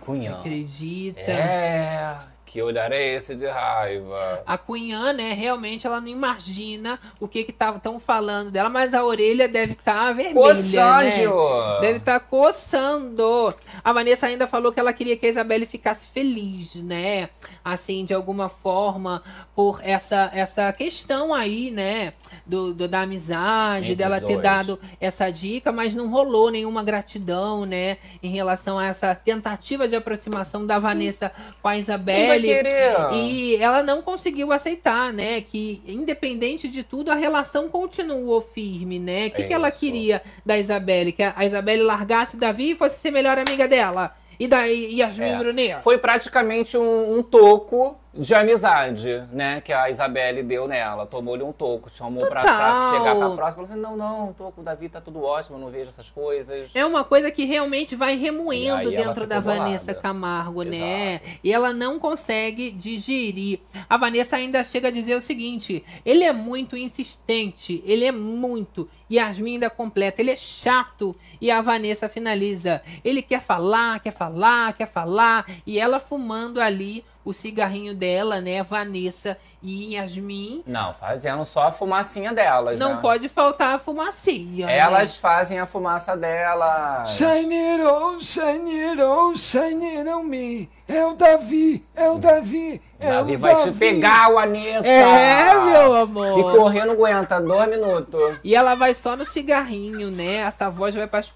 [0.00, 0.38] Cunhã.
[0.38, 1.20] Acredita?
[1.20, 2.18] É,
[2.48, 4.42] que olhar é esse de raiva?
[4.46, 9.04] A Cunhã, né, realmente ela não imagina o que que estão falando dela, mas a
[9.04, 11.04] orelha deve estar vermelha, Coçando!
[11.04, 11.80] né?
[11.82, 13.54] Deve estar coçando.
[13.84, 17.28] A Vanessa ainda falou que ela queria que a Isabelle ficasse feliz, né?
[17.62, 19.22] Assim, de alguma forma,
[19.54, 22.14] por essa, essa questão aí, né?
[22.48, 24.42] Do, do- da amizade, Entre dela ter dois.
[24.42, 27.98] dado essa dica, mas não rolou nenhuma gratidão, né?
[28.22, 31.30] Em relação a essa tentativa de aproximação da Vanessa
[31.60, 32.48] com a Isabelle.
[33.14, 35.42] E ela não conseguiu aceitar, né?
[35.42, 39.26] Que, independente de tudo, a relação continuou firme, né?
[39.26, 39.78] O que, É que ela isso.
[39.78, 41.12] queria da Isabelle?
[41.12, 44.14] Que a Isabelle largasse o Davi e fosse ser melhor amiga dela.
[44.40, 45.36] E daí Yasmin É.
[45.38, 45.82] Brunet?
[45.82, 49.60] Foi praticamente um, um toco de amizade, né?
[49.60, 51.06] Que a Isabelle deu nela.
[51.06, 53.50] Tomou-lhe um toco, chamou pra, pra chegar pra próxima.
[53.50, 56.74] Falou assim: não, não, toco, o Davi tá tudo ótimo, eu não vejo essas coisas.
[56.74, 59.60] É uma coisa que realmente vai remoendo dentro da bolada.
[59.60, 61.14] Vanessa Camargo, né?
[61.14, 61.38] Exato.
[61.44, 63.60] E ela não consegue digerir.
[63.88, 68.88] A Vanessa ainda chega a dizer o seguinte: ele é muito insistente, ele é muito.
[69.10, 71.16] Yasmin ainda completa, ele é chato.
[71.40, 75.46] E a Vanessa finaliza: ele quer falar, quer falar, quer falar.
[75.64, 78.62] E ela fumando ali o cigarrinho dela, né?
[78.62, 80.62] Vanessa e Yasmin.
[80.66, 82.98] Não, fazendo só a fumacinha delas, Não né?
[83.02, 84.66] pode faltar a fumacinha.
[84.66, 84.78] né?
[84.78, 87.10] Elas fazem a fumaça delas.
[87.10, 87.58] Shine
[88.22, 90.70] Senhor, Senhor, Senhor, me.
[90.86, 93.72] É o Davi, é o Davi, é Davi o vai Davi.
[93.72, 94.86] te pegar, Vanessa.
[94.88, 96.28] É, meu amor.
[96.28, 97.38] Se correr, não aguenta.
[97.40, 98.38] Dois minutos.
[98.42, 100.36] E ela vai só no cigarrinho, né?
[100.36, 101.30] Essa voz vai para as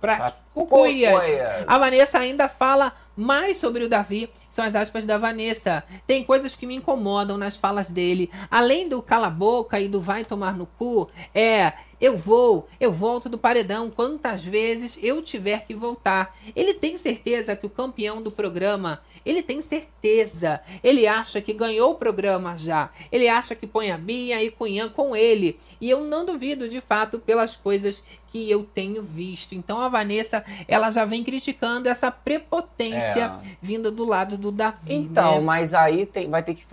[0.00, 1.12] Pra cucuias.
[1.12, 1.64] cucuias.
[1.68, 4.28] A Vanessa ainda fala mais sobre o Davi.
[4.50, 5.82] São as aspas da Vanessa.
[6.06, 8.30] Tem coisas que me incomodam nas falas dele.
[8.50, 11.72] Além do cala boca e do vai tomar no cu, é.
[12.00, 16.36] Eu vou, eu volto do paredão quantas vezes eu tiver que voltar.
[16.54, 20.60] Ele tem certeza que o campeão do programa ele tem certeza.
[20.84, 22.90] Ele acha que ganhou o programa já.
[23.10, 25.58] Ele acha que põe a Bia e Cunhã com ele.
[25.80, 29.52] E eu não duvido, de fato, pelas coisas que eu tenho visto.
[29.52, 34.94] Então a Vanessa, ela já vem criticando essa prepotência vinda do lado do Davi.
[34.94, 35.40] Então, né?
[35.40, 36.64] mas aí tem- vai ter que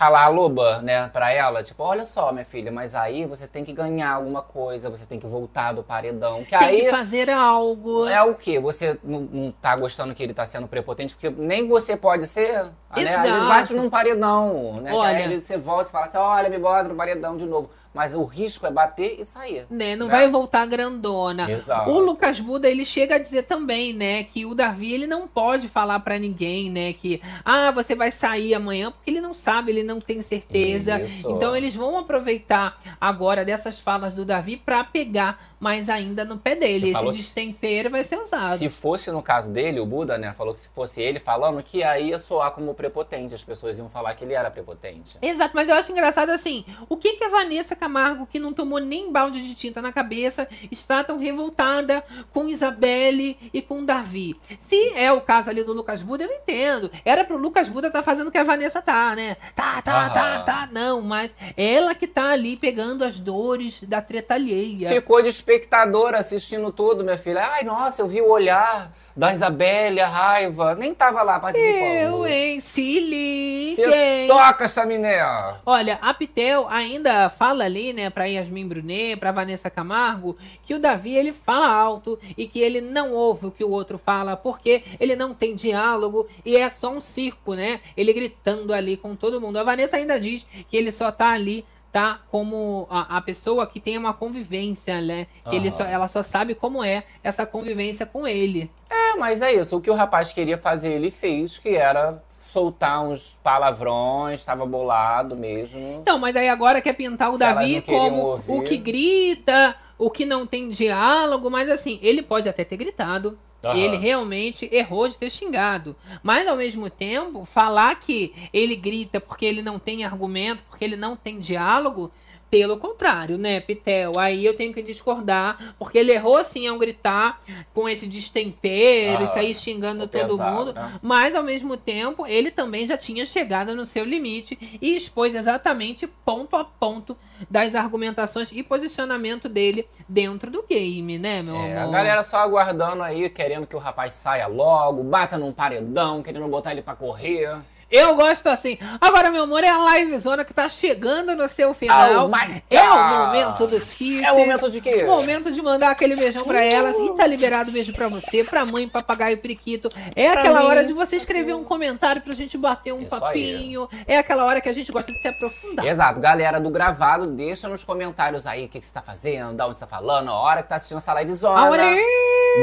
[0.00, 3.66] falar a loba, né, pra ela, tipo, olha só, minha filha, mas aí você tem
[3.66, 6.42] que ganhar alguma coisa, você tem que voltar do paredão.
[6.42, 8.08] Que Tem aí que fazer algo.
[8.08, 8.58] é o quê?
[8.58, 12.64] Você não, não tá gostando que ele tá sendo prepotente, porque nem você pode ser,
[12.64, 12.72] né?
[12.96, 14.90] Ele bate num paredão, né?
[14.90, 15.18] Olha.
[15.18, 17.68] Aí você volta e fala assim, olha, me bota no paredão de novo.
[17.92, 19.66] Mas o risco é bater e sair.
[19.68, 20.12] Né, não né?
[20.12, 21.50] vai voltar grandona.
[21.50, 21.90] Exato.
[21.90, 25.68] O Lucas Buda, ele chega a dizer também, né, que o Davi, ele não pode
[25.68, 29.82] falar pra ninguém, né, que ah, você vai sair amanhã, porque ele não sabe, ele
[29.82, 31.02] não tem certeza.
[31.02, 31.28] Isso.
[31.30, 36.56] Então eles vão aproveitar agora dessas falas do Davi pra pegar mais ainda no pé
[36.56, 36.90] dele.
[36.92, 38.58] Você Esse destempero vai ser usado.
[38.58, 41.84] Se fosse no caso dele, o Buda, né, falou que se fosse ele falando, que
[41.84, 43.34] aí ia soar como prepotente.
[43.34, 45.18] As pessoas iam falar que ele era prepotente.
[45.20, 48.78] Exato, mas eu acho engraçado assim, o que que a Vanessa Camargo, que não tomou
[48.78, 54.34] nem balde de tinta na cabeça, está tão revoltada com Isabelle e com Davi?
[54.58, 56.90] Se é o caso ali do Lucas Buda, eu entendo.
[57.04, 59.36] Era pro Lucas Buda estar fazendo o que a Vanessa tá, né?
[59.54, 60.44] Tá, tá, tá, Aham.
[60.44, 64.88] tá, não, mas ela que tá ali pegando as dores da treta alheia.
[64.88, 67.44] Ficou de espectador assistindo tudo, minha filha.
[67.44, 70.74] Ai, nossa, eu vi o olhar da Isabelle, a raiva.
[70.76, 71.80] Nem tava lá participando.
[71.80, 72.60] Eu, hein?
[72.60, 74.28] Se liguem.
[74.28, 75.20] Toca essa miné.
[75.66, 80.78] Olha, a Pitel ainda fala ali, né, pra Yasmin Brunet, pra Vanessa Camargo, que o
[80.78, 84.84] Davi ele fala alto e que ele não ouve o que o outro fala, porque
[85.00, 87.80] ele não tem diálogo e é só um circo, né?
[87.96, 89.58] Ele gritando ali com todo mundo.
[89.58, 93.80] A Vanessa ainda diz que ele só tá ali tá como a, a pessoa que
[93.80, 95.26] tem uma convivência, né?
[95.48, 98.70] Que ele só, ela só sabe como é essa convivência com ele.
[98.88, 99.76] É, mas é isso.
[99.76, 105.36] O que o rapaz queria fazer, ele fez, que era soltar uns palavrões, tava bolado
[105.36, 106.00] mesmo.
[106.00, 108.52] Então, mas aí agora quer pintar o Se Davi como ouvir.
[108.52, 113.38] o que grita, o que não tem diálogo, mas assim, ele pode até ter gritado.
[113.62, 113.76] Aham.
[113.76, 115.94] Ele realmente errou de ter xingado.
[116.22, 120.96] Mas ao mesmo tempo, falar que ele grita porque ele não tem argumento, porque ele
[120.96, 122.10] não tem diálogo,
[122.50, 124.18] pelo contrário, né, Pitel?
[124.18, 127.40] Aí eu tenho que discordar, porque ele errou sim ao gritar
[127.72, 130.72] com esse destempero, Ah, e sair xingando todo pesado, mundo.
[130.72, 130.98] né?
[131.00, 136.06] Mas ao mesmo tempo, ele também já tinha chegado no seu limite e expôs exatamente
[136.24, 137.16] ponto a ponto
[137.48, 141.92] das argumentações e posicionamento dele dentro do game, né, meu É, a amor?
[141.92, 146.72] galera só aguardando aí, querendo que o rapaz saia logo, bata num paredão, querendo botar
[146.72, 147.56] ele pra correr.
[147.90, 148.78] Eu gosto assim.
[149.00, 152.28] Agora, meu amor, é a livezona que tá chegando no seu final.
[152.30, 152.30] Oh
[152.70, 154.22] é o momento dos kisses.
[154.22, 155.02] É o momento de quê?
[155.04, 156.96] O momento de mandar aquele beijão pra elas.
[156.98, 159.88] E tá liberado beijo pra você, pra mãe, papagaio e periquito.
[160.14, 160.66] É Pra aquela mim.
[160.66, 163.20] hora de você escrever um comentário pra gente bater um Isso aí.
[163.20, 163.88] papinho.
[164.06, 165.84] É aquela hora que a gente gosta de se aprofundar.
[165.84, 169.66] Exato, galera do gravado, deixa nos comentários aí o que, que você tá fazendo, da
[169.66, 171.60] onde você tá falando, a hora que tá assistindo essa livezona.
[171.60, 172.00] A hora é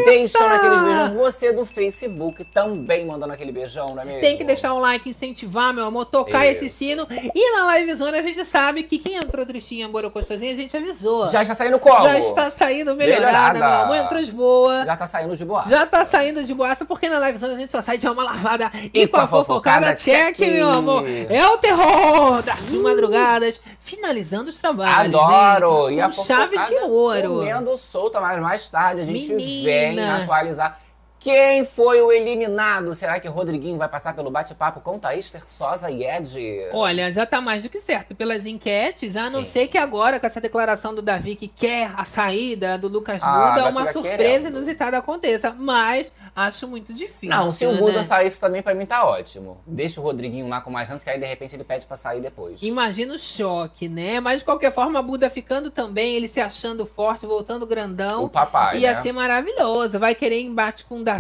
[0.06, 1.12] Deixando aqueles beijões.
[1.12, 4.22] Você do Facebook também mandando aquele beijão, não é mesmo?
[4.22, 6.64] Tem que deixar o like, incentivar, meu amor, tocar Isso.
[6.66, 7.08] esse sino.
[7.34, 11.28] E na livezona a gente sabe que quem entrou tristinha, borocostosinha, a gente avisou.
[11.28, 12.04] Já está saindo como?
[12.04, 13.96] Já está saindo melhorada, meu amor.
[13.98, 14.86] Entrou de boa.
[14.86, 15.64] Já tá saindo de boa.
[15.68, 18.72] Já tá saindo de boaça, porque na livezona a gente só sai de alma lavada
[18.94, 20.52] e, com a fofocada, check, check.
[20.52, 21.04] meu amor.
[21.08, 25.16] É o terror das madrugadas, finalizando os trabalhos.
[25.16, 25.90] Adoro!
[25.90, 25.98] hein?
[25.98, 27.30] E a Com chave de fofocada ouro.
[27.40, 30.24] Comendo solta, mas mais tarde a gente vem Menina.
[30.24, 30.80] atualizar.
[31.28, 32.94] Quem foi o eliminado?
[32.94, 36.70] Será que o Rodriguinho vai passar pelo bate-papo com Thaís Versosa e Ed?
[36.72, 39.52] Olha, já tá mais do que certo pelas enquetes, a não Sim.
[39.52, 43.68] ser que agora, com essa declaração do Davi que quer a saída do Lucas Ah,
[43.70, 44.48] uma surpresa querendo.
[44.48, 45.52] inusitada aconteça.
[45.52, 47.36] Mas acho muito difícil.
[47.36, 48.04] Não, se o Buda né?
[48.04, 49.58] saísse também, pra mim tá ótimo.
[49.68, 52.22] Deixa o Rodriguinho lá com mais chance, que aí de repente ele pede pra sair
[52.22, 52.64] depois.
[52.64, 54.22] Imagina o choque, né?
[54.22, 58.24] Mas de qualquer forma, Buda ficando também, ele se achando forte, voltando grandão.
[58.24, 59.02] O papai, Ia né?
[59.02, 60.00] ser maravilhoso.
[60.00, 61.17] Vai querer embate com o Davi.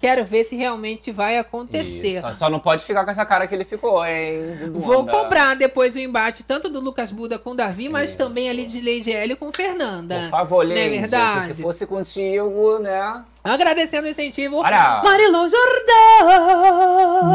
[0.00, 2.18] Quero ver se realmente vai acontecer.
[2.18, 2.34] Isso.
[2.36, 4.70] Só não pode ficar com essa cara que ele ficou, hein?
[4.72, 8.66] Vou cobrar depois o embate, tanto do Lucas Buda com o Davi, mas também ali
[8.66, 10.20] de Lady L com Fernanda.
[10.22, 11.46] Por favor, é Leide, verdade?
[11.46, 13.24] se fosse contigo, né?
[13.52, 14.56] Agradecendo o incentivo.
[14.58, 15.00] Olha.
[15.04, 17.28] Marilon Jordão.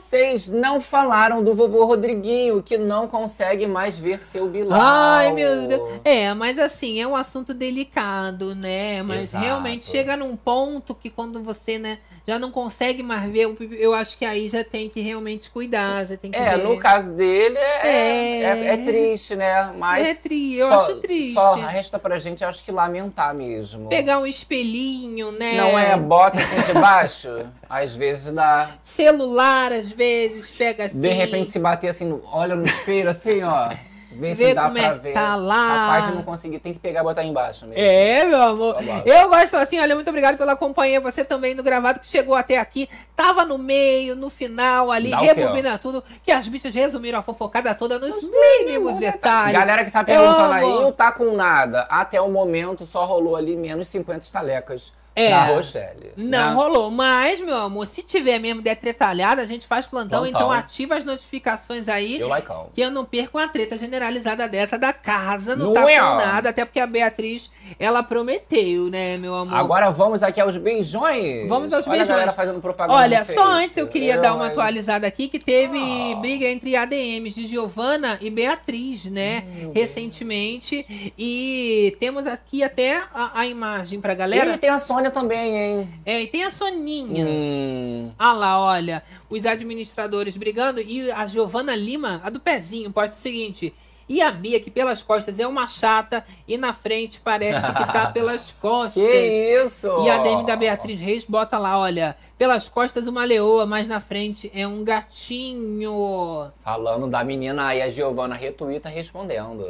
[0.00, 4.78] Vocês não falaram do vovô Rodriguinho, que não consegue mais ver seu Bilal.
[4.80, 6.00] Ai, meu Deus.
[6.04, 9.02] É, mas assim, é um assunto delicado, né?
[9.02, 9.44] Mas Exato.
[9.44, 13.94] realmente chega num ponto que quando você, né, já não consegue mais ver, eu- eu
[13.94, 16.64] acho que aí já tem que realmente cuidar, já tem que É, ver.
[16.64, 18.40] no caso dele é, É.
[18.42, 19.72] é, é triste, né?
[19.76, 21.34] Mas É tri- eu só- acho triste.
[21.34, 23.88] Só resta pra gente, acho que lamentar mesmo.
[23.88, 25.47] Pegar um espelhinho, né?
[25.56, 27.46] Não é bota assim de baixo?
[27.68, 28.70] Às vezes dá.
[28.82, 31.00] Celular, às vezes, pega assim.
[31.00, 33.70] De repente se bater assim, no- olha no espelho assim, ó.
[34.10, 35.12] Vê se Vê dá como pra é ver.
[35.12, 35.68] tá lá.
[35.68, 37.80] Capaz de não conseguir, tem que pegar e botar embaixo mesmo.
[37.80, 38.74] É, meu amor.
[38.74, 39.02] Tá.
[39.04, 40.98] Eu gosto assim, olha, muito obrigado pela companhia.
[40.98, 42.88] Você também no gravado que chegou até aqui.
[43.14, 46.02] Tava no meio, no final ali, Dá rebobina tudo.
[46.24, 49.52] Que as bichas resumiram a fofocada toda nos mínimos detalhes.
[49.52, 51.82] Galera que tá Eu perguntando aí, o tá com nada.
[51.90, 55.30] Até o momento só rolou ali menos 50 estalecas É.
[55.30, 56.12] da Rochelle.
[56.16, 56.52] Não né?
[56.52, 56.90] rolou.
[56.90, 60.22] Mas, meu amor, se tiver mesmo der tretalhada, a gente faz plantão.
[60.22, 60.40] Plantão.
[60.40, 62.20] Então ativa as notificações aí.
[62.20, 62.48] Eu like.
[62.72, 65.56] Que eu não perco uma treta generalizada dessa da casa.
[65.56, 66.50] Não, Não tá é, com nada.
[66.50, 69.54] Até porque a Beatriz, ela prometeu, né, meu amor?
[69.54, 71.48] Agora vamos aqui aos beijões.
[71.48, 72.10] Vamos aos Olha beijões.
[72.10, 72.98] a galera fazendo propaganda.
[72.98, 74.50] Olha, só antes eu queria dar uma hein?
[74.50, 75.78] atualizada aqui que teve
[76.20, 79.44] briga entre ADMs de Giovana e Beatriz, né?
[79.74, 81.12] Recentemente.
[81.18, 84.54] E temos aqui até a, a imagem pra galera.
[84.54, 85.88] E tem a Sônia também, hein?
[86.04, 87.26] É, e tem a Soninha.
[87.26, 88.10] Hum.
[88.18, 93.18] Ah lá, olha, os administradores brigando e a Giovana Lima, a do pezinho, posta o
[93.18, 93.72] seguinte.
[94.08, 98.06] E a Bia, que pelas costas é uma chata e na frente parece que tá
[98.12, 99.02] pelas costas.
[99.02, 99.88] Que isso?
[100.04, 104.00] E a DM da Beatriz Reis bota lá, olha, pelas costas uma leoa, mas na
[104.00, 106.50] frente é um gatinho.
[106.62, 109.66] Falando da menina aí, a Giovana retuita respondendo.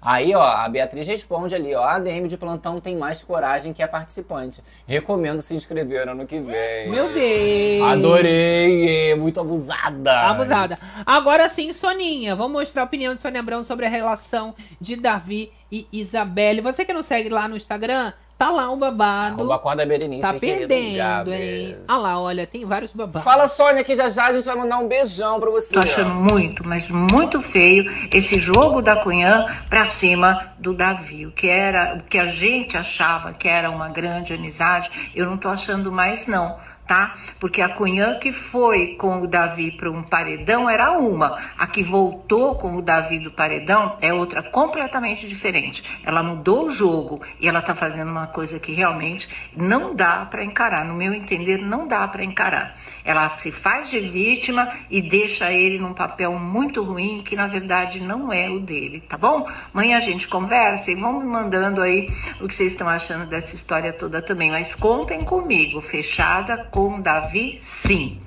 [0.00, 3.82] Aí, ó, a Beatriz responde ali, ó, a ADM de plantão tem mais coragem que
[3.82, 4.62] a participante.
[4.86, 6.90] Recomendo se inscrever ano que vem.
[6.90, 7.90] Meu Deus.
[7.90, 10.12] Adorei, muito abusada.
[10.20, 10.78] Abusada.
[11.06, 15.50] Agora sim, Soninha, vamos mostrar a opinião de Sônia Abrão sobre a relação de Davi
[15.70, 16.60] e Isabelle.
[16.60, 18.12] Você que não segue lá no Instagram,
[18.42, 19.34] tá lá um babado.
[19.36, 21.76] Arroba Acorda Berenice, Tá perdendo, hein?
[21.86, 23.22] Ah lá, olha, tem vários babados.
[23.22, 25.74] Fala, Sônia, que já já a gente vai mandar um beijão pra você.
[25.74, 31.24] Tô achando muito, mas muito feio esse jogo da Cunhã pra cima do Davi.
[31.26, 35.36] O que era, o que a gente achava que era uma grande amizade, eu não
[35.36, 36.58] tô achando mais não.
[36.86, 37.14] Tá?
[37.38, 41.82] Porque a Cunhã que foi com o Davi para um paredão era uma, a que
[41.82, 45.84] voltou com o Davi do paredão é outra completamente diferente.
[46.04, 50.44] Ela mudou o jogo e ela tá fazendo uma coisa que realmente não dá para
[50.44, 50.84] encarar.
[50.84, 52.76] No meu entender, não dá para encarar.
[53.04, 58.00] Ela se faz de vítima e deixa ele num papel muito ruim que na verdade
[58.00, 59.48] não é o dele, tá bom?
[59.72, 62.08] Amanhã a gente conversa e vão me mandando aí
[62.40, 64.50] o que vocês estão achando dessa história toda também.
[64.50, 68.20] Mas contem comigo, fechada com Davi, sim.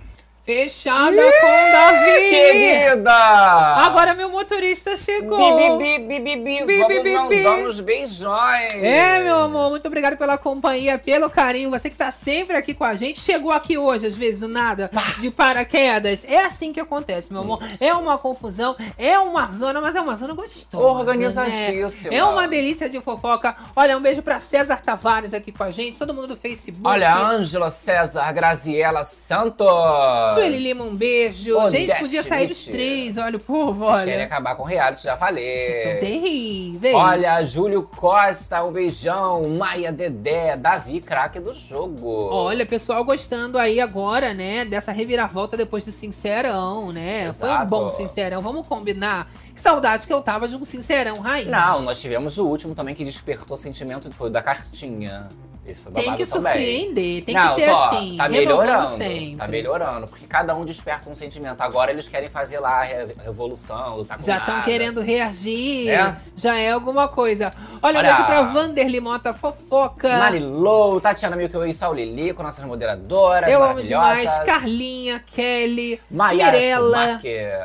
[0.45, 2.29] Fechada com o Davi!
[2.29, 3.11] Querida!
[3.11, 5.39] Agora meu motorista chegou.
[5.79, 8.73] Bi, bi, bi, bi, bi, Bi, Vamos bi, os beijões.
[8.75, 11.71] É, meu amor, muito obrigado pela companhia, pelo carinho.
[11.71, 13.19] Você que tá sempre aqui com a gente.
[13.19, 16.23] Chegou aqui hoje, às vezes, do nada, de paraquedas.
[16.29, 17.63] É assim que acontece, meu amor.
[17.81, 20.85] É uma confusão, é uma zona, mas é uma zona gostosa.
[20.85, 22.11] Organizadíssima.
[22.11, 22.17] né?
[22.17, 23.55] É uma delícia de fofoca.
[23.75, 26.87] Olha, um beijo pra César Tavares aqui com a gente, todo mundo do Facebook.
[26.87, 30.34] Olha, Ângela César Graziela Santos.
[30.35, 31.69] Sueli Lima, um beijo.
[31.69, 32.69] Gente, podia sair Witt.
[32.71, 34.05] três, olha o povo, Vocês olha.
[34.05, 35.63] querem acabar com o reality, já falei.
[35.65, 36.95] Vocês são terríveis.
[36.95, 39.47] Olha, Júlio Costa, um beijão.
[39.49, 42.29] Maia Dedé, Davi, craque do jogo.
[42.31, 47.31] Olha, pessoal gostando aí agora, né, dessa reviravolta depois do Sincerão, né?
[47.31, 47.65] Foi um Exato.
[47.67, 49.29] bom Sincerão, vamos combinar.
[49.53, 51.47] Que saudade que eu tava de um Sincerão, raiz.
[51.47, 55.29] Não, nós tivemos o último também que despertou sentimento, foi o da cartinha.
[55.65, 56.53] Esse foi Tem babado que também.
[56.53, 58.87] surpreender, tem Não, que ser ó, assim, Tá melhorando.
[58.87, 59.35] sempre.
[59.35, 61.59] Tá melhorando, porque cada um desperta um sentimento.
[61.61, 65.89] Agora eles querem fazer lá a re- revolução, lutar com Já estão querendo reagir.
[65.89, 66.15] É?
[66.35, 67.51] Já é alguma coisa.
[67.81, 68.09] Olha, Olha.
[68.13, 70.07] beijo pra Vanderly Mota Fofoca.
[70.19, 74.31] Marilou, Tatiana Milk e Saul Lilico, nossas moderadoras Eu amo demais.
[74.45, 77.19] Carlinha, Kelly, Mirella,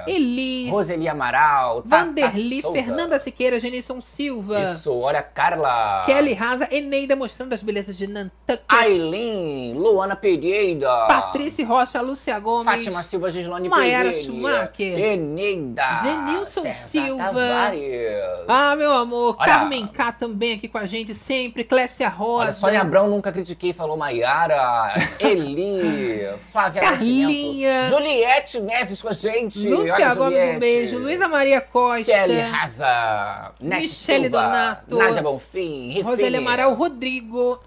[0.07, 2.63] Eli, Roseli Amaral, Vanderly.
[2.63, 4.63] Fernanda Siqueira, Genilson Silva.
[4.63, 6.03] Isso, olha, Carla.
[6.07, 8.61] Kelly Raza, Eneida mostrando as belezas de Nantucket.
[8.69, 11.07] Aileen, Luana Pereira.
[11.07, 12.65] Patrícia Rocha, Lúcia Gomes.
[12.65, 14.25] Fátima Silva, Gislane Maiara Pereira.
[14.27, 14.99] Schumacher.
[14.99, 16.01] Eneida.
[16.03, 17.25] Genilson César Silva.
[17.25, 18.45] Tavares.
[18.49, 19.37] Ah, meu amor.
[19.39, 19.47] Olha.
[19.47, 21.65] Carmen K também aqui com a gente sempre.
[21.65, 22.45] Clécia Rosa.
[22.45, 24.95] Olha, Sônia Abrão, nunca critiquei, falou Maiara.
[25.21, 27.83] Eli, Flávia Carlinha.
[27.83, 27.91] Nascimento.
[27.91, 29.69] Juliette Neves com a gente.
[29.69, 30.57] Lúcia Olha, Gomes, Juliette.
[30.57, 30.99] um beijo.
[30.99, 32.13] Luísa Maria Costa.
[32.13, 33.53] Kelly Raza.
[33.61, 34.97] Michele Silva, Donato.
[34.99, 36.01] Nádia Bonfim.
[36.03, 37.61] Roseli Amaral, Rodrigo.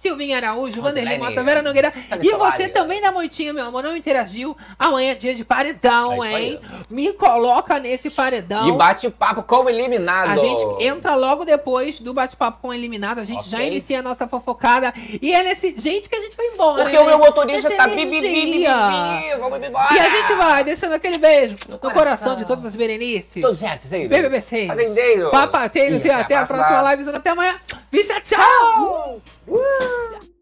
[0.00, 1.92] Silvinha Araújo, Vanderlei Mota, Vera Nogueira.
[2.22, 4.56] E você também da Moitinha, meu amor, não interagiu.
[4.78, 6.60] Amanhã é dia de paredão, É hein?
[6.88, 8.66] Me coloca nesse paredão.
[8.66, 10.30] E bate-papo como eliminado.
[10.30, 13.18] A gente entra logo depois do bate-papo com o eliminado.
[13.18, 13.66] A gente já Ok.
[13.68, 14.94] inicia a nossa fofocada.
[15.20, 16.82] E é nesse jeito que a gente vai embora.
[16.82, 17.02] Porque né?
[17.02, 18.74] o meu motorista Nessa tá bi, bi, bi, bi, bi, energia.
[18.74, 19.94] bi, vamos embora.
[19.94, 22.02] E a gente vai deixando aquele beijo no, coração.
[22.02, 22.36] coração.
[22.36, 23.42] de todas as Berenices.
[23.42, 24.08] Todos certos, aí.
[24.08, 24.66] BBB6.
[24.66, 25.30] Fazendeiros.
[25.30, 26.02] Papateiros.
[26.06, 27.10] E até a próxima live.
[27.10, 27.60] Até amanhã.
[27.92, 29.20] Bicha, tchau!
[29.50, 30.39] Woo!